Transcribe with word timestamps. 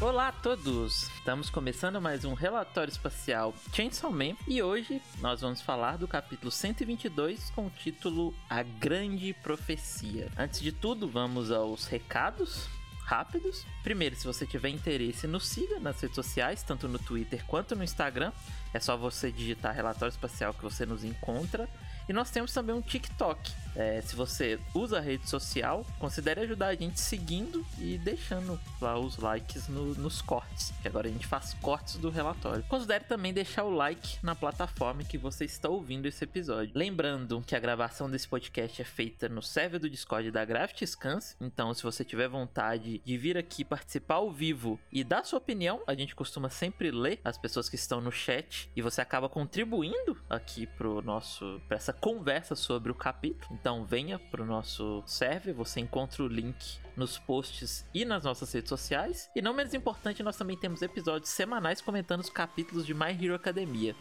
Olá 0.00 0.28
a 0.28 0.32
todos! 0.32 1.10
Estamos 1.18 1.50
começando 1.50 2.00
mais 2.00 2.24
um 2.24 2.32
relatório 2.32 2.90
espacial 2.90 3.54
Chainsaw 3.70 4.10
Man 4.10 4.34
e 4.48 4.62
hoje 4.62 5.02
nós 5.20 5.42
vamos 5.42 5.60
falar 5.60 5.98
do 5.98 6.08
capítulo 6.08 6.50
122 6.50 7.50
com 7.50 7.66
o 7.66 7.70
título 7.70 8.34
A 8.48 8.62
Grande 8.62 9.34
Profecia. 9.34 10.32
Antes 10.38 10.62
de 10.62 10.72
tudo, 10.72 11.06
vamos 11.06 11.50
aos 11.50 11.84
recados 11.84 12.66
rápidos. 13.04 13.66
Primeiro, 13.82 14.16
se 14.16 14.24
você 14.26 14.46
tiver 14.46 14.70
interesse, 14.70 15.26
nos 15.26 15.46
siga 15.46 15.78
nas 15.78 16.00
redes 16.00 16.14
sociais, 16.14 16.62
tanto 16.62 16.88
no 16.88 16.98
Twitter 16.98 17.44
quanto 17.44 17.76
no 17.76 17.84
Instagram. 17.84 18.32
É 18.72 18.80
só 18.80 18.96
você 18.96 19.30
digitar 19.30 19.74
relatório 19.74 20.12
espacial 20.12 20.54
que 20.54 20.62
você 20.62 20.86
nos 20.86 21.04
encontra. 21.04 21.68
E 22.10 22.12
nós 22.12 22.28
temos 22.28 22.52
também 22.52 22.74
um 22.74 22.82
TikTok. 22.82 23.52
É, 23.76 24.00
se 24.00 24.16
você 24.16 24.58
usa 24.74 24.98
a 24.98 25.00
rede 25.00 25.28
social, 25.28 25.86
considere 26.00 26.40
ajudar 26.40 26.66
a 26.66 26.74
gente 26.74 26.98
seguindo 26.98 27.64
e 27.78 27.98
deixando 27.98 28.58
lá 28.80 28.98
os 28.98 29.16
likes 29.16 29.68
no, 29.68 29.94
nos 29.94 30.20
cortes, 30.20 30.72
que 30.82 30.88
agora 30.88 31.08
a 31.08 31.10
gente 31.12 31.24
faz 31.24 31.54
cortes 31.54 31.96
do 31.98 32.10
relatório. 32.10 32.64
Considere 32.64 33.04
também 33.04 33.32
deixar 33.32 33.62
o 33.62 33.70
like 33.70 34.18
na 34.24 34.34
plataforma 34.34 35.04
que 35.04 35.16
você 35.16 35.44
está 35.44 35.68
ouvindo 35.68 36.06
esse 36.06 36.24
episódio. 36.24 36.72
Lembrando 36.74 37.42
que 37.46 37.54
a 37.54 37.60
gravação 37.60 38.10
desse 38.10 38.26
podcast 38.26 38.82
é 38.82 38.84
feita 38.84 39.28
no 39.28 39.40
server 39.40 39.78
do 39.78 39.88
Discord 39.88 40.32
da 40.32 40.44
Graft 40.44 40.84
Scans, 40.84 41.36
então 41.40 41.72
se 41.72 41.84
você 41.84 42.04
tiver 42.04 42.28
vontade 42.28 43.00
de 43.04 43.16
vir 43.16 43.38
aqui 43.38 43.64
participar 43.64 44.16
ao 44.16 44.32
vivo 44.32 44.80
e 44.90 45.04
dar 45.04 45.24
sua 45.24 45.38
opinião, 45.38 45.80
a 45.86 45.94
gente 45.94 46.16
costuma 46.16 46.50
sempre 46.50 46.90
ler 46.90 47.20
as 47.24 47.38
pessoas 47.38 47.68
que 47.68 47.76
estão 47.76 48.00
no 48.00 48.10
chat 48.10 48.68
e 48.74 48.82
você 48.82 49.00
acaba 49.00 49.28
contribuindo 49.28 50.18
aqui 50.28 50.66
pro 50.66 51.00
nosso 51.02 51.62
para 51.68 51.76
essa 51.76 51.92
conversa 52.00 52.56
sobre 52.56 52.90
o 52.90 52.94
capítulo. 52.94 53.56
Então 53.60 53.84
venha 53.84 54.18
pro 54.18 54.44
nosso 54.44 55.02
server, 55.06 55.52
você 55.52 55.80
encontra 55.80 56.22
o 56.22 56.28
link 56.28 56.78
nos 56.96 57.18
posts 57.18 57.84
e 57.94 58.04
nas 58.04 58.24
nossas 58.24 58.52
redes 58.52 58.68
sociais. 58.68 59.30
E 59.34 59.42
não 59.42 59.54
menos 59.54 59.74
importante, 59.74 60.22
nós 60.22 60.36
também 60.36 60.56
temos 60.56 60.82
episódios 60.82 61.30
semanais 61.30 61.80
comentando 61.80 62.20
os 62.20 62.30
capítulos 62.30 62.86
de 62.86 62.94
My 62.94 63.12
Hero 63.12 63.34
Academia. 63.34 63.94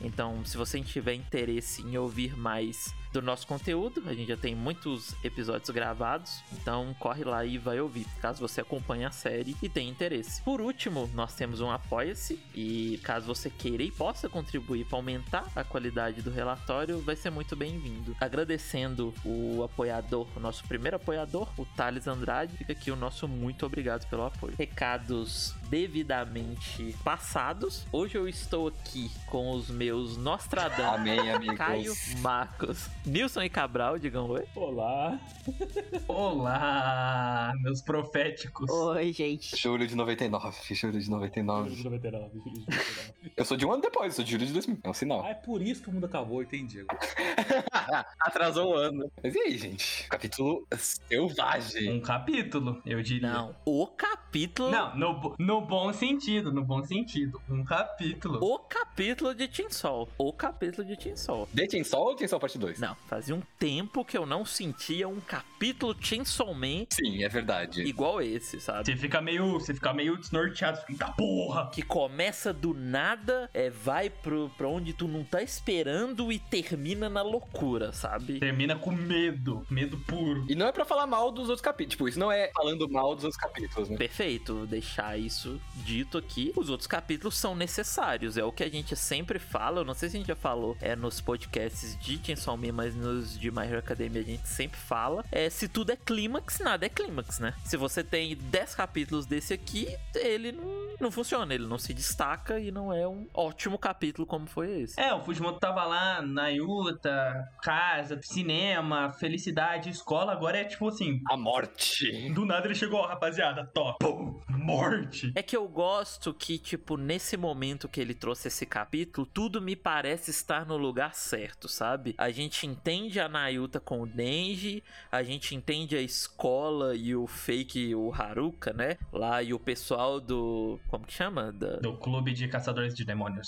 Então, 0.00 0.44
se 0.44 0.56
você 0.56 0.80
tiver 0.80 1.14
interesse 1.14 1.82
em 1.82 1.98
ouvir 1.98 2.36
mais 2.36 2.94
do 3.12 3.20
nosso 3.20 3.46
conteúdo, 3.46 4.02
a 4.06 4.14
gente 4.14 4.28
já 4.28 4.36
tem 4.36 4.54
muitos 4.54 5.14
episódios 5.24 5.70
gravados, 5.70 6.42
então 6.52 6.94
corre 6.98 7.24
lá 7.24 7.44
e 7.44 7.58
vai 7.58 7.80
ouvir, 7.80 8.06
caso 8.20 8.40
você 8.40 8.60
acompanhe 8.60 9.04
a 9.04 9.10
série 9.10 9.56
e 9.62 9.68
tenha 9.68 9.90
interesse. 9.90 10.42
Por 10.42 10.60
último, 10.60 11.10
nós 11.14 11.34
temos 11.34 11.60
um 11.60 11.70
Apoia-se 11.70 12.38
e 12.54 13.00
caso 13.02 13.26
você 13.26 13.50
queira 13.50 13.82
e 13.82 13.90
possa 13.90 14.28
contribuir 14.28 14.84
para 14.84 14.98
aumentar 14.98 15.46
a 15.54 15.64
qualidade 15.64 16.22
do 16.22 16.30
relatório, 16.30 17.00
vai 17.00 17.16
ser 17.16 17.30
muito 17.30 17.56
bem-vindo. 17.56 18.16
Agradecendo 18.20 19.14
o 19.24 19.62
apoiador, 19.62 20.26
o 20.36 20.40
nosso 20.40 20.64
primeiro 20.64 20.96
apoiador, 20.96 21.48
o 21.58 21.64
Thales 21.64 22.06
Andrade, 22.06 22.56
fica 22.56 22.72
aqui 22.72 22.90
o 22.90 22.96
nosso 22.96 23.26
muito 23.26 23.66
obrigado 23.66 24.08
pelo 24.08 24.24
apoio. 24.24 24.54
Recados 24.58 25.54
devidamente 25.70 26.96
passados. 27.04 27.86
Hoje 27.92 28.18
eu 28.18 28.28
estou 28.28 28.66
aqui 28.66 29.08
com 29.26 29.52
os 29.52 29.70
meus 29.70 30.16
Nostradamus. 30.16 31.00
Amém, 31.00 31.30
amigos. 31.30 31.56
Caio 31.56 31.92
Marcos. 32.18 32.90
Nilson 33.06 33.42
e 33.42 33.48
Cabral, 33.48 33.96
digam 33.96 34.28
oi. 34.28 34.44
Olá. 34.56 35.20
Olá, 36.08 37.52
meus 37.62 37.80
proféticos. 37.80 38.68
Oi, 38.68 39.12
gente. 39.12 39.56
Julho 39.56 39.86
de 39.86 39.94
99, 39.94 40.56
julho 40.74 40.98
de 40.98 41.08
99. 41.08 41.70
Julho 41.70 41.98
de 42.00 42.10
99, 42.10 42.30
julho 42.38 42.54
de 42.54 42.66
99. 42.66 43.32
Eu 43.36 43.44
sou 43.44 43.56
de 43.56 43.64
um 43.64 43.72
ano 43.72 43.82
depois, 43.82 44.14
sou 44.14 44.24
de 44.24 44.32
julho 44.32 44.46
de 44.46 44.52
2000. 44.52 44.78
É 44.82 44.90
um 44.90 44.94
sinal. 44.94 45.22
Ah, 45.24 45.30
é 45.30 45.34
por 45.34 45.62
isso 45.62 45.82
que 45.82 45.88
o 45.88 45.92
mundo 45.92 46.06
acabou, 46.06 46.42
entendi. 46.42 46.84
Atrasou 48.20 48.72
um 48.72 48.74
ano. 48.74 49.10
Mas 49.22 49.34
e 49.34 49.38
aí, 49.38 49.58
gente? 49.58 50.06
Capítulo 50.08 50.66
selvagem. 50.76 51.90
Um 51.90 52.00
capítulo, 52.00 52.80
eu 52.86 53.02
diria. 53.02 53.30
Não, 53.32 53.54
o 53.64 53.86
capítulo. 53.86 54.70
Não, 54.70 54.96
no, 54.96 55.34
no 55.38 55.60
bom 55.60 55.92
sentido, 55.92 56.52
no 56.52 56.62
bom 56.64 56.82
sentido. 56.84 57.40
Um 57.48 57.64
capítulo. 57.64 58.38
O 58.42 58.58
capítulo 58.58 59.34
de 59.34 59.48
Tinsol. 59.48 60.08
O 60.16 60.32
capítulo 60.32 60.86
de 60.86 60.96
Tinsol. 60.96 61.48
The 61.54 61.68
Chainsaw 61.70 62.00
ou 62.02 62.18
Chainsaw 62.18 62.38
Parte 62.40 62.58
2? 62.58 62.78
Não, 62.80 62.94
fazia 63.06 63.34
um 63.34 63.42
tempo 63.58 64.04
que 64.04 64.16
eu 64.16 64.24
não 64.26 64.44
sentia 64.44 65.08
um 65.08 65.20
capítulo 65.20 65.96
Chainsaw 66.00 66.54
Man 66.54 66.86
Sim, 66.90 67.22
é 67.24 67.28
verdade. 67.28 67.82
igual 67.82 68.20
esse, 68.22 68.60
sabe? 68.60 68.86
Você 68.86 68.96
fica 68.96 69.20
meio, 69.20 69.52
você 69.54 69.74
fica 69.74 69.92
meio 69.92 70.16
desnorteado, 70.16 70.78
fica, 70.78 70.92
"Eita 70.92 71.12
porra! 71.12 71.70
Que 71.70 71.82
começa 71.82 72.52
do 72.52 72.72
nada, 72.74 73.50
é, 73.52 73.68
vai 73.70 74.08
pro, 74.10 74.50
pra 74.56 74.68
onde 74.68 74.92
tu 74.92 75.06
não 75.08 75.24
tá 75.24 75.42
esperando 75.42 76.30
e 76.32 76.38
termina 76.38 77.08
na 77.08 77.22
loucura, 77.22 77.79
sabe? 77.92 78.38
Termina 78.38 78.76
com 78.76 78.90
medo, 78.92 79.66
medo 79.70 79.96
puro. 79.98 80.44
E 80.48 80.54
não 80.54 80.66
é 80.66 80.72
pra 80.72 80.84
falar 80.84 81.06
mal 81.06 81.30
dos 81.30 81.48
outros 81.48 81.60
capítulos. 81.60 81.90
Tipo, 81.90 82.08
isso 82.08 82.18
não 82.18 82.30
é 82.30 82.50
falando 82.54 82.88
mal 82.88 83.14
dos 83.14 83.24
outros 83.24 83.40
capítulos, 83.40 83.88
né? 83.88 83.96
Perfeito, 83.96 84.66
deixar 84.66 85.18
isso 85.18 85.60
dito 85.76 86.18
aqui. 86.18 86.52
Os 86.56 86.68
outros 86.68 86.86
capítulos 86.86 87.36
são 87.36 87.54
necessários, 87.54 88.36
é 88.36 88.44
o 88.44 88.52
que 88.52 88.62
a 88.62 88.70
gente 88.70 88.94
sempre 88.94 89.38
fala. 89.38 89.80
Eu 89.80 89.84
não 89.84 89.94
sei 89.94 90.08
se 90.08 90.16
a 90.16 90.18
gente 90.18 90.28
já 90.28 90.36
falou 90.36 90.76
é, 90.80 90.94
nos 90.94 91.20
podcasts 91.20 91.98
de 91.98 92.20
Chainsaw 92.24 92.56
Man, 92.56 92.72
mas 92.72 92.94
nos 92.94 93.38
de 93.38 93.50
My 93.50 93.62
Hero 93.62 93.78
Academia 93.78 94.20
a 94.20 94.24
gente 94.24 94.46
sempre 94.48 94.78
fala. 94.78 95.24
É, 95.32 95.48
se 95.48 95.68
tudo 95.68 95.92
é 95.92 95.96
clímax, 95.96 96.60
nada 96.60 96.86
é 96.86 96.88
clímax, 96.88 97.38
né? 97.38 97.54
Se 97.64 97.76
você 97.76 98.02
tem 98.02 98.36
10 98.36 98.74
capítulos 98.74 99.26
desse 99.26 99.54
aqui, 99.54 99.88
ele 100.14 100.52
não, 100.52 100.96
não 101.00 101.10
funciona, 101.10 101.54
ele 101.54 101.66
não 101.66 101.78
se 101.78 101.94
destaca 101.94 102.58
e 102.58 102.70
não 102.70 102.92
é 102.92 103.06
um 103.06 103.26
ótimo 103.34 103.78
capítulo 103.78 104.26
como 104.26 104.46
foi 104.46 104.82
esse. 104.82 105.00
É, 105.00 105.12
o 105.14 105.22
Fujimoto 105.24 105.58
tava 105.58 105.84
lá 105.84 106.22
na 106.22 106.48
Yuta, 106.48 107.48
casa, 107.70 108.18
cinema, 108.22 109.12
felicidade, 109.12 109.90
escola, 109.90 110.32
agora 110.32 110.58
é 110.58 110.64
tipo 110.64 110.88
assim. 110.88 111.20
A 111.30 111.36
morte. 111.36 112.28
Do 112.34 112.44
nada 112.44 112.66
ele 112.66 112.74
chegou, 112.74 112.98
ó, 112.98 113.06
rapaziada, 113.06 113.64
top, 113.72 114.04
morte. 114.48 115.30
É 115.36 115.42
que 115.42 115.56
eu 115.56 115.68
gosto 115.68 116.34
que, 116.34 116.58
tipo, 116.58 116.96
nesse 116.96 117.36
momento 117.36 117.88
que 117.88 118.00
ele 118.00 118.12
trouxe 118.12 118.48
esse 118.48 118.66
capítulo, 118.66 119.24
tudo 119.24 119.60
me 119.60 119.76
parece 119.76 120.30
estar 120.32 120.66
no 120.66 120.76
lugar 120.76 121.14
certo, 121.14 121.68
sabe? 121.68 122.14
A 122.18 122.30
gente 122.30 122.66
entende 122.66 123.20
a 123.20 123.28
Nayuta 123.28 123.78
com 123.78 124.00
o 124.02 124.06
Denji, 124.06 124.82
a 125.10 125.22
gente 125.22 125.54
entende 125.54 125.96
a 125.96 126.02
escola 126.02 126.96
e 126.96 127.14
o 127.14 127.28
fake, 127.28 127.94
o 127.94 128.12
Haruka, 128.12 128.72
né? 128.72 128.96
Lá 129.12 129.42
e 129.44 129.54
o 129.54 129.60
pessoal 129.60 130.20
do. 130.20 130.80
Como 130.88 131.06
que 131.06 131.12
chama? 131.12 131.52
Da- 131.52 131.76
Do 131.76 131.96
clube 131.96 132.32
de 132.32 132.48
caçadores 132.48 132.94
de 132.94 133.04
demônios. 133.04 133.46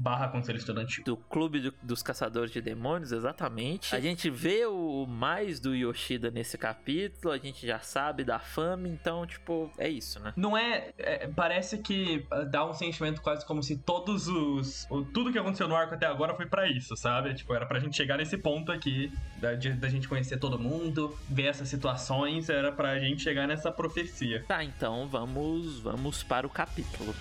Barra 0.00 0.26
conselho 0.28 0.56
estudantil. 0.56 1.04
do 1.04 1.16
clube 1.16 1.60
do- 1.60 1.74
dos 1.82 2.02
caçadores 2.02 2.50
de 2.50 2.62
demônios, 2.62 3.12
exatamente. 3.12 3.41
A 3.94 4.00
gente 4.00 4.28
vê 4.30 4.64
o 4.66 5.06
mais 5.06 5.60
do 5.60 5.74
Yoshida 5.74 6.30
nesse 6.30 6.56
capítulo, 6.58 7.32
a 7.32 7.38
gente 7.38 7.66
já 7.66 7.78
sabe 7.80 8.24
da 8.24 8.38
fama, 8.38 8.88
então, 8.88 9.26
tipo, 9.26 9.70
é 9.78 9.88
isso, 9.88 10.20
né? 10.20 10.32
Não 10.36 10.56
é, 10.56 10.92
é, 10.98 11.28
Parece 11.28 11.78
que 11.78 12.24
ah, 12.30 12.42
dá 12.44 12.64
um 12.68 12.72
sentimento 12.74 13.20
quase 13.22 13.44
como 13.46 13.62
se 13.62 13.76
todos 13.78 14.28
os. 14.28 14.86
o- 14.90 15.04
tudo 15.04 15.32
que 15.32 15.38
aconteceu 15.38 15.66
no 15.68 15.74
arco 15.76 15.94
até 15.94 16.06
agora 16.06 16.34
foi 16.34 16.46
pra 16.46 16.68
isso, 16.68 16.96
sabe? 16.96 17.34
Tipo, 17.34 17.54
era 17.54 17.66
pra 17.66 17.78
gente 17.80 17.96
chegar 17.96 18.16
nesse 18.18 18.36
ponto 18.38 18.70
aqui, 18.72 19.12
da, 19.38 19.54
de- 19.54 19.72
da 19.72 19.88
gente 19.88 20.08
conhecer 20.08 20.38
todo 20.38 20.58
mundo, 20.58 21.16
ver 21.28 21.46
essas 21.46 21.68
situações, 21.68 22.48
era 22.48 22.70
pra 22.72 22.98
gente 22.98 23.22
chegar 23.22 23.46
nessa 23.48 23.70
profecia. 23.72 24.44
Tá, 24.46 24.62
então 24.62 25.08
vamos, 25.08 25.80
vamos 25.80 26.22
para 26.22 26.46
o 26.46 26.50
capítulo. 26.50 27.14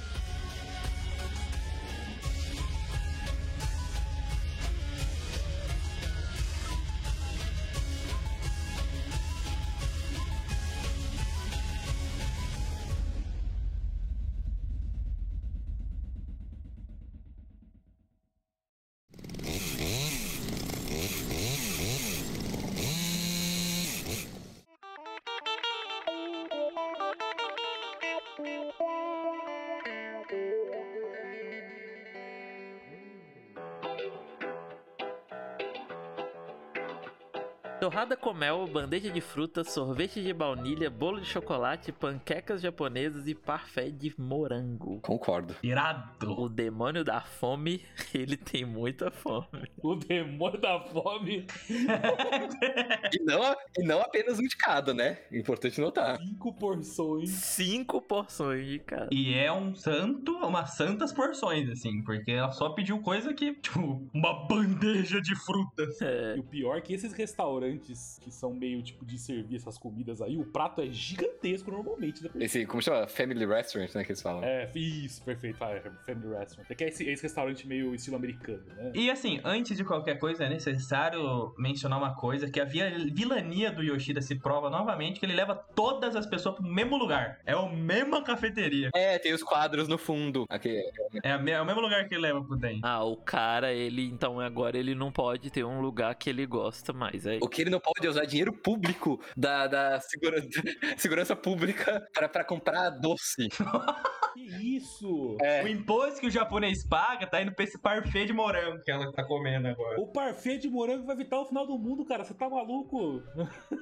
Torrada 38.31 38.33
com 38.33 38.33
mel, 38.33 38.68
bandeja 38.68 39.10
de 39.10 39.19
frutas, 39.19 39.72
sorvete 39.72 40.22
de 40.22 40.33
baunilha, 40.33 40.89
bolo 40.89 41.19
de 41.19 41.28
chocolate, 41.28 41.92
panquecas 41.92 42.62
japonesas 42.62 43.28
e 43.28 43.36
parfait 43.36 43.92
de 43.92 44.13
morango. 44.18 45.00
Concordo. 45.01 45.56
Irado! 45.62 46.39
O 46.39 46.48
demônio 46.48 47.04
da 47.04 47.19
fome, 47.22 47.83
ele 48.13 48.38
tem 48.38 48.63
muita 48.63 49.12
fome. 49.12 49.69
O 49.83 49.95
demônio 49.95 50.60
da 50.60 50.80
fome. 50.80 51.45
E 53.13 53.24
não, 53.24 53.56
e 53.78 53.83
não 53.83 54.00
apenas 54.01 54.39
um 54.39 54.44
de 54.44 54.56
cada, 54.56 54.94
né? 54.94 55.19
Importante 55.31 55.81
notar. 55.81 56.18
Cinco 56.18 56.54
porções. 56.54 57.30
Cinco 57.30 58.01
porções 58.01 58.66
de 58.68 58.80
cada. 58.80 59.10
E 59.12 59.34
é 59.34 59.51
um 59.51 59.75
santo, 59.75 60.31
umas 60.38 60.75
santas 60.77 61.12
porções, 61.12 61.69
assim, 61.69 62.01
porque 62.04 62.31
ela 62.31 62.51
só 62.51 62.69
pediu 62.69 63.01
coisa 63.01 63.34
que, 63.34 63.54
tipo, 63.56 64.07
uma 64.13 64.48
bandeja 64.48 65.19
de 65.22 65.36
frutas. 65.36 66.01
É. 66.01 66.36
E 66.38 66.39
o 66.39 66.44
pior 66.44 66.77
é 66.77 66.81
que 66.81 66.94
esses 66.94 67.12
restaurantes 67.12 68.20
que 68.21 68.31
são 68.31 68.53
meio 68.53 68.81
tipo 68.83 69.03
de 69.06 69.18
servir 69.18 69.56
essas 69.56 69.77
comidas 69.77 70.21
aí, 70.21 70.38
o 70.38 70.45
prato 70.45 70.81
é 70.81 70.88
gigantesco 70.88 71.71
normalmente. 71.71 72.23
Né? 72.23 72.29
Esse, 72.39 72.65
como 72.65 72.81
chama? 72.81 73.07
Family 73.07 73.45
Restaurant, 73.45 73.94
né? 73.95 74.03
Que 74.03 74.12
eles 74.12 74.21
falam. 74.21 74.44
É, 74.44 74.69
isso, 74.75 75.23
perfeito. 75.23 75.57
Ah, 75.63 75.71
é 75.71 75.81
Family 76.06 76.35
Restaurant. 76.38 76.69
É 76.69 76.75
que 76.75 76.83
é 76.83 76.88
esse, 76.88 77.03
esse 77.09 77.23
restaurante 77.23 77.68
meio 77.68 77.94
estilo 77.95 78.15
americano, 78.15 78.63
né? 78.68 78.91
E 78.94 79.09
assim, 79.09 79.41
antes 79.44 79.75
de 79.75 79.83
qualquer 79.83 80.19
coisa, 80.19 80.45
é 80.45 80.50
necessário 80.50 81.53
mencionar 81.57 81.97
uma 81.97 82.13
coisa: 82.15 82.50
que 82.50 82.59
a 82.59 82.65
via- 82.65 82.91
vilania 83.12 83.71
do 83.71 83.81
Yoshida 83.83 84.21
se 84.21 84.35
prova 84.35 84.69
novamente 84.69 85.19
que 85.19 85.25
ele 85.25 85.33
leva 85.33 85.56
todas 85.56 86.15
as 86.15 86.25
pessoas 86.25 86.56
pro 86.56 86.63
mesmo 86.63 86.97
lugar. 86.97 87.39
É 87.45 87.53
a 87.53 87.65
mesma 87.69 88.24
cafeteria. 88.24 88.89
É, 88.95 89.17
tem 89.19 89.33
os 89.33 89.44
quadros 89.44 89.88
no 89.88 89.97
fundo. 89.97 90.45
Aqui, 90.50 90.81
É, 91.24 91.31
é 91.31 91.62
o 91.62 91.65
mesmo 91.65 91.81
lugar 91.81 92.07
que 92.07 92.13
ele 92.15 92.21
leva 92.21 92.44
pro 92.44 92.56
Den. 92.56 92.79
Ah, 92.83 93.03
o 93.03 93.17
cara, 93.17 93.74
ele 93.74 94.06
então 94.06 94.39
agora 94.39 94.77
ele 94.77 94.94
não 94.95 95.12
pode 95.12 95.50
ter 95.50 95.63
um 95.63 95.81
lugar 95.81 96.13
que 96.15 96.29
ele 96.29 96.45
gosta 96.45 96.94
mais. 96.94 97.25
É 97.25 97.39
O 97.41 97.47
que 97.47 97.62
ele 97.62 97.69
não 97.69 97.79
pode 97.79 98.06
é 98.06 98.09
usar 98.12 98.25
dinheiro 98.25 98.54
público 98.54 99.19
da, 99.36 99.68
da 99.68 100.00
segura- 100.02 100.42
segurança 100.98 101.36
pública 101.36 102.02
pra 102.13 102.44
comprar 102.44 102.90
doce. 102.92 103.48
Que 104.33 104.75
isso? 104.75 105.38
É. 105.42 105.63
O 105.63 105.68
imposto 105.68 106.19
que 106.19 106.28
o 106.28 106.31
japonês 106.31 106.86
paga 106.86 107.28
tá 107.28 107.42
indo 107.42 107.51
pra 107.54 107.63
esse 107.63 107.78
parfait 107.78 108.25
de 108.25 108.33
morango 108.33 108.81
que 108.81 108.92
ela 108.92 109.12
tá 109.12 109.24
comendo 109.24 109.68
agora. 109.68 110.00
O 110.00 110.07
parfait 110.07 110.60
de 110.60 110.69
morango 110.69 111.06
vai 111.06 111.16
evitar 111.16 111.39
o 111.39 111.45
final 111.45 111.66
do 111.66 111.78
mundo, 111.78 112.06
cara. 112.06 112.24
Você 112.24 112.33
tá 112.33 112.50
maluco? 112.50 113.22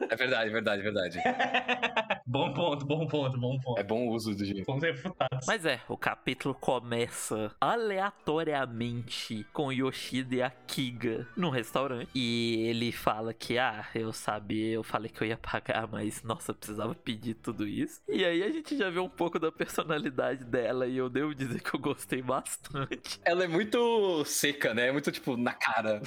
É 0.09 0.15
verdade, 0.15 0.49
verdade, 0.49 0.81
verdade. 0.81 1.19
bom 2.25 2.53
ponto, 2.53 2.85
bom 2.85 3.07
ponto, 3.07 3.39
bom 3.39 3.59
ponto. 3.59 3.79
É 3.79 3.83
bom 3.83 4.07
uso 4.07 4.35
do 4.35 4.43
dinheiro. 4.43 4.65
Fomos 4.65 4.83
refutados. 4.83 5.45
Mas 5.47 5.65
é, 5.65 5.81
o 5.87 5.97
capítulo 5.97 6.55
começa 6.55 7.51
aleatoriamente 7.59 9.45
com 9.53 9.71
Yoshida 9.71 10.35
e 10.35 10.41
a 10.41 10.49
Kiga 10.49 11.27
num 11.35 11.49
restaurante. 11.49 12.09
E 12.13 12.67
ele 12.67 12.91
fala 12.91 13.33
que, 13.33 13.57
ah, 13.57 13.85
eu 13.93 14.11
sabia, 14.11 14.73
eu 14.73 14.83
falei 14.83 15.09
que 15.09 15.21
eu 15.21 15.27
ia 15.27 15.37
pagar, 15.37 15.87
mas 15.87 16.23
nossa, 16.23 16.51
eu 16.51 16.55
precisava 16.55 16.93
pedir 16.95 17.35
tudo 17.35 17.67
isso. 17.67 18.01
E 18.07 18.23
aí 18.25 18.43
a 18.43 18.49
gente 18.49 18.77
já 18.77 18.89
vê 18.89 18.99
um 18.99 19.09
pouco 19.09 19.39
da 19.39 19.51
personalidade 19.51 20.38
dela 20.45 20.87
e 20.87 20.97
eu 20.97 21.09
devo 21.09 21.33
dizer 21.33 21.61
que 21.61 21.73
eu 21.73 21.79
gostei 21.79 22.21
bastante. 22.21 23.19
Ela 23.23 23.43
é 23.43 23.47
muito 23.47 24.23
seca, 24.25 24.73
né? 24.73 24.87
É 24.87 24.91
muito, 24.91 25.11
tipo, 25.11 25.37
na 25.37 25.53
cara. 25.53 26.01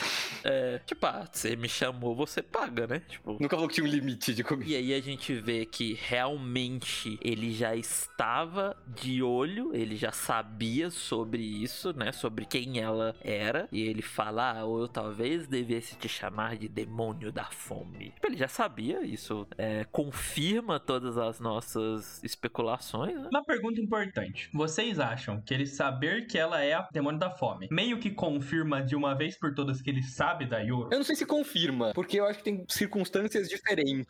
É, 0.45 0.79
tipo, 0.87 1.05
ah, 1.07 1.29
você 1.31 1.57
me 1.57 1.69
chamou, 1.69 2.15
você 2.15 2.43
paga, 2.43 2.87
né? 2.87 3.03
Tipo. 3.09 3.37
Nunca 3.41 3.57
falou 3.57 3.69
que 3.69 3.75
tinha 3.75 3.87
um 3.87 3.91
limite 3.91 4.35
de 4.35 4.45
comida. 4.45 4.71
E 4.71 4.77
aí 4.77 4.95
a 4.95 5.01
gente 5.01 5.35
vê 5.35 5.65
que 5.67 5.95
realmente 5.95 7.19
ele 7.23 7.53
já 7.53 7.75
estava 7.75 8.77
de 8.87 9.23
olho, 9.23 9.75
ele 9.75 9.97
já 9.97 10.13
sabia 10.13 10.91
sobre 10.91 11.43
isso, 11.43 11.93
né? 11.97 12.13
Sobre 12.13 12.45
quem 12.45 12.79
ela 12.79 13.15
era. 13.23 13.69
E 13.73 13.83
ele 13.83 14.03
fala, 14.03 14.59
ah, 14.59 14.65
ou 14.65 14.81
eu 14.81 14.89
talvez 14.89 15.47
devesse 15.47 15.97
te 15.97 16.09
chamar 16.09 16.57
de 16.57 16.69
demônio 16.69 17.33
da 17.33 17.45
fome. 17.45 18.11
Tipo, 18.11 18.27
ele 18.27 18.37
já 18.37 18.49
sabia, 18.49 19.03
isso 19.03 19.47
é, 19.57 19.85
confirma 19.85 20.79
todas 20.79 21.17
as 21.19 21.41
nossas 21.41 22.23
especulações, 22.23 23.15
né? 23.15 23.29
Uma 23.31 23.45
pergunta 23.45 23.81
importante. 23.81 24.22
Vocês 24.53 24.99
acham 24.99 25.41
que 25.41 25.53
ele 25.53 25.67
saber 25.67 26.27
que 26.27 26.39
ela 26.39 26.63
é 26.63 26.75
a 26.75 26.89
demônio 26.93 27.19
da 27.19 27.31
fome 27.31 27.69
meio 27.71 27.99
que 27.99 28.11
confirma 28.11 28.83
de 28.83 28.95
uma 28.95 29.15
vez 29.15 29.37
por 29.37 29.55
todas 29.55 29.81
que 29.81 29.91
ele 29.91 30.03
sabe 30.03 30.47
da 30.47 30.59
Yoro? 30.59 30.89
Eu 30.93 30.99
não 30.99 31.05
sei 31.05 31.17
se 31.17 31.27
confirma, 31.27 31.93
porque 31.95 32.19
eu 32.21 32.27
acho 32.27 32.39
que 32.39 32.45
tem 32.45 32.65
circunstâncias 32.69 33.49
diferentes. 33.49 34.07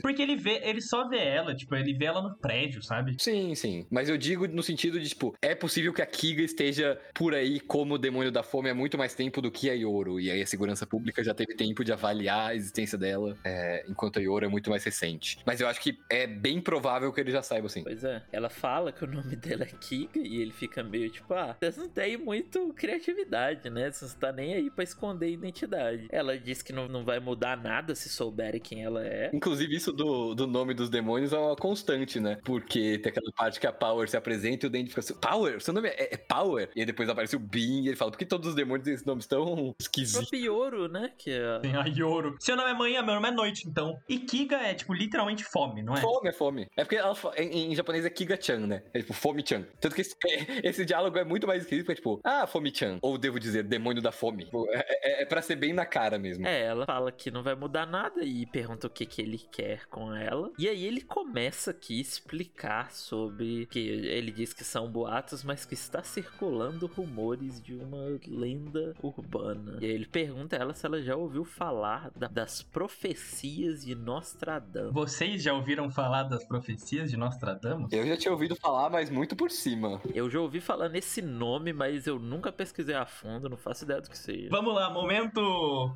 Porque 0.00 0.22
ele 0.22 0.36
vê, 0.36 0.60
ele 0.64 0.80
só 0.80 1.08
vê 1.08 1.18
ela, 1.18 1.54
tipo, 1.54 1.74
ele 1.74 1.92
vê 1.92 2.06
ela 2.06 2.22
no 2.22 2.36
prédio, 2.36 2.82
sabe? 2.82 3.16
Sim, 3.18 3.54
sim. 3.54 3.86
Mas 3.90 4.08
eu 4.08 4.16
digo 4.16 4.46
no 4.48 4.62
sentido 4.62 4.98
de, 5.00 5.08
tipo, 5.08 5.34
é 5.42 5.54
possível 5.54 5.92
que 5.92 6.02
a 6.02 6.06
Kiga 6.06 6.42
esteja 6.42 6.98
por 7.14 7.34
aí 7.34 7.60
como 7.60 7.94
o 7.94 7.98
demônio 7.98 8.32
da 8.32 8.42
fome 8.42 8.70
há 8.70 8.74
muito 8.74 8.96
mais 8.96 9.14
tempo 9.14 9.40
do 9.40 9.50
que 9.50 9.68
a 9.68 9.74
Yoro. 9.74 10.20
E 10.20 10.30
aí 10.30 10.42
a 10.42 10.46
segurança 10.46 10.86
pública 10.86 11.22
já 11.22 11.34
teve 11.34 11.54
tempo 11.54 11.84
de 11.84 11.92
avaliar 11.92 12.50
a 12.50 12.54
existência 12.54 12.96
dela, 12.96 13.36
é, 13.44 13.84
enquanto 13.88 14.18
a 14.18 14.22
Yoro 14.22 14.44
é 14.44 14.48
muito 14.48 14.70
mais 14.70 14.84
recente. 14.84 15.38
Mas 15.44 15.60
eu 15.60 15.68
acho 15.68 15.80
que 15.80 15.98
é 16.10 16.26
bem 16.26 16.60
provável 16.60 17.12
que 17.12 17.20
ele 17.20 17.30
já 17.30 17.42
saiba, 17.42 17.66
assim. 17.66 17.82
Pois 17.82 18.04
é, 18.04 18.22
ela 18.32 18.48
fala 18.48 18.92
que 18.92 19.04
o 19.04 19.06
nome 19.06 19.36
dela 19.36 19.51
é 19.60 19.66
Kiga 19.66 20.18
e 20.18 20.40
ele 20.40 20.52
fica 20.52 20.82
meio 20.82 21.10
tipo, 21.10 21.32
ah, 21.34 21.56
vocês 21.58 21.76
não 21.76 21.88
têm 21.88 22.16
muito 22.16 22.72
criatividade, 22.74 23.68
né? 23.70 23.90
Vocês 23.90 24.12
não 24.12 24.20
tá 24.20 24.32
nem 24.32 24.54
aí 24.54 24.70
pra 24.70 24.84
esconder 24.84 25.26
a 25.26 25.30
identidade. 25.30 26.06
Ela 26.10 26.38
diz 26.38 26.62
que 26.62 26.72
não, 26.72 26.88
não 26.88 27.04
vai 27.04 27.20
mudar 27.20 27.56
nada 27.56 27.94
se 27.94 28.08
souberem 28.08 28.60
quem 28.60 28.82
ela 28.82 29.04
é. 29.04 29.30
Inclusive, 29.32 29.74
isso 29.74 29.92
do, 29.92 30.34
do 30.34 30.46
nome 30.46 30.74
dos 30.74 30.88
demônios 30.88 31.32
é 31.32 31.38
uma 31.38 31.56
constante, 31.56 32.20
né? 32.20 32.38
Porque 32.44 32.98
tem 32.98 33.10
aquela 33.10 33.32
parte 33.32 33.60
que 33.60 33.66
a 33.66 33.72
Power 33.72 34.08
se 34.08 34.16
apresenta 34.16 34.66
e 34.66 34.68
o 34.68 34.70
Dente 34.70 34.88
fica 34.88 35.00
assim: 35.00 35.14
Power? 35.14 35.60
Seu 35.60 35.74
nome 35.74 35.88
é, 35.88 36.14
é 36.14 36.16
Power? 36.16 36.70
E 36.74 36.80
aí 36.80 36.86
depois 36.86 37.08
aparece 37.08 37.36
o 37.36 37.40
Bean 37.40 37.82
e 37.82 37.88
ele 37.88 37.96
fala: 37.96 38.10
por 38.10 38.18
que 38.18 38.26
todos 38.26 38.48
os 38.48 38.54
demônios 38.54 38.84
têm 38.84 38.94
esse 38.94 39.06
nome 39.06 39.22
tão 39.22 39.68
O 39.68 39.74
esquisito? 39.80 40.30
Pioro, 40.30 40.88
né? 40.88 41.12
Que 41.18 41.30
é. 41.30 41.58
Tem 41.60 41.76
a 41.76 41.84
Yoro. 41.84 42.36
Seu 42.40 42.56
nome 42.56 42.70
é 42.70 42.74
manhã, 42.74 43.02
meu 43.02 43.14
nome 43.14 43.28
é 43.28 43.30
noite, 43.30 43.68
então. 43.68 43.98
E 44.08 44.18
Kiga 44.18 44.56
é, 44.56 44.74
tipo, 44.74 44.92
literalmente 44.92 45.44
fome, 45.44 45.82
não 45.82 45.94
é? 45.94 46.00
Fome, 46.00 46.28
é 46.28 46.32
fome. 46.32 46.68
É 46.76 46.84
porque 46.84 46.96
ela 46.96 47.14
em, 47.36 47.72
em 47.72 47.74
japonês 47.74 48.04
é 48.04 48.10
Kiga-chan, 48.10 48.66
né? 48.66 48.82
É 48.92 49.00
tipo 49.00 49.12
Fome-chan. 49.42 49.66
Tanto 49.80 49.94
que 49.94 50.00
esse, 50.00 50.16
esse 50.64 50.84
diálogo 50.84 51.18
é 51.18 51.24
muito 51.24 51.46
mais 51.46 51.62
esquisito, 51.62 51.84
porque 51.86 51.92
é 51.92 51.96
tipo, 51.96 52.20
ah, 52.24 52.46
Fome-chan. 52.46 52.98
Ou 53.02 53.18
devo 53.18 53.38
dizer, 53.40 53.62
demônio 53.64 54.02
da 54.02 54.12
fome. 54.12 54.44
Tipo, 54.44 54.66
é, 54.70 54.84
é, 54.88 55.22
é 55.22 55.26
pra 55.26 55.42
ser 55.42 55.56
bem 55.56 55.72
na 55.72 55.84
cara 55.86 56.18
mesmo. 56.18 56.46
É, 56.46 56.62
ela 56.64 56.86
fala 56.86 57.10
que 57.12 57.30
não 57.30 57.42
vai 57.42 57.54
mudar 57.54 57.86
nada 57.86 58.22
e 58.24 58.46
pergunta 58.46 58.86
o 58.86 58.90
que, 58.90 59.04
que 59.06 59.20
ele 59.22 59.38
quer 59.38 59.86
com 59.88 60.14
ela. 60.14 60.50
E 60.58 60.68
aí 60.68 60.84
ele 60.84 61.00
começa 61.00 61.70
aqui 61.70 61.98
a 61.98 62.02
explicar 62.02 62.92
sobre 62.92 63.66
que 63.66 63.78
ele 63.78 64.30
diz 64.32 64.52
que 64.52 64.64
são 64.64 64.90
boatos, 64.90 65.42
mas 65.44 65.64
que 65.64 65.74
está 65.74 66.02
circulando 66.02 66.86
rumores 66.86 67.60
de 67.60 67.74
uma 67.74 68.18
lenda 68.26 68.94
urbana. 69.02 69.78
E 69.80 69.86
aí 69.86 69.90
ele 69.92 70.06
pergunta 70.06 70.56
a 70.56 70.60
ela 70.60 70.74
se 70.74 70.84
ela 70.86 71.02
já 71.02 71.16
ouviu 71.16 71.44
falar 71.44 72.10
da- 72.16 72.28
das 72.28 72.62
profecias 72.62 73.84
de 73.84 73.94
Nostradamus. 73.94 74.92
Vocês 74.92 75.42
já 75.42 75.52
ouviram 75.52 75.90
falar 75.90 76.24
das 76.24 76.44
profecias 76.44 77.10
de 77.10 77.16
Nostradamus? 77.16 77.92
Eu 77.92 78.06
já 78.06 78.16
tinha 78.16 78.32
ouvido 78.32 78.54
falar, 78.56 78.90
mas 78.90 79.10
muito 79.10 79.31
por 79.36 79.50
cima. 79.50 80.00
Eu 80.14 80.28
já 80.30 80.40
ouvi 80.40 80.60
falar 80.60 80.88
nesse 80.88 81.20
nome, 81.22 81.72
mas 81.72 82.06
eu 82.06 82.18
nunca 82.18 82.50
pesquisei 82.52 82.94
a 82.94 83.06
fundo, 83.06 83.48
não 83.48 83.56
faço 83.56 83.84
ideia 83.84 84.00
do 84.00 84.08
que 84.10 84.16
seja. 84.18 84.48
Vamos 84.50 84.74
lá, 84.74 84.90
momento 84.90 85.40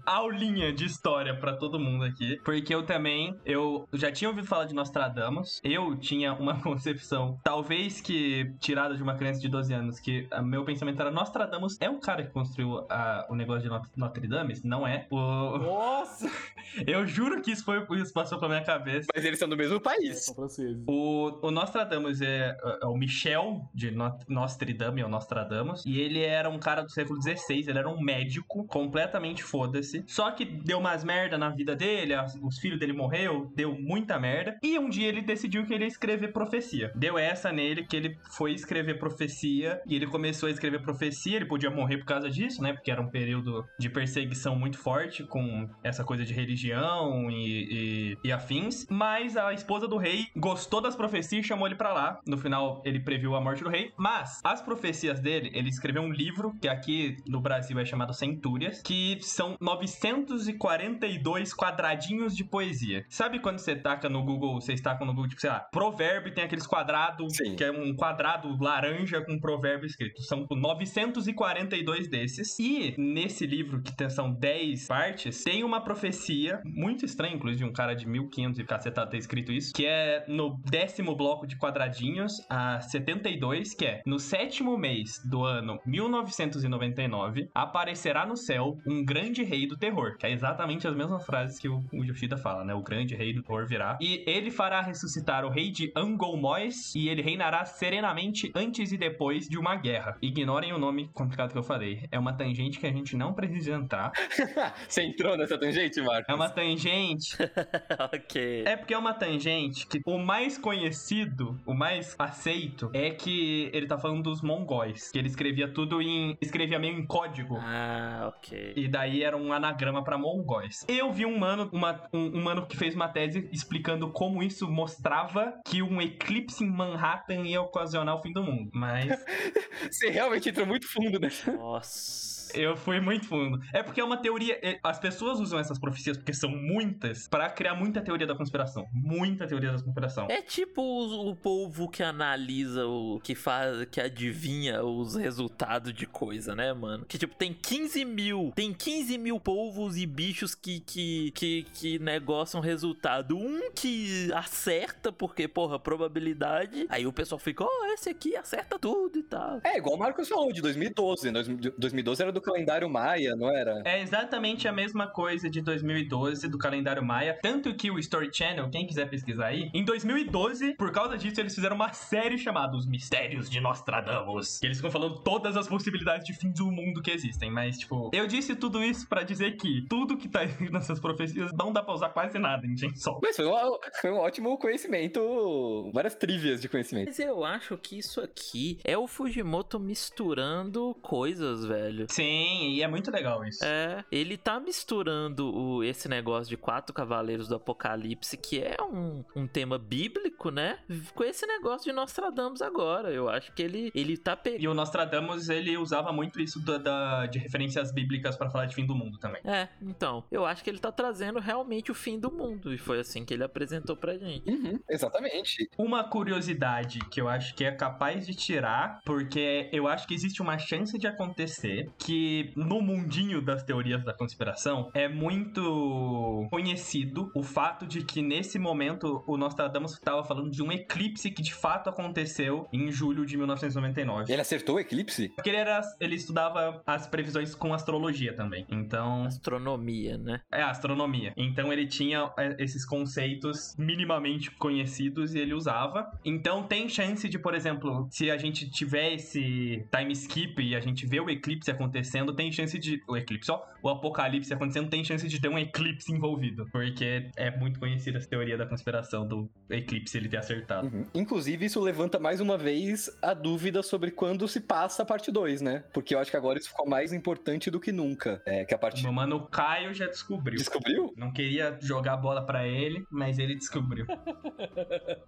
aulinha 0.05 0.73
de 0.73 0.85
história 0.85 1.35
pra 1.39 1.55
todo 1.57 1.79
mundo 1.79 2.05
aqui, 2.05 2.41
porque 2.45 2.75
eu 2.75 2.85
também, 2.85 3.37
eu 3.45 3.89
já 3.93 4.11
tinha 4.11 4.29
ouvido 4.29 4.47
falar 4.47 4.65
de 4.65 4.75
Nostradamus, 4.75 5.61
eu 5.65 5.97
tinha 5.97 6.33
uma 6.35 6.61
concepção, 6.63 7.39
talvez 7.43 8.01
que 8.01 8.53
tirada 8.61 8.95
de 8.97 9.03
uma 9.03 9.15
criança 9.17 9.41
de 9.41 9.49
12 9.49 9.73
anos, 9.73 10.01
que 10.01 10.27
a 10.31 10.43
meu 10.43 10.65
pensamento 10.65 11.01
era 11.01 11.11
Nostradamus 11.11 11.77
é 11.81 11.89
o 11.91 11.99
cara 11.99 12.25
que 12.25 12.31
construiu 12.33 12.85
a- 12.91 13.27
o 13.31 13.35
negócio 13.35 13.63
de 13.63 13.69
Not- 13.69 13.91
Notre 13.97 14.27
Dame? 14.29 14.55
Não 14.65 14.87
é. 14.87 15.07
O- 15.11 15.59
Nossa! 15.59 16.31
eu 16.87 17.07
juro 17.07 17.41
que 17.43 17.51
isso 17.51 17.65
foi 17.65 17.85
isso 17.99 18.13
passou 18.13 18.39
pela 18.39 18.51
minha 18.55 18.65
cabeça. 18.65 19.07
Mas 19.15 19.25
eles 19.25 19.39
são 19.39 19.49
do 19.49 19.57
mesmo 19.57 19.77
É, 19.77 19.81
país. 19.81 20.25
são 20.25 20.35
franceses. 20.35 20.83
O, 20.87 21.39
o 21.47 21.51
Nostradamus 21.51 22.21
é, 22.21 22.57
é 22.83 22.87
o 22.87 22.97
Michel 22.97 23.26
de 23.75 23.91
Not 23.91 24.25
Notre 24.29 24.73
Dame, 24.73 25.03
ou 25.03 25.09
Nostradamus, 25.09 25.85
e 25.85 26.01
ele 26.01 26.21
era 26.21 26.49
um 26.49 26.59
cara 26.59 26.83
do 26.83 26.91
século 26.91 27.21
XVI, 27.21 27.69
ele 27.69 27.79
era 27.79 27.89
um 27.89 28.01
médico, 28.01 28.67
completamente 28.67 29.43
foda-se. 29.43 30.05
Só 30.07 30.31
que 30.31 30.45
deu 30.45 30.79
umas 30.79 31.03
merda 31.03 31.37
na 31.37 31.51
vida 31.51 31.75
dele, 31.75 32.15
os 32.43 32.59
filhos 32.59 32.79
dele 32.79 32.93
morreu, 32.93 33.51
deu 33.55 33.75
muita 33.79 34.19
merda. 34.19 34.57
E 34.63 34.79
um 34.79 34.89
dia 34.89 35.09
ele 35.09 35.23
decidiu 35.23 35.67
que 35.67 35.75
ele 35.75 35.85
ia 35.85 35.89
escrever 35.89 36.33
profecia. 36.33 36.93
Deu 36.95 37.19
essa 37.19 37.53
nele 37.53 37.85
que 37.85 37.97
ele 37.97 38.19
foi 38.31 38.53
escrever 38.53 38.99
profecia, 38.99 39.81
e 39.87 39.95
ele 39.95 40.07
começou 40.07 40.49
a 40.49 40.53
escrever 40.53 40.81
profecia, 40.81 41.37
ele 41.37 41.47
podia 41.47 41.71
morrer 41.71 41.99
por 41.99 42.07
causa 42.07 42.31
disso, 42.31 42.63
né? 42.63 42.73
Porque 42.73 42.91
era 42.91 43.01
um 43.01 43.09
período 43.09 43.65
de 43.79 43.89
perseguição 43.89 44.57
muito 44.57 44.79
forte 44.79 45.25
com 45.25 45.69
essa 45.83 46.05
coisa 46.05 46.25
de 46.25 46.33
religião 46.33 47.31
e, 47.31 48.15
e, 48.23 48.29
e 48.29 48.33
afins. 48.33 48.87
Mas 48.91 49.37
a 49.37 49.53
esposa 49.53 49.89
do 49.89 49.97
rei 49.97 50.27
gostou 50.37 50.81
das 50.81 50.95
profecias 50.95 51.45
e 51.45 51.49
chamou 51.49 51.67
ele 51.67 51.77
pra 51.77 51.93
lá. 51.93 52.21
No 52.27 52.37
final, 52.37 52.83
ele 52.85 53.01
previu 53.17 53.35
a 53.35 53.41
morte 53.41 53.65
do 53.65 53.71
rei. 53.71 53.93
Mas 53.97 54.41
as 54.45 54.61
profecias 54.61 55.19
dele, 55.21 55.51
ele 55.55 55.71
escreveu 55.71 56.03
um 56.03 56.13
livro 56.13 56.53
que 56.61 56.69
aqui 56.69 57.17
no 57.27 57.41
Brasil 57.41 57.79
é 57.79 57.85
chamado 57.85 58.13
Centúrias, 58.13 58.83
que 58.83 59.19
são 59.23 59.57
942 59.59 61.55
quadradinhos 61.55 62.37
de 62.37 62.45
poesia. 62.45 63.07
Sabe 63.09 63.39
quando 63.41 63.59
você 63.59 63.75
taca 63.75 64.09
no 64.11 64.23
Google, 64.23 64.61
você 64.61 64.73
destacam 64.73 65.07
no 65.07 65.27
tipo, 65.27 65.41
sei 65.41 65.49
lá, 65.49 65.61
provérbio 65.61 66.35
tem 66.35 66.45
aqueles 66.45 66.67
quadrados, 66.67 67.39
que 67.57 67.65
é 67.65 67.71
um 67.71 67.95
quadrado 67.97 68.55
laranja 68.63 69.25
com 69.25 69.41
provérbio 69.41 69.87
escrito. 69.87 70.21
São 70.23 70.47
942 70.51 72.09
desses. 72.09 72.59
E 72.59 72.95
nesse 72.99 73.47
livro, 73.47 73.81
que 73.81 73.97
tem- 73.97 74.11
são 74.11 74.31
10 74.33 74.87
partes, 74.87 75.43
tem 75.43 75.65
uma 75.65 75.81
profecia 75.81 76.61
muito 76.65 77.05
estranha, 77.07 77.35
inclusive, 77.35 77.65
de 77.65 77.71
um 77.71 77.73
cara 77.73 77.95
de 77.95 78.07
1500 78.07 78.59
e 78.59 78.65
cacetado 78.65 79.11
ter 79.11 79.17
escrito 79.19 79.53
isso, 79.53 79.73
que 79.73 79.87
é 79.87 80.25
no 80.29 80.59
décimo 80.71 81.17
bloco 81.17 81.47
de 81.47 81.57
quadradinhos, 81.57 82.35
a 82.51 82.79
72, 82.97 83.75
que 83.75 83.85
é 83.85 84.03
no 84.07 84.19
sétimo 84.19 84.77
mês 84.79 85.21
do 85.25 85.45
ano 85.45 85.79
1999, 85.85 87.49
aparecerá 87.55 88.25
no 88.25 88.37
céu 88.37 88.79
um 88.87 89.05
grande 89.05 89.43
rei 89.43 89.67
do 89.67 89.77
terror, 89.77 90.17
que 90.17 90.27
é 90.27 90.33
exatamente 90.33 90.89
as 90.89 90.97
mesmas 90.97 91.25
frases 91.25 91.59
que 91.59 91.69
o, 91.69 91.85
o 91.93 92.05
Yoshida 92.05 92.37
fala, 92.37 92.65
né? 92.65 92.75
O 92.75 92.83
grande 92.83 93.15
rei 93.15 93.33
do 93.33 93.43
terror 93.43 93.67
virá. 93.67 93.99
E 94.01 94.25
ele 94.27 94.51
fará 94.51 94.81
ressuscitar 94.81 95.45
o 95.45 95.51
rei 95.51 95.71
de 95.71 95.93
Angolmois 95.95 96.95
e 96.95 97.09
ele 97.09 97.23
reinará 97.23 97.65
serenamente 97.65 98.51
antes 98.55 98.93
e 98.93 98.97
depois 98.97 99.47
de 99.47 99.59
uma 99.59 99.77
guerra. 99.77 100.17
Ignorem 100.23 100.73
o 100.73 100.79
nome 100.79 101.09
complicado 101.13 101.53
que 101.53 101.59
eu 101.59 101.63
falei. 101.63 102.07
É 102.11 102.19
uma 102.19 102.33
tangente 102.33 102.79
que 102.79 102.87
a 102.87 102.93
gente 102.93 103.17
não 103.17 103.35
precisa 103.35 103.73
entrar. 103.73 104.13
Você 104.89 105.03
entrou 105.03 105.37
nessa 105.37 105.59
tangente, 105.59 106.01
Marcos? 106.01 106.29
É 106.29 106.35
uma 106.35 106.49
tangente 106.49 107.37
ok. 108.13 108.65
É 108.67 108.77
porque 108.77 108.95
é 108.95 108.99
uma 108.99 109.13
tangente 109.13 109.87
que 109.87 110.01
o 110.07 110.19
mais 110.19 110.57
conhecido, 110.57 111.59
o 111.67 111.75
mais 111.75 112.15
aceito, 112.19 112.86
é 112.95 113.11
que 113.11 113.71
ele 113.73 113.87
tá 113.87 113.99
falando 113.99 114.23
dos 114.23 114.43
mongóis. 114.43 115.11
Que 115.11 115.19
ele 115.19 115.29
escrevia 115.29 115.69
tudo 115.73 116.01
em. 116.03 116.37
escrevia 116.41 116.79
meio 116.79 116.99
em 116.99 117.07
código. 117.07 117.57
Ah, 117.61 118.33
ok. 118.37 118.73
E 118.77 118.89
daí 118.89 119.23
era 119.23 119.37
um 119.37 119.53
anagrama 119.53 120.03
pra 120.03 120.17
mongóis. 120.19 120.85
Eu 120.89 121.13
vi 121.13 121.25
um 121.27 121.39
mano, 121.39 121.69
uma- 121.73 122.03
um, 122.13 122.39
um 122.39 122.43
mano 122.43 122.67
que 122.67 122.77
fez 122.77 122.95
uma 122.95 123.09
tese 123.09 123.49
explicando 123.53 124.11
como 124.11 124.43
isso 124.43 124.71
mostrava 124.71 125.55
que 125.67 125.83
um 125.83 126.01
eclipse 126.01 126.65
em 126.65 126.71
Manhattan 126.71 127.43
ia 127.47 127.61
ocasionar 127.61 128.17
o 128.17 128.23
fim 128.23 128.33
do 128.33 128.43
mundo. 128.43 128.71
Mas 128.73 129.07
Você 129.91 130.11
realmente 130.11 130.49
entrou 130.49 130.67
muito 130.67 130.87
fundo 130.87 131.19
nessa. 131.19 131.53
Nossa. 131.53 132.36
Eu 132.57 132.77
fui 132.77 133.01
muito 133.01 133.27
fundo. 133.27 133.59
É 133.73 133.83
porque 133.83 134.01
é 134.01 134.05
uma 134.05 134.17
teoria. 134.17 134.59
é, 134.63 134.79
As 134.83 134.99
pessoas 134.99 135.39
usam 135.41 135.59
essas 135.59 135.79
profecias, 135.79 136.17
porque 136.17 136.33
são 136.35 136.51
muitas, 136.51 137.29
pra 137.29 137.49
criar 137.51 137.75
muita 137.75 138.01
teoria 138.01 138.27
da 138.27 138.35
conspiração. 138.35 138.85
Muita 138.93 139.47
teoria 139.47 139.73
da 139.73 139.83
conspiração. 139.83 140.27
É 140.31 140.43
tipo 140.43 140.81
o, 140.83 141.31
o 141.31 141.37
povo 141.37 141.89
que 141.89 142.03
analisa 142.03 142.87
o 142.87 143.21
que 143.23 143.35
faz, 143.35 143.85
que 143.87 144.01
adivinha 144.01 144.83
os 144.85 145.15
resultados 145.17 145.93
de 145.93 146.07
coisa, 146.07 146.55
né, 146.55 146.73
mano? 146.73 147.05
Que 147.07 147.19
tipo, 147.19 147.35
tem 147.35 147.53
15 147.53 148.05
mil, 148.05 148.53
tem 148.55 148.73
15 148.73 149.19
mil 149.19 149.39
polvos 149.41 149.97
e 149.97 150.07
bichos 150.07 150.55
que, 150.55 150.81
que, 150.81 151.31
que, 151.33 151.67
que 151.75 151.99
negociam 151.99 152.61
resultado. 152.61 153.37
Um 153.37 153.71
que 153.73 154.31
acerta, 154.33 155.13
porque, 155.13 155.47
porra, 155.49 155.79
probabilidade. 155.79 156.87
Aí 156.89 157.07
o 157.07 157.13
pessoal 157.13 157.39
fica, 157.39 157.65
ó, 157.65 157.87
esse 157.93 158.09
aqui 158.09 158.37
acerta 158.37 158.79
tudo 158.79 159.19
e 159.19 159.23
tal. 159.23 159.61
É, 159.65 159.79
igual 159.79 159.97
o 159.97 159.99
Marcos 159.99 160.29
falou, 160.29 160.53
de 160.53 160.61
2012. 160.63 161.31
Dois- 161.31 161.49
2012 161.79 162.23
era 162.23 162.33
do 162.33 162.41
calendário 162.47 162.89
Maia, 162.89 163.35
não 163.37 163.49
era? 163.49 163.83
É 163.85 164.01
exatamente 164.01 164.69
a 164.69 164.73
mesma 164.73 165.09
coisa 165.09 165.51
de 165.51 165.61
2012 165.61 166.49
do 166.49 166.57
calendário 166.57 167.05
Maia. 167.05 167.39
Tanto 167.43 167.75
que 167.75 167.91
o 167.91 167.99
Story 167.99 168.31
Channel, 168.33 168.71
quem 168.71 168.87
quiser 168.87 169.09
pesquisar 169.11 169.47
aí, 169.47 169.69
em 169.75 169.85
2012, 169.85 170.75
por 170.75 170.93
causa 170.93 171.19
disso, 171.19 171.41
eles 171.41 171.55
fizeram 171.55 171.77
uma 171.77 171.93
série 171.93 172.39
chamada 172.39 172.77
Os 172.77 172.87
Mistérios 172.87 173.51
de 173.51 173.61
Nostradamus. 173.61 174.59
Que 174.59 174.67
eles 174.67 174.79
ficam 174.79 174.91
falando 174.91 175.19
todas 175.21 175.57
as 175.57 175.67
possibilidades 175.67 176.27
de 176.27 176.33
fim 176.33 176.51
do 176.51 176.71
mundo 176.71 177.03
que 177.03 177.11
existem. 177.11 177.51
Mas, 177.51 177.79
tipo, 177.79 178.11
eu 178.15 178.27
disse 178.27 178.55
tudo 178.55 178.83
isso 178.83 179.09
pra 179.09 179.23
dizer 179.23 179.57
que 179.57 179.85
tudo 179.89 180.17
que 180.17 180.29
tá 180.29 180.45
escrito 180.45 180.73
nessas 180.73 181.01
profecias 181.01 181.51
não 181.53 181.73
dá 181.73 181.83
pra 181.83 181.95
usar 181.95 182.11
quase 182.11 182.39
nada 182.39 182.67
em. 182.67 182.77
Sol. 182.95 183.21
Mas 183.23 183.37
foi 183.37 183.47
um, 183.47 183.79
foi 184.01 184.11
um 184.13 184.19
ótimo 184.19 184.57
conhecimento, 184.59 185.91
várias 185.93 186.15
trivias 186.15 186.61
de 186.61 186.69
conhecimento. 186.69 187.07
Mas 187.07 187.19
eu 187.19 187.45
acho 187.45 187.77
que 187.77 187.99
isso 187.99 188.21
aqui 188.21 188.79
é 188.85 188.97
o 188.97 189.07
Fujimoto 189.07 189.81
misturando 189.81 190.95
coisas, 191.03 191.65
velho. 191.65 192.07
Sim, 192.11 192.36
e 192.37 192.83
é 192.83 192.89
muito 192.89 193.11
legal 193.11 193.45
isso. 193.45 193.65
É, 193.65 194.05
ele 194.11 194.37
tá 194.37 194.59
misturando 194.61 195.55
o- 195.55 195.83
esse 195.85 196.09
negócio 196.09 196.49
de 196.49 196.57
quatro 196.57 196.95
cavaleiros 196.95 197.49
do 197.49 197.55
apocalipse, 197.55 198.37
que 198.37 198.61
é 198.61 198.77
um, 198.83 199.25
um 199.35 199.47
tema 199.47 199.79
bíblico, 199.79 200.51
né? 200.51 200.79
Com 201.15 201.25
esse 201.25 201.47
negócio 201.47 201.85
de 201.91 201.93
Nostradamus 201.93 202.63
agora. 202.63 203.11
Eu 203.13 203.29
acho 203.29 203.53
que 203.53 203.63
ele, 203.63 203.91
ele 203.95 204.17
tá 204.17 204.37
pegando. 204.37 204.63
E 204.63 204.69
o 204.69 204.75
Nostradamus, 204.75 205.49
ele 205.49 205.77
usava 205.77 206.13
muito 206.13 206.41
isso 206.41 206.59
da, 206.65 206.79
da- 206.79 207.27
de 207.27 207.39
referências 207.39 207.93
bíblicas 207.93 208.37
pra 208.37 208.51
falar 208.51 208.67
de 208.67 208.75
fim 208.75 208.87
do 208.87 208.95
mundo 208.95 209.19
também. 209.19 209.41
É, 209.45 209.69
então, 209.83 210.25
eu 210.31 210.45
acho 210.47 210.63
que 210.65 210.71
ele 210.71 210.79
tá 210.79 210.91
trazendo 210.93 211.39
realmente 211.41 211.91
o 211.91 211.95
fim 211.95 212.19
do 212.19 212.31
mundo. 212.31 212.73
E 212.73 212.79
foi 212.79 213.01
assim 213.01 213.25
que 213.25 213.35
ele 213.35 213.45
apresentou 213.45 213.97
pra 213.97 214.17
gente. 214.17 214.49
Uhum, 214.51 214.79
exatamente. 214.89 215.69
Uma 215.79 216.05
curiosidade 216.05 216.99
que 217.11 217.21
eu 217.21 217.29
acho 217.29 217.55
que 217.55 217.65
é 217.65 217.71
capaz 217.73 218.27
de 218.27 218.35
tirar, 218.35 219.01
porque 219.05 219.69
eu 219.73 219.87
acho 219.89 220.07
que 220.07 220.15
existe 220.15 220.43
uma 220.43 220.59
chance 220.59 220.99
de 220.99 221.07
acontecer 221.07 221.89
que 221.99 222.16
no 222.57 222.81
mundinho 222.81 223.41
das 223.41 223.63
teorias 223.63 224.05
da 224.05 224.13
conspiração 224.13 224.91
é 224.95 225.09
muito 225.09 226.47
conhecido 226.51 227.31
o 227.35 227.43
fato 227.43 227.87
de 227.87 228.03
que 228.03 228.23
nesse 228.23 228.59
momento 228.59 229.23
o 229.27 229.37
Nostradamus 229.37 229.93
estava 229.93 230.25
falando 230.25 230.51
de 230.51 230.63
um 230.63 230.73
eclipse 230.73 231.31
que 231.31 231.43
de 231.43 231.55
fato 231.55 231.89
aconteceu 231.91 232.67
em 232.73 232.91
julho 232.91 233.25
de 233.25 233.37
1999. 233.37 234.33
Ele 234.33 234.41
acertou 234.41 234.77
o 234.77 234.81
eclipse? 234.81 235.29
Porque 235.31 235.51
ele, 235.51 235.59
era, 235.59 235.81
ele 236.01 236.15
estudava 236.15 236.83
as 236.87 237.07
previsões 237.07 237.55
com 237.55 237.73
astrologia 237.73 238.35
também. 238.35 238.67
Então, 238.69 239.25
Astronomia, 239.25 240.19
né? 240.19 240.41
é, 240.53 240.63
astronomia. 240.63 241.33
Então 241.37 241.73
ele 241.73 241.87
tinha 241.87 242.31
é, 242.39 242.57
esses 242.59 242.85
conceitos 242.85 243.75
minimamente 243.79 244.51
conhecidos 244.51 245.35
e 245.35 245.39
ele 245.39 245.55
usava. 245.55 246.11
Então 246.25 246.63
tem 246.63 246.89
chance 246.89 247.29
de, 247.29 247.39
por 247.39 247.55
exemplo, 247.55 248.09
se 248.11 248.31
a 248.31 248.37
gente 248.37 248.71
tiver 248.71 249.15
esse 249.15 249.87
time 249.95 250.13
skip 250.13 250.63
e 250.63 250.75
a 250.75 250.81
gente 250.81 251.07
vê 251.07 251.21
o 251.21 251.29
eclipse 251.29 251.71
acontecendo, 252.07 252.33
tem 252.35 252.51
chance 252.53 252.79
de. 252.79 253.03
O 253.09 253.17
eclipse, 253.17 253.51
ó. 253.51 253.63
O 253.83 253.89
apocalipse 253.89 254.53
acontecendo, 254.53 254.89
tem 254.89 255.05
chance 255.05 255.27
de 255.29 255.41
ter 255.41 255.49
um 255.49 255.59
eclipse 255.59 256.13
envolvido. 256.13 256.67
Porque 256.73 257.31
é 257.37 257.57
muito 257.57 257.79
conhecida 257.79 258.19
essa 258.19 258.29
teoria 258.29 258.57
da 258.57 258.67
conspiração 258.67 259.27
do 259.27 259.49
eclipse 259.71 260.17
ele 260.17 260.29
ter 260.29 260.39
acertado. 260.39 260.87
Uhum. 260.89 261.05
Inclusive, 261.15 261.67
isso 261.67 261.81
levanta 261.81 262.19
mais 262.19 262.41
uma 262.41 262.57
vez 262.59 263.11
a 263.23 263.35
dúvida 263.35 263.83
sobre 263.83 264.11
quando 264.11 264.47
se 264.49 264.61
passa 264.61 265.03
a 265.03 265.07
parte 265.07 265.31
2, 265.31 265.61
né? 265.61 265.85
Porque 265.93 266.15
eu 266.15 266.19
acho 266.19 266.31
que 266.31 266.37
agora 266.37 266.59
isso 266.59 266.69
ficou 266.69 266.89
mais 266.89 267.13
importante 267.13 267.71
do 267.71 267.81
que 267.81 267.93
nunca. 267.93 268.43
É 268.47 268.65
que 268.65 268.75
a 268.75 268.77
O 268.77 268.81
parte. 268.81 269.03
meu 269.03 269.13
mano 269.13 269.47
Caio 269.49 269.93
já 269.95 270.07
descobriu. 270.07 270.57
Descobriu? 270.59 271.13
Não 271.17 271.33
queria 271.33 271.77
jogar 271.81 272.15
a 272.15 272.17
bola 272.17 272.45
pra 272.45 272.67
ele, 272.67 273.05
mas 273.11 273.39
ele 273.39 273.55
descobriu. 273.55 274.07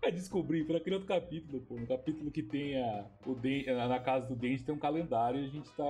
É 0.02 0.10
descobrir, 0.10 0.64
foi 0.64 0.74
naquele 0.74 0.96
outro 0.96 1.08
capítulo, 1.08 1.60
pô. 1.62 1.76
No 1.76 1.86
capítulo 1.86 2.30
que 2.30 2.42
tem 2.42 2.80
a, 2.82 3.04
o 3.26 3.34
Den- 3.34 3.66
na 3.66 3.98
casa 3.98 4.26
do 4.26 4.34
Dente 4.34 4.62
tem 4.64 4.74
um 4.74 4.78
calendário 4.78 5.40
e 5.40 5.44
a 5.44 5.48
gente 5.48 5.68
tá. 5.72 5.84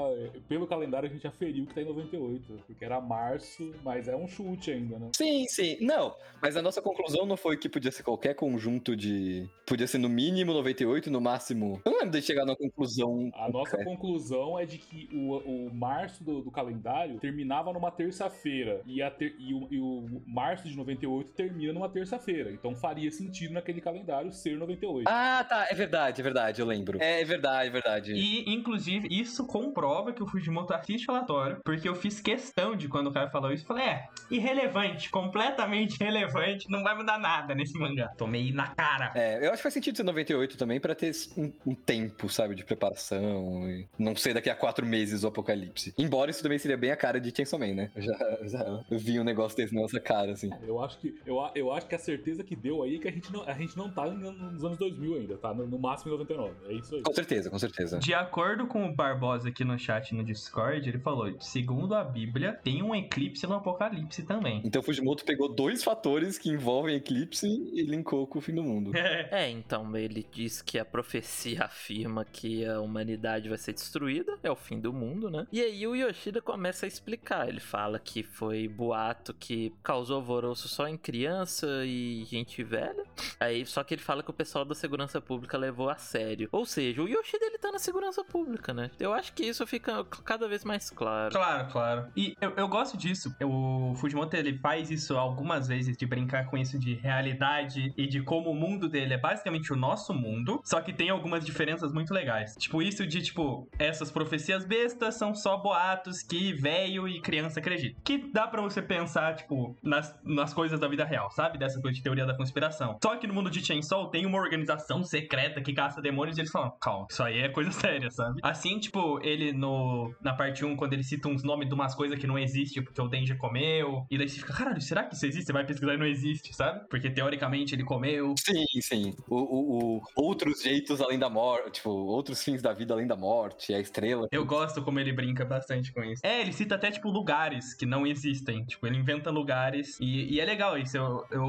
Pelo 0.49 0.67
calendário 0.67 0.78
a 0.85 1.07
gente 1.09 1.27
aferiu 1.27 1.67
que 1.67 1.75
tá 1.75 1.83
em 1.83 1.85
98. 1.87 2.61
Porque 2.67 2.85
era 2.85 3.01
março, 3.01 3.75
mas 3.85 4.09
é 4.09 4.17
um 4.17 4.27
chute 4.29 4.71
ainda, 4.71 4.99
né? 4.99 5.11
Sim, 5.17 5.45
sim. 5.49 5.77
Não, 5.81 6.15
mas 6.41 6.57
a 6.57 6.63
nossa 6.63 6.81
conclusão 6.83 7.27
não 7.27 7.37
foi 7.37 7.57
que 7.57 7.69
podia 7.69 7.91
ser 7.91 8.03
qualquer 8.03 8.35
conjunto 8.35 8.97
de. 8.97 9.49
Podia 9.67 9.87
ser 9.87 9.99
no 9.99 10.09
mínimo 10.09 10.53
98, 10.53 11.11
no 11.11 11.21
máximo. 11.21 11.81
Eu 11.85 11.93
não 11.93 11.99
lembro 12.01 12.19
de 12.19 12.27
chegar 12.27 12.45
numa 12.45 12.57
conclusão. 12.57 13.31
A 13.35 13.49
nossa 13.51 13.71
concreta. 13.77 13.85
conclusão 13.85 14.59
é 14.59 14.65
de 14.65 14.79
que 14.79 15.09
o, 15.13 15.37
o 15.69 15.75
março 15.75 16.23
do, 16.25 16.43
do 16.43 16.51
calendário 16.51 17.19
terminava 17.19 17.73
numa 17.73 17.91
terça-feira. 17.91 18.81
E, 18.87 19.03
a 19.03 19.11
ter- 19.11 19.35
e 19.39 19.55
o, 19.55 19.69
e 19.71 19.79
o 19.79 20.23
março 20.27 20.69
de 20.69 20.77
98 20.77 21.33
termina 21.33 21.73
numa 21.73 21.89
terça-feira. 21.89 22.51
Então 22.51 22.75
faria 22.75 23.11
sentido 23.11 23.55
naquele 23.55 23.81
calendário 23.81 24.33
ser 24.33 24.57
98. 24.57 25.07
Ah, 25.09 25.45
tá. 25.49 25.67
É 25.71 25.75
verdade, 25.75 26.21
é 26.21 26.25
verdade, 26.25 26.61
eu 26.61 26.67
lembro. 26.67 26.99
É, 27.03 27.21
é 27.21 27.25
verdade, 27.25 27.69
é 27.69 27.73
verdade. 27.73 28.13
E, 28.15 28.53
inclusive, 28.53 29.09
isso 29.11 29.47
comprova 29.47 30.13
que 30.13 30.23
o 30.23 30.27
Fujimoto 30.27 30.68
assiste 30.75 31.07
relatório, 31.07 31.59
porque 31.65 31.89
eu 31.89 31.95
fiz 31.95 32.21
questão 32.21 32.77
de 32.77 32.89
quando 32.89 33.09
o 33.09 33.13
cara 33.13 33.31
falou 33.31 33.53
isso, 33.53 33.65
falei, 33.67 33.85
é, 33.85 34.09
irrelevante, 34.31 35.11
completamente 35.11 35.97
irrelevante, 36.03 36.69
não 36.71 36.83
vai 36.83 36.97
mudar 36.97 37.19
nada 37.19 37.55
nesse 37.55 37.79
mangá. 37.79 38.09
Tomei 38.17 38.53
na 38.53 38.69
cara. 38.69 39.13
É, 39.15 39.39
eu 39.45 39.49
acho 39.49 39.59
que 39.59 39.63
faz 39.63 39.75
sentido 39.75 39.97
ser 39.97 40.03
98 40.03 40.57
também 40.57 40.81
pra 40.81 40.95
ter 40.95 41.13
um, 41.37 41.53
um 41.67 41.75
tempo, 41.75 42.29
sabe, 42.29 42.55
de 42.55 42.65
preparação. 42.65 43.69
E 43.71 43.87
não 43.99 44.15
ser 44.17 44.35
daqui 44.35 44.51
a 44.51 44.55
quatro 44.55 44.85
meses 44.87 45.25
o 45.25 45.29
apocalipse. 45.29 45.95
Embora 45.99 46.31
isso 46.31 46.43
também 46.43 46.59
seria 46.59 46.77
bem 46.77 46.91
a 46.91 46.97
cara 46.97 47.21
de 47.21 47.35
Chainsaw 47.35 47.59
Man, 47.59 47.75
né? 47.75 47.91
Eu 47.95 48.03
já, 48.03 48.19
já 48.47 48.81
vi 48.91 49.19
um 49.21 49.25
negócio 49.25 49.57
desse 49.57 49.75
na 49.75 49.83
nossa 49.83 50.01
cara, 50.01 50.33
assim. 50.33 50.51
Eu 50.63 50.83
acho 50.83 50.99
que 50.99 51.15
eu, 51.27 51.41
a- 51.41 51.53
eu 51.55 51.73
acho 51.73 51.87
que 51.87 51.95
a 51.95 51.99
certeza 51.99 52.43
que 52.45 52.55
deu 52.57 52.83
aí 52.83 52.97
é 52.97 52.99
que 52.99 53.09
a 53.09 53.13
gente 53.13 53.33
não, 53.33 53.43
a 53.49 53.53
gente 53.55 53.77
não 53.77 53.91
tá 53.91 54.05
nos 54.07 54.65
anos 54.65 54.79
2000 54.79 55.15
ainda, 55.17 55.37
tá? 55.37 55.53
No, 55.55 55.67
no 55.67 55.79
máximo 55.79 56.11
em 56.15 56.19
99. 56.19 56.55
É 56.69 56.73
isso 56.75 56.95
aí. 56.97 57.03
Com 57.03 57.13
certeza, 57.13 57.51
com 57.51 57.59
certeza. 57.59 57.99
De 57.99 58.15
acordo 58.15 58.67
com 58.67 58.85
o 58.87 58.95
Barbosa 58.95 59.49
aqui 59.49 59.65
no 59.65 59.79
chat 59.79 60.15
no 60.15 60.25
Discord, 60.25 60.58
Discord, 60.59 60.89
ele 60.89 60.99
falou: 60.99 61.41
segundo 61.41 61.95
a 61.95 62.03
Bíblia, 62.03 62.53
tem 62.53 62.83
um 62.83 62.95
eclipse 62.95 63.47
no 63.47 63.55
Apocalipse 63.55 64.25
também. 64.25 64.61
Então 64.65 64.83
Fujimoto 64.83 65.25
pegou 65.25 65.49
dois 65.49 65.85
fatores 65.85 66.37
que 66.37 66.51
envolvem 66.51 66.97
eclipse 66.97 67.47
e 67.47 67.83
linkou 67.83 68.27
com 68.27 68.39
o 68.39 68.43
fim 68.43 68.55
do 68.55 68.63
mundo. 68.63 68.97
É. 68.97 69.29
É, 69.39 69.49
então 69.49 69.97
ele 69.97 70.27
diz 70.33 70.63
que 70.63 70.79
a 70.79 70.85
profecia 70.85 71.65
afirma 71.65 72.25
que 72.25 72.65
a 72.65 72.81
humanidade 72.81 73.49
vai 73.49 73.59
ser 73.59 73.73
destruída, 73.73 74.37
é 74.43 74.51
o 74.51 74.57
fim 74.57 74.81
do 74.81 74.93
mundo, 74.93 75.31
né? 75.31 75.47
E 75.53 75.61
aí 75.61 75.87
o 75.87 75.95
Yoshida 75.95 76.41
começa 76.41 76.87
a 76.87 76.89
explicar. 76.89 77.49
Ele 77.49 77.61
fala 77.61 77.99
que 77.99 78.23
foi 78.23 78.67
boato 78.67 79.35
que 79.35 79.73
causou 79.83 80.17
alvoroço 80.17 80.67
só 80.67 80.89
em 80.89 80.97
criança 80.97 81.85
e 81.85 82.25
gente 82.25 82.63
velha. 82.65 83.05
Aí 83.39 83.65
só 83.65 83.85
que 83.85 83.95
ele 83.95 84.03
fala 84.03 84.23
que 84.23 84.31
o 84.31 84.35
pessoal 84.35 84.65
da 84.65 84.75
segurança 84.75 85.21
pública 85.21 85.57
levou 85.57 85.89
a 85.89 85.97
sério. 85.97 86.49
Ou 86.51 86.65
seja, 86.65 87.03
o 87.03 87.09
Yoshida 87.09 87.47
ele 87.47 87.59
tá 87.59 87.71
na 87.71 87.79
segurança 87.79 88.25
pública, 88.25 88.75
né? 88.75 88.91
Eu 88.99 89.13
acho 89.13 89.33
que 89.33 89.45
isso 89.45 89.67
fica 89.67 90.05
cada 90.25 90.48
vez 90.49 90.65
mais 90.65 90.91
claro. 90.91 91.33
Claro, 91.33 91.69
claro. 91.71 92.07
E 92.17 92.35
eu, 92.41 92.53
eu 92.57 92.69
gosto 92.69 92.97
disso. 92.97 93.35
O 93.43 93.95
Fujimoto 93.97 94.37
ele 94.37 94.59
faz 94.59 94.91
isso 94.91 95.17
algumas 95.17 95.69
vezes 95.69 95.97
de 95.97 96.07
brincar 96.07 96.47
com 96.47 96.57
isso 96.57 96.79
de 96.79 96.95
realidade 96.95 97.93
e 97.97 98.07
de 98.07 98.23
como 98.23 98.51
o 98.51 98.55
mundo 98.55 98.89
dele 98.89 99.15
é 99.15 99.19
basicamente 99.19 99.73
o 99.73 99.77
nosso 99.77 100.13
mundo, 100.15 100.61
só 100.65 100.81
que 100.81 100.93
tem 100.93 101.11
algumas 101.11 101.45
diferenças 101.45 101.93
muito 101.93 102.13
legais. 102.13 102.55
Tipo, 102.57 102.83
isso 102.83 103.07
de, 103.07 103.23
tipo, 103.23 103.69
essas 103.79 104.11
profecias 104.11 104.65
bestas 104.65 105.17
são 105.17 105.35
só 105.35 105.57
boatos 105.57 106.23
que 106.23 106.53
velho 106.53 107.09
e 107.09 107.21
criança 107.21 107.61
acreditam. 107.61 108.01
Que 108.05 108.19
dá 108.33 108.47
pra 108.47 108.61
você 108.63 108.81
pensar, 108.83 109.35
tipo, 109.37 109.77
nas, 109.83 110.15
nas 110.25 110.55
coisas 110.55 110.79
da 110.81 110.89
vida 110.89 111.05
real, 111.05 111.31
sabe? 111.31 111.59
Dessa 111.59 111.81
coisa 111.81 111.97
de 111.97 112.03
teoria 112.03 112.27
da 112.27 112.37
conspiração. 112.37 112.99
Só 113.03 113.17
que 113.17 113.27
no 113.27 113.35
mundo 113.35 113.51
de 113.51 113.65
Chainsaw 113.65 114.11
tem 114.11 114.27
uma 114.27 114.39
organização 114.39 115.03
secreta 115.03 115.61
que 115.61 115.73
caça 115.73 116.01
demônios 116.01 116.37
e 116.37 116.41
eles 116.41 116.51
falam, 116.51 116.73
calma, 116.81 117.07
isso 117.11 117.23
aí 117.23 117.41
é 117.41 117.49
coisa 117.49 117.71
séria, 117.73 118.11
sabe? 118.11 118.41
Assim, 118.43 118.79
tipo, 118.79 119.21
ele 119.23 119.53
no 119.53 120.15
na 120.23 120.35
parte 120.39 120.65
1, 120.65 120.77
quando 120.77 120.93
ele 120.95 121.03
cita 121.05 121.29
uns 121.29 121.43
nomes 121.43 121.69
de 121.69 121.75
umas 121.75 121.95
coisas 121.95 122.19
que 122.19 122.27
não 122.27 122.39
existem, 122.39 122.83
porque 122.83 123.01
o 123.01 123.09
Denji 123.09 123.35
comeu, 123.37 124.07
e 124.11 124.17
daí 124.17 124.29
você 124.29 124.39
fica, 124.39 124.55
caralho, 124.55 124.81
será 124.81 125.05
que 125.05 125.15
isso 125.15 125.27
existe? 125.27 125.47
Você 125.47 125.53
vai 125.53 125.67
pesquisar 125.67 125.95
e 125.95 125.99
não 125.99 126.07
existe, 126.07 126.55
sabe? 126.55 126.87
Porque 126.89 127.11
teoricamente 127.11 127.75
ele 127.75 127.85
comeu. 127.85 128.35
Sim, 128.39 128.65
sim. 128.81 129.15
O, 129.29 129.37
o- 129.37 129.97
o- 129.97 130.03
outros 130.17 130.63
jeitos 130.63 131.01
além 131.01 131.19
da 131.19 131.29
morte, 131.29 131.73
tipo, 131.73 131.91
outros 131.91 132.43
fins 132.43 132.63
da 132.63 132.73
vida 132.73 132.95
além 132.95 133.07
da 133.07 133.17
morte, 133.17 133.75
a 133.75 133.81
estrela. 133.81 134.29
Eu 134.31 134.47
gosto 134.47 134.83
como 134.83 135.01
ele 135.01 135.13
brinca 135.13 135.45
bastante 135.45 135.93
com 135.93 136.03
isso. 136.05 136.23
É, 136.25 136.41
ele 136.41 136.53
cita 136.53 136.77
até, 136.77 136.91
tipo, 136.91 137.11
lugares 137.11 137.75
que 137.75 137.85
não 137.85 138.07
existem. 138.07 138.65
Tipo, 138.65 138.87
ele 138.87 138.97
inventa 138.97 139.31
lugares. 139.31 139.99
E, 140.01 140.35
e 140.35 140.41
é 140.41 140.45
legal 140.45 140.79
isso. 140.79 140.97
Eu, 140.97 141.25
eu- 141.31 141.43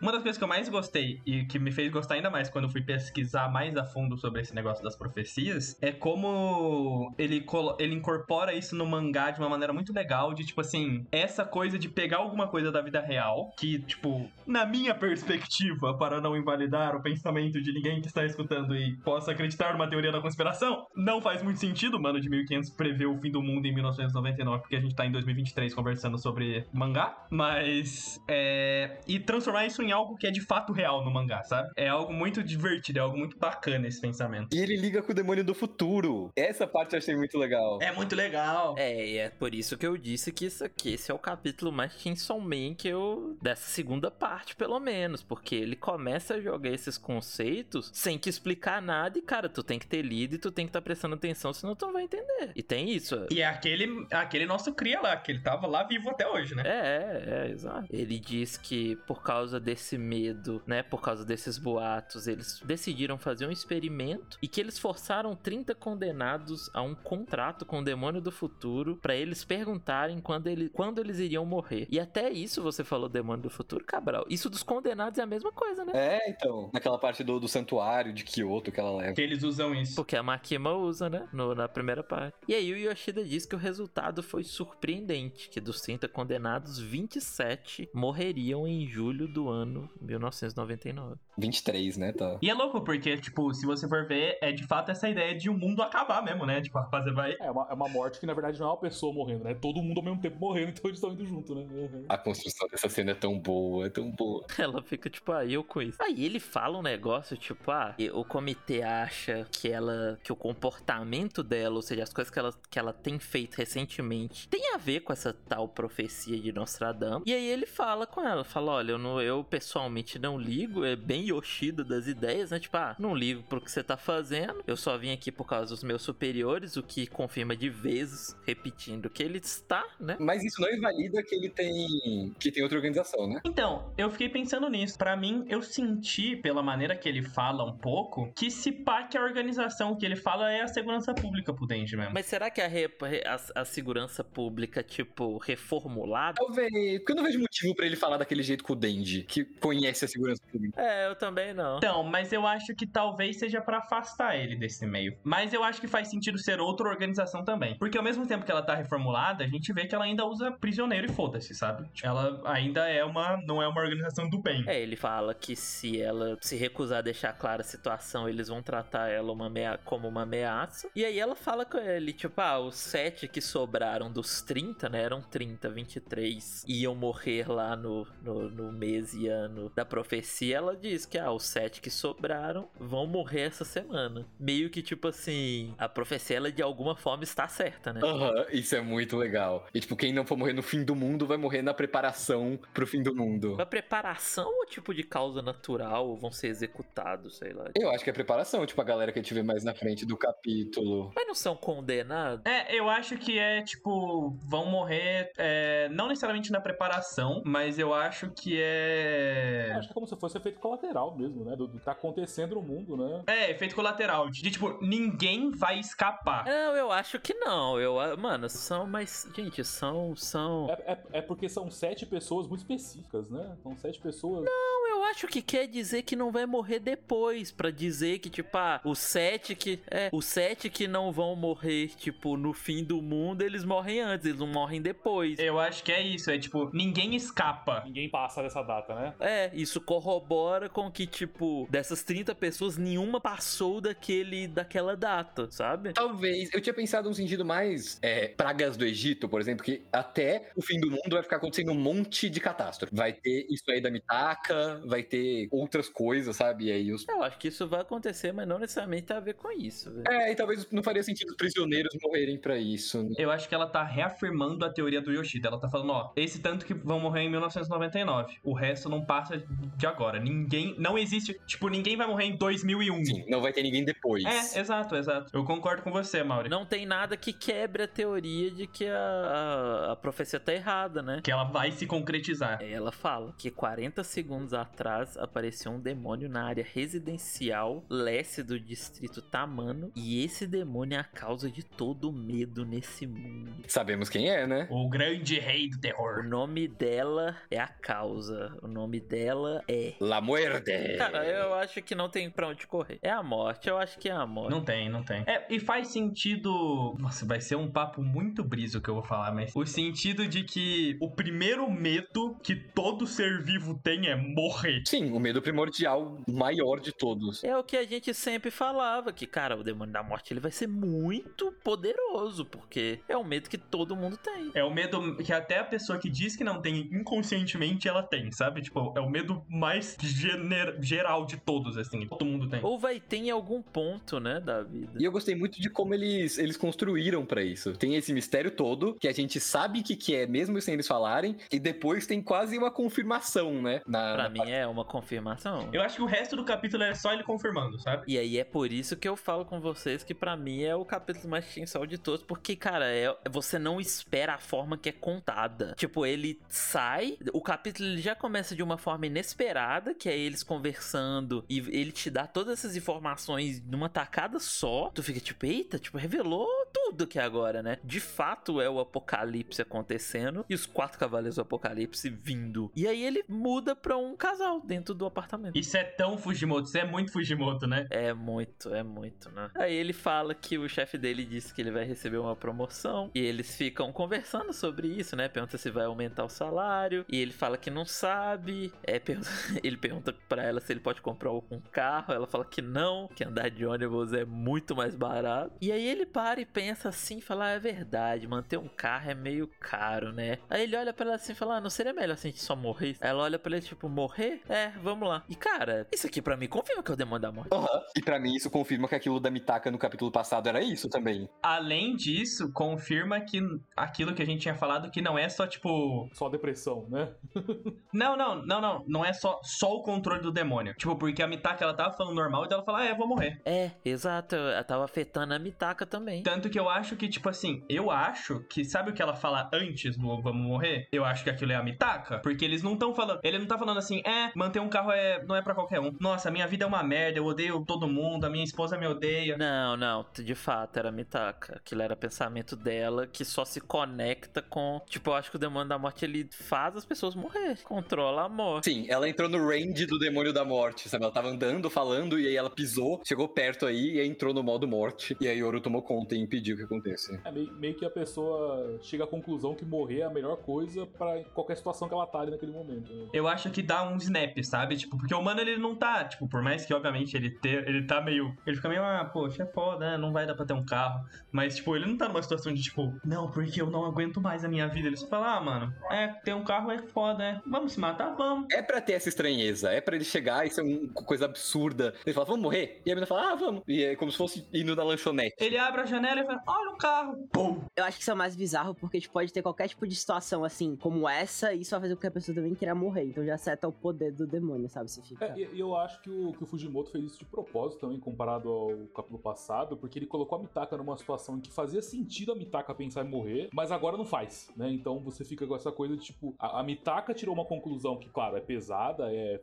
Uma 0.00 0.12
das 0.12 0.22
coisas 0.22 0.36
que 0.38 0.44
eu 0.44 0.48
mais 0.48 0.68
gostei 0.68 1.20
e 1.24 1.44
que 1.44 1.58
me 1.58 1.70
fez 1.70 1.90
gostar 1.92 2.14
ainda 2.14 2.30
mais 2.30 2.48
quando 2.50 2.64
eu 2.64 2.70
fui 2.70 2.82
pesquisar 2.82 3.48
mais 3.50 3.76
a 3.76 3.84
fundo 3.84 4.16
sobre 4.18 4.40
esse 4.42 4.54
negócio 4.54 4.82
das 4.82 4.96
profecias 4.96 5.76
é 5.80 5.92
como 5.92 7.14
ele, 7.18 7.44
ele 7.78 7.94
incorpora 7.94 8.23
isso 8.54 8.74
no 8.76 8.86
mangá 8.86 9.30
de 9.30 9.40
uma 9.40 9.48
maneira 9.48 9.72
muito 9.72 9.92
legal. 9.92 10.34
De, 10.34 10.44
tipo 10.44 10.60
assim, 10.60 11.06
essa 11.10 11.44
coisa 11.44 11.78
de 11.78 11.88
pegar 11.88 12.18
alguma 12.18 12.48
coisa 12.48 12.70
da 12.70 12.80
vida 12.80 13.00
real 13.00 13.52
que, 13.58 13.78
tipo, 13.80 14.28
na 14.46 14.66
minha 14.66 14.94
perspectiva, 14.94 15.96
para 15.96 16.20
não 16.20 16.36
invalidar 16.36 16.96
o 16.96 17.02
pensamento 17.02 17.60
de 17.60 17.72
ninguém 17.72 18.00
que 18.00 18.06
está 18.06 18.24
escutando 18.24 18.76
e 18.76 18.96
possa 19.02 19.32
acreditar 19.32 19.72
numa 19.72 19.88
teoria 19.88 20.12
da 20.12 20.20
conspiração, 20.20 20.86
não 20.96 21.20
faz 21.20 21.42
muito 21.42 21.58
sentido, 21.58 22.00
mano, 22.00 22.20
de 22.20 22.28
1500 22.28 22.70
prever 22.70 23.06
o 23.06 23.18
fim 23.20 23.30
do 23.30 23.42
mundo 23.42 23.66
em 23.66 23.74
1999, 23.74 24.62
porque 24.62 24.76
a 24.76 24.80
gente 24.80 24.94
tá 24.94 25.06
em 25.06 25.12
2023 25.12 25.74
conversando 25.74 26.18
sobre 26.18 26.66
mangá, 26.72 27.16
mas 27.30 28.20
é. 28.28 29.00
E 29.06 29.18
transformar 29.18 29.66
isso 29.66 29.82
em 29.82 29.92
algo 29.92 30.16
que 30.16 30.26
é 30.26 30.30
de 30.30 30.40
fato 30.40 30.72
real 30.72 31.04
no 31.04 31.10
mangá, 31.10 31.42
sabe? 31.44 31.68
É 31.76 31.88
algo 31.88 32.12
muito 32.12 32.42
divertido, 32.42 32.98
é 32.98 33.02
algo 33.02 33.16
muito 33.16 33.38
bacana 33.38 33.86
esse 33.86 34.00
pensamento. 34.00 34.54
E 34.54 34.58
ele 34.58 34.76
liga 34.76 35.02
com 35.02 35.12
o 35.12 35.14
demônio 35.14 35.44
do 35.44 35.54
futuro. 35.54 36.30
Essa 36.36 36.66
parte 36.66 36.94
eu 36.94 36.98
achei 36.98 37.16
muito 37.16 37.38
legal. 37.38 37.78
É 37.80 37.92
muito 37.92 38.03
legal. 38.12 38.74
É, 38.76 39.06
e 39.06 39.18
é 39.18 39.28
por 39.30 39.54
isso 39.54 39.76
que 39.76 39.86
eu 39.86 39.96
disse 39.96 40.32
que 40.32 40.46
isso 40.46 40.64
aqui, 40.64 40.94
esse 40.94 41.10
é 41.10 41.14
o 41.14 41.18
capítulo 41.18 41.70
mais 41.70 41.92
Chainsaw 41.92 42.40
Man 42.40 42.74
que 42.74 42.88
eu... 42.88 43.36
Dessa 43.40 43.70
segunda 43.70 44.10
parte, 44.10 44.56
pelo 44.56 44.80
menos. 44.80 45.22
Porque 45.22 45.54
ele 45.54 45.76
começa 45.76 46.34
a 46.34 46.40
jogar 46.40 46.70
esses 46.70 46.98
conceitos 46.98 47.90
sem 47.92 48.18
que 48.18 48.28
explicar 48.28 48.82
nada 48.82 49.18
e, 49.18 49.22
cara, 49.22 49.48
tu 49.48 49.62
tem 49.62 49.78
que 49.78 49.86
ter 49.86 50.02
lido 50.02 50.34
e 50.34 50.38
tu 50.38 50.50
tem 50.50 50.66
que 50.66 50.70
estar 50.70 50.82
prestando 50.82 51.14
atenção, 51.14 51.52
senão 51.52 51.76
tu 51.76 51.86
não 51.86 51.92
vai 51.92 52.02
entender. 52.02 52.52
E 52.54 52.62
tem 52.62 52.90
isso. 52.90 53.26
E 53.30 53.40
é 53.40 53.46
aquele, 53.46 54.06
aquele 54.10 54.46
nosso 54.46 54.72
cria 54.72 55.00
lá, 55.00 55.16
que 55.16 55.32
ele 55.32 55.40
tava 55.40 55.66
lá 55.66 55.82
vivo 55.84 56.10
até 56.10 56.28
hoje, 56.28 56.54
né? 56.54 56.62
É, 56.66 56.70
é, 56.70 57.46
é, 57.46 57.50
exato. 57.50 57.86
Ele 57.90 58.18
diz 58.18 58.56
que 58.56 58.96
por 59.06 59.22
causa 59.22 59.60
desse 59.60 59.96
medo, 59.96 60.62
né, 60.66 60.82
por 60.82 61.00
causa 61.00 61.24
desses 61.24 61.58
boatos, 61.58 62.26
eles 62.26 62.60
decidiram 62.64 63.18
fazer 63.18 63.46
um 63.46 63.50
experimento 63.50 64.38
e 64.42 64.48
que 64.48 64.60
eles 64.60 64.78
forçaram 64.78 65.34
30 65.34 65.74
condenados 65.74 66.70
a 66.72 66.82
um 66.82 66.94
contrato 66.94 67.64
com 67.64 67.80
o 67.80 67.84
demônio 67.94 68.20
do 68.20 68.32
futuro 68.32 68.96
pra 69.00 69.14
eles 69.14 69.44
perguntarem 69.44 70.18
quando, 70.20 70.48
ele, 70.48 70.68
quando 70.68 70.98
eles 70.98 71.20
iriam 71.20 71.46
morrer. 71.46 71.86
E 71.88 72.00
até 72.00 72.28
isso 72.30 72.60
você 72.60 72.82
falou 72.82 73.08
demônio 73.08 73.42
do 73.44 73.50
futuro, 73.50 73.84
Cabral. 73.84 74.26
Isso 74.28 74.50
dos 74.50 74.62
condenados 74.64 75.18
é 75.18 75.22
a 75.22 75.26
mesma 75.26 75.52
coisa, 75.52 75.84
né? 75.84 75.92
É, 75.94 76.28
então. 76.30 76.70
Naquela 76.72 76.98
parte 76.98 77.22
do, 77.22 77.38
do 77.38 77.46
santuário 77.46 78.12
de 78.12 78.24
Kyoto 78.24 78.72
que 78.72 78.80
ela 78.80 78.96
leva. 78.96 79.12
Que 79.14 79.20
eles 79.22 79.44
usam 79.44 79.72
isso. 79.74 79.94
Porque 79.94 80.16
a 80.16 80.22
Makima 80.22 80.72
usa, 80.72 81.08
né? 81.08 81.28
No- 81.32 81.54
na 81.54 81.68
primeira 81.68 82.02
parte. 82.02 82.34
E 82.48 82.54
aí 82.54 82.72
o 82.72 82.76
Yoshida 82.76 83.24
diz 83.24 83.46
que 83.46 83.54
o 83.54 83.58
resultado 83.58 84.22
foi 84.22 84.42
surpreendente, 84.42 85.48
que 85.48 85.60
dos 85.60 85.80
30 85.80 86.08
condenados, 86.08 86.78
27 86.80 87.88
morreriam 87.94 88.66
em 88.66 88.86
julho 88.88 89.28
do 89.28 89.48
ano 89.48 89.88
1999. 90.00 91.16
23, 91.38 91.96
né? 91.96 92.12
Tá. 92.12 92.38
E 92.42 92.48
é 92.50 92.54
louco, 92.54 92.80
porque, 92.82 93.16
tipo, 93.18 93.52
se 93.54 93.66
você 93.66 93.88
for 93.88 94.06
ver, 94.06 94.38
é 94.40 94.52
de 94.52 94.64
fato 94.66 94.90
essa 94.90 95.08
ideia 95.08 95.34
de 95.36 95.48
o 95.50 95.54
mundo 95.54 95.82
acabar 95.82 96.22
mesmo, 96.22 96.46
né? 96.46 96.60
Tipo, 96.60 96.78
a 96.78 96.82
rapaziada 96.82 97.14
vai. 97.14 97.36
É 97.40 97.50
uma, 97.50 97.66
é 97.70 97.74
uma 97.74 97.83
morte 97.88 98.20
que 98.20 98.26
na 98.26 98.34
verdade 98.34 98.58
não 98.58 98.68
é 98.68 98.70
uma 98.70 98.76
pessoa 98.76 99.12
morrendo, 99.12 99.44
né? 99.44 99.52
É 99.52 99.54
todo 99.54 99.82
mundo 99.82 99.98
ao 99.98 100.04
mesmo 100.04 100.20
tempo 100.20 100.38
morrendo, 100.38 100.70
então 100.76 100.90
eles 100.90 100.98
estão 100.98 101.12
indo 101.12 101.24
junto, 101.24 101.54
né? 101.54 101.62
Uhum. 101.62 102.04
A 102.08 102.18
construção 102.18 102.68
dessa 102.68 102.88
cena 102.88 103.12
é 103.12 103.14
tão 103.14 103.38
boa, 103.38 103.86
é 103.86 103.90
tão 103.90 104.10
boa. 104.10 104.44
Ela 104.58 104.82
fica 104.82 105.10
tipo, 105.10 105.32
ah, 105.32 105.44
eu 105.44 105.62
com 105.62 105.82
isso. 105.82 106.02
Aí 106.02 106.24
ele 106.24 106.40
fala 106.40 106.78
um 106.78 106.82
negócio, 106.82 107.36
tipo, 107.36 107.70
ah, 107.70 107.94
e 107.98 108.10
o 108.10 108.24
comitê 108.24 108.82
acha 108.82 109.46
que 109.50 109.70
ela, 109.70 110.18
que 110.22 110.32
o 110.32 110.36
comportamento 110.36 111.42
dela, 111.42 111.76
ou 111.76 111.82
seja, 111.82 112.02
as 112.02 112.12
coisas 112.12 112.32
que 112.32 112.38
ela, 112.38 112.54
que 112.70 112.78
ela 112.78 112.92
tem 112.92 113.18
feito 113.18 113.56
recentemente, 113.56 114.48
tem 114.48 114.74
a 114.74 114.76
ver 114.76 115.00
com 115.00 115.12
essa 115.12 115.32
tal 115.48 115.68
profecia 115.68 116.38
de 116.38 116.52
Nostradamus. 116.52 117.24
E 117.26 117.32
aí 117.32 117.46
ele 117.46 117.66
fala 117.66 118.06
com 118.06 118.20
ela, 118.20 118.44
fala, 118.44 118.72
olha, 118.72 118.92
eu, 118.92 118.98
não, 118.98 119.20
eu 119.20 119.44
pessoalmente 119.44 120.18
não 120.18 120.38
ligo, 120.38 120.84
é 120.84 120.96
bem 120.96 121.28
Yoshida 121.28 121.84
das 121.84 122.06
ideias, 122.06 122.50
né? 122.50 122.58
Tipo, 122.58 122.76
ah, 122.76 122.96
não 122.98 123.14
ligo 123.14 123.42
pro 123.42 123.60
que 123.60 123.70
você 123.70 123.82
tá 123.82 123.96
fazendo, 123.96 124.62
eu 124.66 124.76
só 124.76 124.96
vim 124.96 125.12
aqui 125.12 125.30
por 125.30 125.46
causa 125.46 125.70
dos 125.74 125.82
meus 125.82 126.02
superiores, 126.02 126.76
o 126.76 126.82
que 126.82 127.06
confirma 127.06 127.56
de 127.56 127.68
vezes, 127.74 128.36
repetindo 128.46 129.08
que 129.10 129.22
ele 129.22 129.38
está, 129.38 129.84
né? 130.00 130.16
Mas 130.20 130.42
isso 130.44 130.60
não 130.60 130.70
invalida 130.70 131.22
que 131.22 131.34
ele 131.34 131.48
tem. 131.50 132.34
que 132.38 132.50
tem 132.50 132.62
outra 132.62 132.78
organização, 132.78 133.26
né? 133.28 133.40
Então, 133.44 133.92
eu 133.98 134.10
fiquei 134.10 134.28
pensando 134.28 134.68
nisso. 134.68 134.96
Pra 134.98 135.16
mim, 135.16 135.44
eu 135.48 135.62
senti, 135.62 136.36
pela 136.36 136.62
maneira 136.62 136.96
que 136.96 137.08
ele 137.08 137.22
fala 137.22 137.64
um 137.64 137.76
pouco, 137.76 138.32
que 138.34 138.50
se 138.50 138.70
pá 138.72 139.02
que 139.04 139.16
a 139.18 139.22
organização 139.22 139.96
que 139.96 140.04
ele 140.06 140.16
fala 140.16 140.50
é 140.50 140.62
a 140.62 140.68
segurança 140.68 141.12
pública 141.14 141.52
pro 141.52 141.66
Denji 141.66 141.96
mesmo. 141.96 142.12
Mas 142.14 142.26
será 142.26 142.50
que 142.50 142.60
a, 142.60 142.68
re- 142.68 142.90
a, 143.26 143.60
a 143.60 143.64
segurança 143.64 144.22
pública, 144.24 144.82
tipo, 144.82 145.38
reformulada? 145.38 146.34
Talvez. 146.36 146.98
Porque 146.98 147.12
eu 147.12 147.16
não 147.16 147.24
vejo 147.24 147.38
motivo 147.40 147.74
pra 147.74 147.86
ele 147.86 147.96
falar 147.96 148.16
daquele 148.16 148.42
jeito 148.42 148.62
com 148.64 148.72
o 148.72 148.76
Denji, 148.76 149.22
que 149.22 149.44
conhece 149.44 150.04
a 150.04 150.08
segurança 150.08 150.42
pública. 150.50 150.80
É, 150.80 151.08
eu 151.08 151.16
também 151.16 151.52
não. 151.54 151.78
Então, 151.78 152.02
mas 152.04 152.32
eu 152.32 152.46
acho 152.46 152.74
que 152.74 152.86
talvez 152.86 153.38
seja 153.38 153.60
pra 153.60 153.78
afastar 153.78 154.36
ele 154.36 154.56
desse 154.56 154.86
meio. 154.86 155.16
Mas 155.24 155.52
eu 155.52 155.62
acho 155.64 155.80
que 155.80 155.88
faz 155.88 156.08
sentido 156.08 156.38
ser 156.38 156.60
outra 156.60 156.88
organização 156.88 157.44
também. 157.44 157.63
Porque 157.78 157.96
ao 157.96 158.04
mesmo 158.04 158.26
tempo 158.26 158.44
que 158.44 158.50
ela 158.50 158.62
tá 158.62 158.74
reformulada, 158.74 159.44
a 159.44 159.48
gente 159.48 159.72
vê 159.72 159.86
que 159.86 159.94
ela 159.94 160.04
ainda 160.04 160.26
usa 160.26 160.52
prisioneiro 160.52 161.06
e 161.06 161.14
foda-se, 161.14 161.54
sabe? 161.54 161.88
Ela 162.02 162.40
ainda 162.44 162.88
é 162.88 163.04
uma. 163.04 163.38
não 163.46 163.62
é 163.62 163.68
uma 163.68 163.80
organização 163.80 164.28
do 164.28 164.38
bem. 164.38 164.64
É, 164.66 164.80
ele 164.80 164.96
fala 164.96 165.34
que 165.34 165.56
se 165.56 166.00
ela 166.00 166.36
se 166.40 166.56
recusar 166.56 166.98
a 166.98 167.02
deixar 167.02 167.32
clara 167.32 167.62
a 167.62 167.64
situação, 167.64 168.28
eles 168.28 168.48
vão 168.48 168.62
tratar 168.62 169.08
ela 169.08 169.32
uma 169.32 169.54
como 169.84 170.08
uma 170.08 170.22
ameaça. 170.22 170.90
E 170.94 171.04
aí 171.04 171.18
ela 171.18 171.34
fala 171.34 171.64
com 171.64 171.78
ele, 171.78 172.12
tipo, 172.12 172.40
ah, 172.40 172.58
os 172.58 172.74
sete 172.74 173.28
que 173.28 173.40
sobraram 173.40 174.10
dos 174.10 174.42
30, 174.42 174.88
né? 174.88 175.02
Eram 175.02 175.22
30, 175.22 175.68
23, 175.70 176.64
iam 176.66 176.94
morrer 176.94 177.48
lá 177.48 177.76
no, 177.76 178.06
no, 178.22 178.50
no 178.50 178.72
mês 178.72 179.14
e 179.14 179.28
ano 179.28 179.70
da 179.74 179.84
profecia. 179.84 180.56
Ela 180.56 180.76
diz 180.76 181.06
que, 181.06 181.18
ah, 181.18 181.30
os 181.30 181.44
sete 181.44 181.80
que 181.80 181.90
sobraram 181.90 182.68
vão 182.78 183.06
morrer 183.06 183.42
essa 183.42 183.64
semana. 183.64 184.26
Meio 184.38 184.70
que, 184.70 184.82
tipo 184.82 185.08
assim, 185.08 185.74
a 185.78 185.88
profecia, 185.88 186.36
ela 186.36 186.50
de 186.50 186.62
alguma 186.62 186.96
forma 186.96 187.24
está 187.24 187.46
certa, 187.54 187.92
né? 187.92 188.00
Aham, 188.02 188.46
isso 188.50 188.74
é 188.74 188.80
muito 188.80 189.16
legal. 189.16 189.66
E 189.72 189.80
tipo, 189.80 189.96
quem 189.96 190.12
não 190.12 190.26
for 190.26 190.36
morrer 190.36 190.52
no 190.52 190.62
fim 190.62 190.84
do 190.84 190.94
mundo 190.94 191.26
vai 191.26 191.36
morrer 191.36 191.62
na 191.62 191.72
preparação 191.72 192.58
pro 192.72 192.86
fim 192.86 193.02
do 193.02 193.14
mundo. 193.14 193.54
Uma 193.54 193.66
preparação 193.66 194.46
ou 194.46 194.66
tipo 194.66 194.92
de 194.92 195.02
causa 195.04 195.40
natural 195.40 196.08
ou 196.08 196.16
vão 196.16 196.32
ser 196.32 196.48
executados, 196.48 197.38
sei 197.38 197.52
lá. 197.52 197.70
Eu 197.76 197.90
acho 197.90 198.02
que 198.02 198.10
é 198.10 198.12
preparação, 198.12 198.66
tipo, 198.66 198.80
a 198.80 198.84
galera 198.84 199.12
que 199.12 199.18
a 199.18 199.22
gente 199.22 199.32
vê 199.32 199.42
mais 199.42 199.62
na 199.62 199.74
frente 199.74 200.04
do 200.04 200.16
capítulo. 200.16 201.12
Mas 201.14 201.26
não 201.26 201.34
são 201.34 201.56
condenados? 201.56 202.44
É, 202.44 202.74
eu 202.74 202.90
acho 202.90 203.16
que 203.16 203.38
é 203.38 203.62
tipo, 203.62 204.36
vão 204.42 204.66
morrer, 204.66 205.30
é, 205.38 205.88
não 205.90 206.08
necessariamente 206.08 206.50
na 206.50 206.60
preparação, 206.60 207.42
mas 207.44 207.78
eu 207.78 207.94
acho 207.94 208.30
que 208.30 208.60
é. 208.60 209.72
Acho 209.76 209.88
que 209.88 209.92
é 209.92 209.94
como 209.94 210.06
se 210.06 210.16
fosse 210.16 210.36
efeito 210.36 210.58
colateral 210.58 211.16
mesmo, 211.16 211.44
né? 211.44 211.54
Do, 211.56 211.68
do 211.68 211.78
que 211.78 211.84
tá 211.84 211.92
acontecendo 211.92 212.56
no 212.56 212.62
mundo, 212.62 212.96
né? 212.96 213.22
É, 213.26 213.50
efeito 213.50 213.74
colateral. 213.74 214.28
De 214.30 214.50
tipo, 214.50 214.78
ninguém 214.82 215.50
vai 215.50 215.78
escapar. 215.78 216.44
Não, 216.44 216.76
eu 216.76 216.90
acho 216.90 217.18
que 217.20 217.34
não. 217.34 217.43
Eu, 217.46 218.00
ah, 218.00 218.16
mano, 218.16 218.48
são, 218.48 218.86
mas, 218.86 219.28
gente, 219.34 219.62
são, 219.64 220.16
são. 220.16 220.68
É, 220.70 220.92
é, 220.92 220.98
é 221.18 221.22
porque 221.22 221.48
são 221.48 221.70
sete 221.70 222.06
pessoas 222.06 222.46
muito 222.46 222.60
específicas, 222.60 223.28
né? 223.28 223.56
São 223.62 223.76
sete 223.76 224.00
pessoas. 224.00 224.44
Não, 224.44 224.73
eu 225.04 225.10
acho 225.10 225.26
que 225.26 225.42
quer 225.42 225.66
dizer 225.66 226.02
que 226.02 226.16
não 226.16 226.32
vai 226.32 226.46
morrer 226.46 226.78
depois, 226.78 227.50
Pra 227.50 227.70
dizer 227.70 228.18
que 228.18 228.30
tipo, 228.30 228.56
ah, 228.56 228.80
os 228.84 228.98
sete 228.98 229.54
que 229.54 229.78
é, 229.90 230.08
os 230.12 230.24
sete 230.24 230.70
que 230.70 230.88
não 230.88 231.12
vão 231.12 231.36
morrer, 231.36 231.88
tipo, 231.96 232.36
no 232.36 232.52
fim 232.52 232.82
do 232.82 233.00
mundo, 233.02 233.42
eles 233.42 233.64
morrem 233.64 234.00
antes, 234.00 234.26
eles 234.26 234.38
não 234.38 234.46
morrem 234.46 234.80
depois. 234.80 235.38
Eu 235.38 235.58
acho 235.58 235.82
que 235.82 235.92
é 235.92 236.02
isso, 236.02 236.30
é 236.30 236.38
tipo, 236.38 236.70
ninguém 236.72 237.14
escapa. 237.14 237.82
Ninguém 237.84 238.08
passa 238.08 238.42
dessa 238.42 238.62
data, 238.62 238.94
né? 238.94 239.14
É, 239.20 239.50
isso 239.54 239.80
corrobora 239.80 240.68
com 240.68 240.90
que 240.90 241.06
tipo, 241.06 241.66
dessas 241.70 242.02
30 242.02 242.34
pessoas, 242.34 242.76
nenhuma 242.76 243.20
passou 243.20 243.80
daquele 243.80 244.48
daquela 244.48 244.96
data, 244.96 245.48
sabe? 245.50 245.92
Talvez. 245.92 246.52
Eu 246.52 246.60
tinha 246.60 246.74
pensado 246.74 247.08
num 247.08 247.14
sentido 247.14 247.44
mais 247.44 247.98
é, 248.02 248.28
pragas 248.28 248.76
do 248.76 248.84
Egito, 248.84 249.28
por 249.28 249.40
exemplo, 249.40 249.64
que 249.64 249.82
até 249.92 250.50
o 250.56 250.62
fim 250.62 250.78
do 250.80 250.90
mundo 250.90 251.10
vai 251.10 251.22
ficar 251.22 251.36
acontecendo 251.36 251.72
um 251.72 251.78
monte 251.78 252.30
de 252.30 252.40
catástrofe. 252.40 252.94
Vai 252.94 253.12
ter 253.12 253.46
isso 253.50 253.64
aí 253.70 253.80
da 253.80 253.90
Mitaka, 253.90 254.80
vai 254.86 254.93
ter 255.02 255.48
outras 255.50 255.88
coisas, 255.88 256.36
sabe? 256.36 256.66
E 256.66 256.72
aí 256.72 256.92
os. 256.92 257.06
Eu 257.08 257.22
acho 257.22 257.38
que 257.38 257.48
isso 257.48 257.66
vai 257.66 257.80
acontecer, 257.80 258.32
mas 258.32 258.46
não 258.46 258.58
necessariamente 258.58 259.04
tem 259.04 259.16
a 259.16 259.20
ver 259.20 259.34
com 259.34 259.50
isso. 259.50 259.92
Véio. 259.92 260.04
É, 260.08 260.32
e 260.32 260.34
talvez 260.36 260.70
não 260.70 260.82
faria 260.82 261.02
sentido 261.02 261.30
os 261.30 261.36
prisioneiros 261.36 261.94
morrerem 262.02 262.38
para 262.38 262.56
isso. 262.58 263.02
Né? 263.02 263.14
Eu 263.18 263.30
acho 263.30 263.48
que 263.48 263.54
ela 263.54 263.66
tá 263.66 263.82
reafirmando 263.82 264.64
a 264.64 264.70
teoria 264.70 265.00
do 265.00 265.12
Yoshida. 265.12 265.48
Ela 265.48 265.60
tá 265.60 265.68
falando, 265.68 265.90
ó, 265.90 266.12
esse 266.16 266.40
tanto 266.40 266.64
que 266.64 266.74
vão 266.74 267.00
morrer 267.00 267.22
em 267.22 267.30
1999. 267.30 268.38
O 268.42 268.52
resto 268.52 268.88
não 268.88 269.04
passa 269.04 269.42
de 269.76 269.86
agora. 269.86 270.18
Ninguém. 270.20 270.74
Não 270.78 270.96
existe. 270.96 271.38
Tipo, 271.46 271.68
ninguém 271.68 271.96
vai 271.96 272.06
morrer 272.06 272.24
em 272.24 272.36
2001. 272.36 273.04
Sim, 273.04 273.24
não 273.28 273.40
vai 273.40 273.52
ter 273.52 273.62
ninguém 273.62 273.84
depois. 273.84 274.24
É, 274.24 274.60
exato, 274.60 274.94
exato. 274.96 275.30
Eu 275.36 275.44
concordo 275.44 275.82
com 275.82 275.90
você, 275.90 276.22
Mauri. 276.22 276.48
Não 276.48 276.64
tem 276.64 276.86
nada 276.86 277.16
que 277.16 277.32
quebre 277.32 277.82
a 277.82 277.88
teoria 277.88 278.50
de 278.50 278.66
que 278.66 278.86
a, 278.86 278.96
a, 278.96 279.92
a 279.92 279.96
profecia 279.96 280.38
tá 280.38 280.52
errada, 280.52 281.02
né? 281.02 281.20
Que 281.22 281.30
ela 281.30 281.44
vai 281.44 281.72
se 281.72 281.86
concretizar. 281.86 282.62
Ela 282.62 282.92
fala 282.92 283.34
que 283.36 283.50
40 283.50 284.02
segundos 284.04 284.54
atrás 284.54 284.83
apareceu 284.86 285.72
um 285.72 285.80
demônio 285.80 286.28
na 286.28 286.44
área 286.46 286.64
residencial 286.74 287.84
leste 287.88 288.42
do 288.42 288.58
distrito 288.58 289.20
Tamano 289.22 289.90
e 289.94 290.22
esse 290.24 290.46
demônio 290.46 290.96
é 290.96 291.00
a 291.00 291.04
causa 291.04 291.50
de 291.50 291.64
todo 291.64 292.10
o 292.10 292.12
medo 292.12 292.64
nesse 292.64 293.06
mundo. 293.06 293.52
Sabemos 293.68 294.08
quem 294.08 294.28
é, 294.30 294.46
né? 294.46 294.66
O 294.70 294.88
grande 294.88 295.38
rei 295.38 295.68
do 295.68 295.76
O 295.76 295.80
terror. 295.80 296.24
nome 296.24 296.68
dela 296.68 297.36
é 297.50 297.58
a 297.58 297.68
causa. 297.68 298.56
O 298.62 298.66
nome 298.68 299.00
dela 299.00 299.62
é. 299.68 299.94
La 300.00 300.20
Muerte. 300.20 300.96
Cara, 300.98 301.24
eu 301.24 301.54
acho 301.54 301.82
que 301.82 301.94
não 301.94 302.08
tem 302.08 302.30
pra 302.30 302.48
onde 302.48 302.66
correr. 302.66 302.98
É 303.02 303.10
a 303.10 303.22
morte, 303.22 303.68
eu 303.68 303.78
acho 303.78 303.98
que 303.98 304.08
é 304.08 304.12
a 304.12 304.26
morte. 304.26 304.50
Não 304.50 304.64
tem, 304.64 304.88
não 304.88 305.02
tem. 305.02 305.22
É, 305.26 305.46
e 305.50 305.58
faz 305.60 305.88
sentido. 305.88 306.94
Nossa, 306.98 307.26
vai 307.26 307.40
ser 307.40 307.56
um 307.56 307.70
papo 307.70 308.02
muito 308.02 308.42
briso 308.42 308.80
que 308.80 308.88
eu 308.88 308.94
vou 308.94 309.02
falar, 309.04 309.32
mas. 309.32 309.54
O 309.54 309.64
sentido 309.66 310.26
de 310.26 310.44
que 310.44 310.96
o 311.00 311.10
primeiro 311.10 311.70
medo 311.70 312.36
que 312.42 312.54
todo 312.54 313.06
ser 313.06 313.42
vivo 313.42 313.78
tem 313.82 314.06
é 314.08 314.16
morrer. 314.16 314.73
Sim, 314.84 315.12
o 315.12 315.18
medo 315.20 315.40
primordial 315.42 316.18
maior 316.28 316.80
de 316.80 316.92
todos. 316.92 317.42
É 317.44 317.56
o 317.56 317.62
que 317.64 317.76
a 317.76 317.84
gente 317.84 318.12
sempre 318.14 318.50
falava, 318.50 319.12
que, 319.12 319.26
cara, 319.26 319.56
o 319.56 319.62
demônio 319.62 319.92
da 319.92 320.02
morte 320.02 320.32
ele 320.32 320.40
vai 320.40 320.50
ser 320.50 320.66
muito 320.66 321.52
poderoso, 321.62 322.44
porque 322.44 323.00
é 323.08 323.16
o 323.16 323.24
medo 323.24 323.48
que 323.48 323.58
todo 323.58 323.96
mundo 323.96 324.16
tem. 324.16 324.50
É 324.54 324.64
o 324.64 324.72
medo 324.72 325.16
que 325.16 325.32
até 325.32 325.58
a 325.58 325.64
pessoa 325.64 325.98
que 325.98 326.08
diz 326.10 326.36
que 326.36 326.44
não 326.44 326.60
tem, 326.60 326.88
inconscientemente 326.92 327.88
ela 327.88 328.02
tem, 328.02 328.30
sabe? 328.32 328.62
Tipo, 328.62 328.92
é 328.96 329.00
o 329.00 329.08
medo 329.08 329.42
mais 329.48 329.96
gener- 330.00 330.76
geral 330.80 331.24
de 331.26 331.36
todos, 331.36 331.76
assim. 331.76 332.06
Todo 332.06 332.24
mundo 332.24 332.48
tem. 332.48 332.60
Ou 332.62 332.78
vai 332.78 333.00
ter 333.00 333.16
em 333.18 333.30
algum 333.30 333.62
ponto, 333.62 334.18
né, 334.20 334.40
da 334.40 334.62
vida. 334.62 334.92
E 334.98 335.04
eu 335.04 335.12
gostei 335.12 335.34
muito 335.34 335.60
de 335.60 335.70
como 335.70 335.94
eles, 335.94 336.38
eles 336.38 336.56
construíram 336.56 337.24
pra 337.24 337.42
isso. 337.42 337.72
Tem 337.74 337.94
esse 337.94 338.12
mistério 338.12 338.50
todo, 338.50 338.94
que 338.94 339.08
a 339.08 339.12
gente 339.12 339.38
sabe 339.40 339.80
o 339.80 339.82
que, 339.82 339.96
que 339.96 340.14
é, 340.14 340.26
mesmo 340.26 340.60
sem 340.60 340.74
eles 340.74 340.86
falarem, 340.86 341.36
e 341.52 341.58
depois 341.58 342.06
tem 342.06 342.22
quase 342.22 342.56
uma 342.58 342.70
confirmação, 342.70 343.60
né? 343.62 343.80
Na, 343.86 344.14
Pra 344.14 344.22
na 344.24 344.28
mim 344.28 344.50
é 344.54 344.66
uma 344.66 344.84
confirmação. 344.84 345.68
Eu 345.72 345.82
acho 345.82 345.96
que 345.96 346.02
o 346.02 346.06
resto 346.06 346.36
do 346.36 346.44
capítulo 346.44 346.82
é 346.82 346.94
só 346.94 347.12
ele 347.12 347.22
confirmando, 347.22 347.78
sabe? 347.80 348.04
E 348.06 348.18
aí 348.18 348.38
é 348.38 348.44
por 348.44 348.72
isso 348.72 348.96
que 348.96 349.08
eu 349.08 349.16
falo 349.16 349.44
com 349.44 349.60
vocês 349.60 350.04
que 350.04 350.14
pra 350.14 350.36
mim 350.36 350.62
é 350.62 350.74
o 350.74 350.84
capítulo 350.84 351.28
mais 351.28 351.44
Chainsaw 351.46 351.86
de 351.86 351.98
todos, 351.98 352.22
porque, 352.22 352.56
cara, 352.56 352.86
é, 352.86 353.14
você 353.30 353.58
não 353.58 353.80
espera 353.80 354.34
a 354.34 354.38
forma 354.38 354.76
que 354.76 354.88
é 354.88 354.92
contada. 354.92 355.74
Tipo, 355.76 356.06
ele 356.06 356.40
sai, 356.48 357.18
o 357.32 357.40
capítulo 357.40 357.96
já 357.98 358.14
começa 358.14 358.54
de 358.54 358.62
uma 358.62 358.78
forma 358.78 359.06
inesperada, 359.06 359.94
que 359.94 360.08
é 360.08 360.16
eles 360.16 360.42
conversando 360.42 361.44
e 361.48 361.58
ele 361.58 361.92
te 361.92 362.10
dá 362.10 362.26
todas 362.26 362.58
essas 362.58 362.76
informações 362.76 363.62
numa 363.66 363.88
tacada 363.88 364.38
só. 364.38 364.90
Tu 364.94 365.02
fica 365.02 365.20
tipo, 365.20 365.46
eita, 365.46 365.78
tipo, 365.78 365.98
revelou 365.98 366.48
tudo 366.72 367.06
que 367.06 367.18
é 367.18 367.22
agora, 367.22 367.62
né? 367.62 367.78
De 367.82 368.00
fato 368.00 368.60
é 368.60 368.68
o 368.68 368.78
apocalipse 368.78 369.62
acontecendo 369.62 370.44
e 370.48 370.54
os 370.54 370.66
quatro 370.66 370.98
cavaleiros 370.98 371.36
do 371.36 371.42
apocalipse 371.42 372.08
vindo. 372.10 372.70
E 372.74 372.86
aí 372.86 373.02
ele 373.02 373.24
muda 373.28 373.74
pra 373.74 373.96
um 373.96 374.16
casal 374.16 374.43
dentro 374.64 374.94
do 374.94 375.06
apartamento. 375.06 375.56
Isso 375.56 375.76
é 375.76 375.84
tão 375.84 376.16
Fujimoto, 376.18 376.68
isso 376.68 376.78
é 376.78 376.84
muito 376.84 377.12
Fujimoto, 377.12 377.66
né? 377.66 377.86
É 377.90 378.12
muito, 378.12 378.74
é 378.74 378.82
muito, 378.82 379.30
né? 379.30 379.50
Aí 379.54 379.74
ele 379.74 379.92
fala 379.92 380.34
que 380.34 380.58
o 380.58 380.68
chefe 380.68 380.96
dele 380.98 381.24
disse 381.24 381.52
que 381.54 381.60
ele 381.60 381.70
vai 381.70 381.84
receber 381.84 382.18
uma 382.18 382.36
promoção. 382.36 383.10
E 383.14 383.20
eles 383.20 383.56
ficam 383.56 383.92
conversando 383.92 384.52
sobre 384.52 384.88
isso, 384.88 385.16
né? 385.16 385.28
Pergunta 385.28 385.56
se 385.58 385.70
vai 385.70 385.84
aumentar 385.86 386.24
o 386.24 386.28
salário. 386.28 387.04
E 387.08 387.18
ele 387.18 387.32
fala 387.32 387.56
que 387.56 387.70
não 387.70 387.84
sabe. 387.84 388.72
É, 388.82 388.98
pergunta- 388.98 389.28
ele 389.62 389.76
pergunta 389.76 390.12
pra 390.28 390.42
ela 390.42 390.60
se 390.60 390.72
ele 390.72 390.80
pode 390.80 391.00
comprar 391.00 391.32
um 391.32 391.60
carro. 391.72 392.12
Ela 392.14 392.26
fala 392.26 392.44
que 392.44 392.62
não, 392.62 393.08
que 393.08 393.24
andar 393.24 393.50
de 393.50 393.64
ônibus 393.66 394.12
é 394.12 394.24
muito 394.24 394.74
mais 394.76 394.94
barato. 394.94 395.52
E 395.60 395.70
aí 395.72 395.86
ele 395.86 396.06
para 396.06 396.40
e 396.40 396.46
pensa 396.46 396.88
assim, 396.88 397.20
fala, 397.20 397.46
ah, 397.46 397.50
é 397.50 397.58
verdade, 397.58 398.26
manter 398.26 398.58
um 398.58 398.68
carro 398.68 399.10
é 399.10 399.14
meio 399.14 399.48
caro, 399.60 400.12
né? 400.12 400.38
Aí 400.48 400.62
ele 400.62 400.76
olha 400.76 400.92
pra 400.92 401.06
ela 401.06 401.14
assim 401.16 401.32
e 401.32 401.34
fala, 401.34 401.56
ah, 401.56 401.60
não 401.60 401.70
seria 401.70 401.92
melhor 401.92 402.16
se 402.16 402.26
a 402.26 402.30
gente 402.30 402.42
só 402.42 402.54
morresse? 402.56 402.98
Ela 403.02 403.22
olha 403.22 403.38
pra 403.38 403.56
ele 403.56 403.64
tipo, 403.64 403.88
morrer? 403.88 404.33
É, 404.48 404.70
vamos 404.82 405.08
lá. 405.08 405.24
E 405.28 405.34
cara, 405.34 405.86
isso 405.92 406.06
aqui 406.06 406.20
pra 406.20 406.36
mim 406.36 406.48
confirma 406.48 406.82
que 406.82 406.90
é 406.90 406.94
o 406.94 406.96
demônio 406.96 407.22
da 407.22 407.32
morte. 407.32 407.52
Aham. 407.52 407.82
E 407.96 408.02
pra 408.02 408.18
mim 408.18 408.34
isso 408.34 408.50
confirma 408.50 408.88
que 408.88 408.94
aquilo 408.94 409.20
da 409.20 409.30
Mitaka 409.30 409.70
no 409.70 409.78
capítulo 409.78 410.10
passado 410.10 410.48
era 410.48 410.62
isso 410.62 410.88
também. 410.88 411.28
Além 411.42 411.96
disso, 411.96 412.52
confirma 412.52 413.20
que 413.20 413.40
aquilo 413.76 414.14
que 414.14 414.22
a 414.22 414.26
gente 414.26 414.40
tinha 414.40 414.54
falado 414.54 414.90
que 414.90 415.00
não 415.02 415.18
é 415.18 415.28
só 415.28 415.46
tipo. 415.46 416.08
Só 416.12 416.28
depressão, 416.28 416.86
né? 416.88 417.12
Não, 417.92 418.16
não, 418.16 418.44
não, 418.44 418.60
não. 418.60 418.84
Não 418.88 419.04
é 419.04 419.12
só, 419.12 419.40
só 419.42 419.76
o 419.76 419.82
controle 419.82 420.20
do 420.20 420.32
demônio. 420.32 420.74
Tipo, 420.74 420.96
porque 420.96 421.22
a 421.22 421.28
Mitaka 421.28 421.62
ela 421.62 421.74
tava 421.74 421.96
falando 421.96 422.14
normal 422.14 422.44
e 422.44 422.52
ela 422.52 422.64
fala, 422.64 422.80
ah, 422.80 422.84
é, 422.86 422.94
vou 422.94 423.06
morrer. 423.06 423.40
É, 423.44 423.70
exato. 423.84 424.34
Ela 424.34 424.64
tava 424.64 424.84
afetando 424.84 425.32
a 425.32 425.38
Mitaka 425.38 425.86
também. 425.86 426.22
Tanto 426.24 426.50
que 426.50 426.58
eu 426.58 426.68
acho 426.68 426.96
que, 426.96 427.08
tipo 427.08 427.28
assim, 427.28 427.64
eu 427.68 427.90
acho 427.90 428.40
que 428.48 428.64
sabe 428.64 428.90
o 428.90 428.92
que 428.92 429.00
ela 429.00 429.14
fala 429.14 429.48
antes 429.52 429.96
do 429.96 430.20
vamos 430.20 430.46
morrer? 430.46 430.88
Eu 430.92 431.04
acho 431.04 431.22
que 431.22 431.30
aquilo 431.30 431.52
é 431.52 431.54
a 431.54 431.62
Mitaka. 431.62 432.18
Porque 432.18 432.44
eles 432.44 432.62
não 432.62 432.72
estão 432.72 432.94
falando. 432.94 433.20
Ele 433.22 433.38
não 433.38 433.46
tá 433.46 433.58
falando 433.58 433.78
assim, 433.78 434.02
é, 434.04 434.23
manter 434.34 434.60
um 434.60 434.68
carro 434.68 434.90
é, 434.92 435.22
não 435.24 435.36
é 435.36 435.42
pra 435.42 435.54
qualquer 435.54 435.80
um. 435.80 435.94
Nossa, 436.00 436.28
a 436.28 436.32
minha 436.32 436.46
vida 436.46 436.64
é 436.64 436.66
uma 436.66 436.82
merda, 436.82 437.18
eu 437.18 437.24
odeio 437.24 437.64
todo 437.64 437.86
mundo, 437.86 438.24
a 438.24 438.30
minha 438.30 438.44
esposa 438.44 438.76
me 438.76 438.86
odeia. 438.86 439.36
Não, 439.36 439.76
não, 439.76 440.06
de 440.14 440.34
fato, 440.34 440.78
era 440.78 440.88
a 440.88 440.92
Mitaka. 440.92 441.56
Aquilo 441.56 441.82
era 441.82 441.96
pensamento 441.96 442.56
dela 442.56 443.06
que 443.06 443.24
só 443.24 443.44
se 443.44 443.60
conecta 443.60 444.42
com. 444.42 444.80
Tipo, 444.88 445.10
eu 445.10 445.14
acho 445.14 445.30
que 445.30 445.36
o 445.36 445.38
demônio 445.38 445.68
da 445.68 445.78
morte 445.78 446.04
ele 446.04 446.28
faz 446.32 446.76
as 446.76 446.84
pessoas 446.84 447.14
morrer. 447.14 447.58
Controla 447.64 448.24
a 448.24 448.28
morte. 448.28 448.64
Sim, 448.72 448.86
ela 448.88 449.08
entrou 449.08 449.28
no 449.28 449.46
range 449.46 449.86
do 449.86 449.98
demônio 449.98 450.32
da 450.32 450.44
morte, 450.44 450.88
sabe? 450.88 451.04
Ela 451.04 451.12
tava 451.12 451.28
andando, 451.28 451.68
falando, 451.70 452.18
e 452.18 452.26
aí 452.26 452.36
ela 452.36 452.50
pisou, 452.50 453.00
chegou 453.04 453.28
perto 453.28 453.66
aí 453.66 453.94
e 453.94 454.00
aí 454.00 454.08
entrou 454.08 454.32
no 454.32 454.42
modo 454.42 454.66
morte. 454.66 455.16
E 455.20 455.28
aí 455.28 455.38
Yoru 455.38 455.60
tomou 455.60 455.82
conta 455.82 456.14
e 456.14 456.18
impediu 456.18 456.56
que 456.56 456.62
acontecesse. 456.62 457.20
É 457.24 457.30
meio, 457.30 457.52
meio 457.54 457.74
que 457.74 457.84
a 457.84 457.90
pessoa 457.90 458.78
chega 458.82 459.04
à 459.04 459.06
conclusão 459.06 459.54
que 459.54 459.64
morrer 459.64 460.00
é 460.00 460.04
a 460.04 460.10
melhor 460.10 460.36
coisa 460.36 460.86
pra 460.86 461.22
qualquer 461.34 461.56
situação 461.56 461.88
que 461.88 461.94
ela 461.94 462.06
tá 462.06 462.20
ali 462.20 462.30
naquele 462.30 462.52
momento. 462.52 462.92
né? 462.92 463.08
Eu 463.12 463.26
acho 463.28 463.50
que 463.50 463.62
dá 463.62 463.82
um 463.82 463.96
snap, 464.14 464.44
sabe? 464.44 464.76
Tipo, 464.76 464.96
porque 464.96 465.14
o 465.14 465.22
mano 465.22 465.40
ele 465.40 465.56
não 465.56 465.74
tá, 465.74 466.04
tipo, 466.04 466.28
por 466.28 466.42
mais 466.42 466.64
que 466.64 466.72
obviamente 466.72 467.16
ele 467.16 467.30
ter, 467.30 467.68
ele 467.68 467.84
tá 467.84 468.00
meio, 468.00 468.36
ele 468.46 468.56
fica 468.56 468.68
meio, 468.68 468.82
ah, 468.82 469.04
poxa, 469.04 469.42
é 469.42 469.46
foda, 469.46 469.90
né? 469.90 469.98
Não 469.98 470.12
vai 470.12 470.26
dar 470.26 470.34
pra 470.34 470.46
ter 470.46 470.52
um 470.52 470.64
carro. 470.64 471.04
Mas 471.32 471.56
tipo, 471.56 471.74
ele 471.74 471.86
não 471.86 471.96
tá 471.96 472.08
numa 472.08 472.22
situação 472.22 472.52
de 472.52 472.62
tipo, 472.62 472.94
não, 473.04 473.30
porque 473.30 473.60
eu 473.60 473.70
não 473.70 473.84
aguento 473.84 474.20
mais 474.20 474.44
a 474.44 474.48
minha 474.48 474.68
vida. 474.68 474.88
Ele 474.88 474.96
só 474.96 475.06
fala, 475.08 475.36
ah, 475.36 475.40
mano, 475.40 475.74
é, 475.90 476.08
ter 476.08 476.34
um 476.34 476.44
carro 476.44 476.70
é 476.70 476.78
foda, 476.78 477.18
né? 477.18 477.42
Vamos 477.46 477.72
se 477.72 477.80
matar, 477.80 478.14
vamos. 478.14 478.46
É 478.52 478.62
pra 478.62 478.80
ter 478.80 478.92
essa 478.92 479.08
estranheza, 479.08 479.70
é 479.70 479.80
pra 479.80 479.96
ele 479.96 480.04
chegar 480.04 480.46
e 480.46 480.50
ser 480.50 480.62
uma 480.62 480.92
coisa 480.92 481.24
absurda. 481.24 481.94
Ele 482.04 482.14
fala, 482.14 482.26
vamos 482.26 482.42
morrer? 482.42 482.80
E 482.84 482.90
a 482.90 482.94
menina 482.94 483.06
fala, 483.06 483.32
ah, 483.32 483.34
vamos. 483.34 483.62
E 483.66 483.82
é 483.82 483.96
como 483.96 484.10
se 484.10 484.18
fosse 484.18 484.46
indo 484.52 484.76
na 484.76 484.84
lanchonete. 484.84 485.36
Ele 485.38 485.58
abre 485.58 485.82
a 485.82 485.84
janela 485.86 486.20
e 486.20 486.24
fala, 486.24 486.42
olha 486.46 486.70
o 486.70 486.76
carro. 486.76 487.28
Pum. 487.32 487.64
Eu 487.76 487.84
acho 487.84 487.96
que 487.96 488.02
isso 488.02 488.10
é 488.10 488.14
mais 488.14 488.36
bizarro 488.36 488.74
porque 488.74 488.96
a 488.96 489.00
gente 489.00 489.10
pode 489.10 489.32
ter 489.32 489.42
qualquer 489.42 489.68
tipo 489.68 489.86
de 489.86 489.94
situação 489.94 490.44
assim, 490.44 490.76
como 490.76 491.08
essa, 491.08 491.52
e 491.52 491.60
isso 491.60 491.70
vai 491.72 491.80
fazer 491.80 491.94
com 491.94 492.00
que 492.00 492.06
a 492.06 492.10
pessoa 492.10 492.34
também 492.34 492.54
queira 492.54 492.74
morrer. 492.74 493.04
Então 493.04 493.24
já 493.24 493.36
seta 493.36 493.66
o 493.66 493.72
poder 493.72 494.03
do 494.10 494.26
demônio, 494.26 494.68
sabe? 494.68 494.90
Você 494.90 495.02
fica. 495.02 495.26
É, 495.26 495.48
e 495.52 495.58
eu 495.58 495.74
acho 495.76 496.00
que 496.02 496.10
o, 496.10 496.32
que 496.32 496.42
o 496.42 496.46
Fujimoto 496.46 496.90
fez 496.90 497.04
isso 497.04 497.18
de 497.18 497.24
propósito 497.24 497.80
também, 497.80 497.98
comparado 497.98 498.48
ao 498.48 498.68
capítulo 498.94 499.18
passado, 499.18 499.76
porque 499.76 499.98
ele 499.98 500.06
colocou 500.06 500.38
a 500.38 500.42
Mitaka 500.42 500.76
numa 500.76 500.96
situação 500.96 501.36
em 501.36 501.40
que 501.40 501.50
fazia 501.50 501.82
sentido 501.82 502.32
a 502.32 502.34
Mitaka 502.34 502.74
pensar 502.74 503.04
em 503.04 503.08
morrer, 503.08 503.48
mas 503.52 503.70
agora 503.70 503.96
não 503.96 504.04
faz, 504.04 504.50
né? 504.56 504.70
Então 504.70 504.98
você 505.00 505.24
fica 505.24 505.46
com 505.46 505.54
essa 505.54 505.72
coisa 505.72 505.96
de 505.96 506.04
tipo, 506.04 506.34
a, 506.38 506.60
a 506.60 506.62
Mitaka 506.62 507.14
tirou 507.14 507.34
uma 507.34 507.44
conclusão 507.44 507.96
que, 507.96 508.08
claro, 508.08 508.36
é 508.36 508.40
pesada, 508.40 509.12
é, 509.12 509.40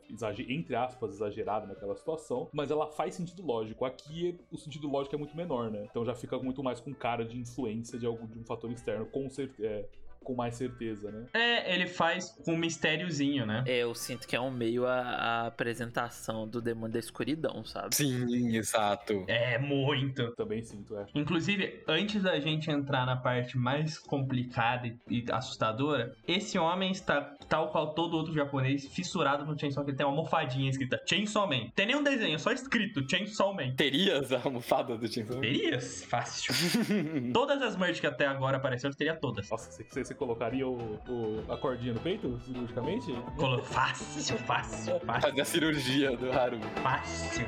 entre 0.48 0.74
aspas, 0.74 1.14
exagerada 1.14 1.66
naquela 1.66 1.94
situação, 1.96 2.48
mas 2.52 2.70
ela 2.70 2.86
faz 2.86 3.14
sentido 3.14 3.44
lógico. 3.44 3.84
Aqui 3.84 4.38
o 4.50 4.58
sentido 4.58 4.88
lógico 4.88 5.14
é 5.14 5.18
muito 5.18 5.36
menor, 5.36 5.70
né? 5.70 5.86
Então 5.90 6.04
já 6.04 6.14
fica 6.14 6.38
muito 6.38 6.62
mais 6.62 6.80
com 6.80 6.92
cara 6.94 7.24
de 7.24 7.38
influência 7.38 7.98
de 7.98 8.06
algum 8.06 8.26
de 8.26 8.38
um 8.38 8.44
fator 8.44 8.70
externo, 8.70 9.06
com 9.06 9.28
certeza. 9.28 9.88
Com 10.22 10.34
mais 10.34 10.54
certeza, 10.54 11.10
né? 11.10 11.26
É, 11.32 11.74
ele 11.74 11.86
faz 11.86 12.30
com 12.44 12.54
um 12.54 12.56
mistériozinho, 12.56 13.46
né? 13.46 13.64
É, 13.66 13.78
eu 13.78 13.94
sinto 13.94 14.26
que 14.26 14.36
é 14.36 14.40
um 14.40 14.50
meio 14.50 14.86
a, 14.86 15.00
a 15.00 15.46
apresentação 15.46 16.46
do 16.48 16.60
demônio 16.60 16.92
da 16.92 16.98
escuridão, 16.98 17.64
sabe? 17.64 17.94
Sim, 17.94 18.56
exato. 18.56 19.24
É, 19.26 19.58
muito. 19.58 20.32
Também 20.32 20.62
sinto, 20.62 20.96
é. 20.96 21.06
Inclusive, 21.14 21.82
antes 21.88 22.22
da 22.22 22.38
gente 22.40 22.70
entrar 22.70 23.06
na 23.06 23.16
parte 23.16 23.56
mais 23.58 23.98
complicada 23.98 24.86
e, 24.86 24.96
e 25.08 25.24
assustadora, 25.30 26.14
esse 26.26 26.58
homem 26.58 26.92
está, 26.92 27.20
tal 27.48 27.70
qual 27.70 27.94
todo 27.94 28.16
outro 28.16 28.32
japonês, 28.32 28.86
fissurado 28.86 29.44
no 29.44 29.58
Chainsaw, 29.58 29.84
que 29.84 29.90
ele 29.90 29.96
tem 29.96 30.06
uma 30.06 30.12
almofadinha 30.12 30.70
escrita 30.70 31.00
Chainsaw 31.06 31.46
Man. 31.46 31.68
Tem 31.74 31.86
nenhum 31.86 32.02
desenho, 32.02 32.38
só 32.38 32.52
escrito 32.52 33.08
Chainsaw 33.08 33.54
Man. 33.54 33.74
Terias 33.74 34.32
a 34.32 34.40
almofada 34.42 34.96
do 34.96 35.12
Chainsaw 35.12 35.36
Man? 35.36 35.42
Terias? 35.42 36.04
Fácil. 36.04 36.54
Todas 37.32 37.62
as 37.62 37.76
merch 37.76 38.00
que 38.00 38.06
até 38.06 38.26
agora 38.26 38.56
apareceram, 38.56 38.92
eu 38.92 38.96
teria 38.96 39.14
todas. 39.14 39.48
Nossa, 39.50 39.70
você, 39.70 40.11
você, 40.12 40.14
colocaria 40.14 40.66
o, 40.66 40.98
o- 41.08 41.44
a 41.52 41.56
cordinha 41.56 41.94
no 41.94 42.00
peito, 42.00 42.38
cirurgicamente? 42.44 43.12
Colo- 43.36 43.62
Fácil, 43.62 44.38
fácil, 44.38 45.00
fácil, 45.06 45.30
Fazer 45.30 45.40
a 45.40 45.44
cirurgia 45.44 46.16
do 46.16 46.30
Haru. 46.30 46.58
fácil. 46.82 47.46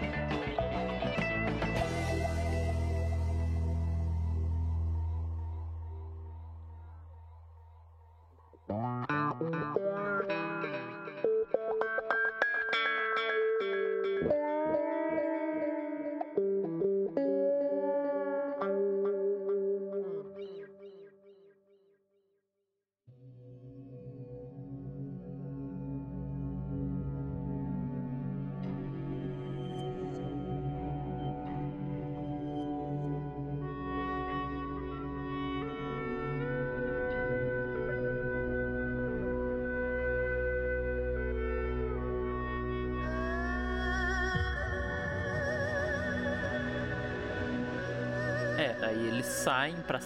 Aí 48.95 49.09
eles 49.09 49.27
saem 49.27 49.75
pra 49.89 49.99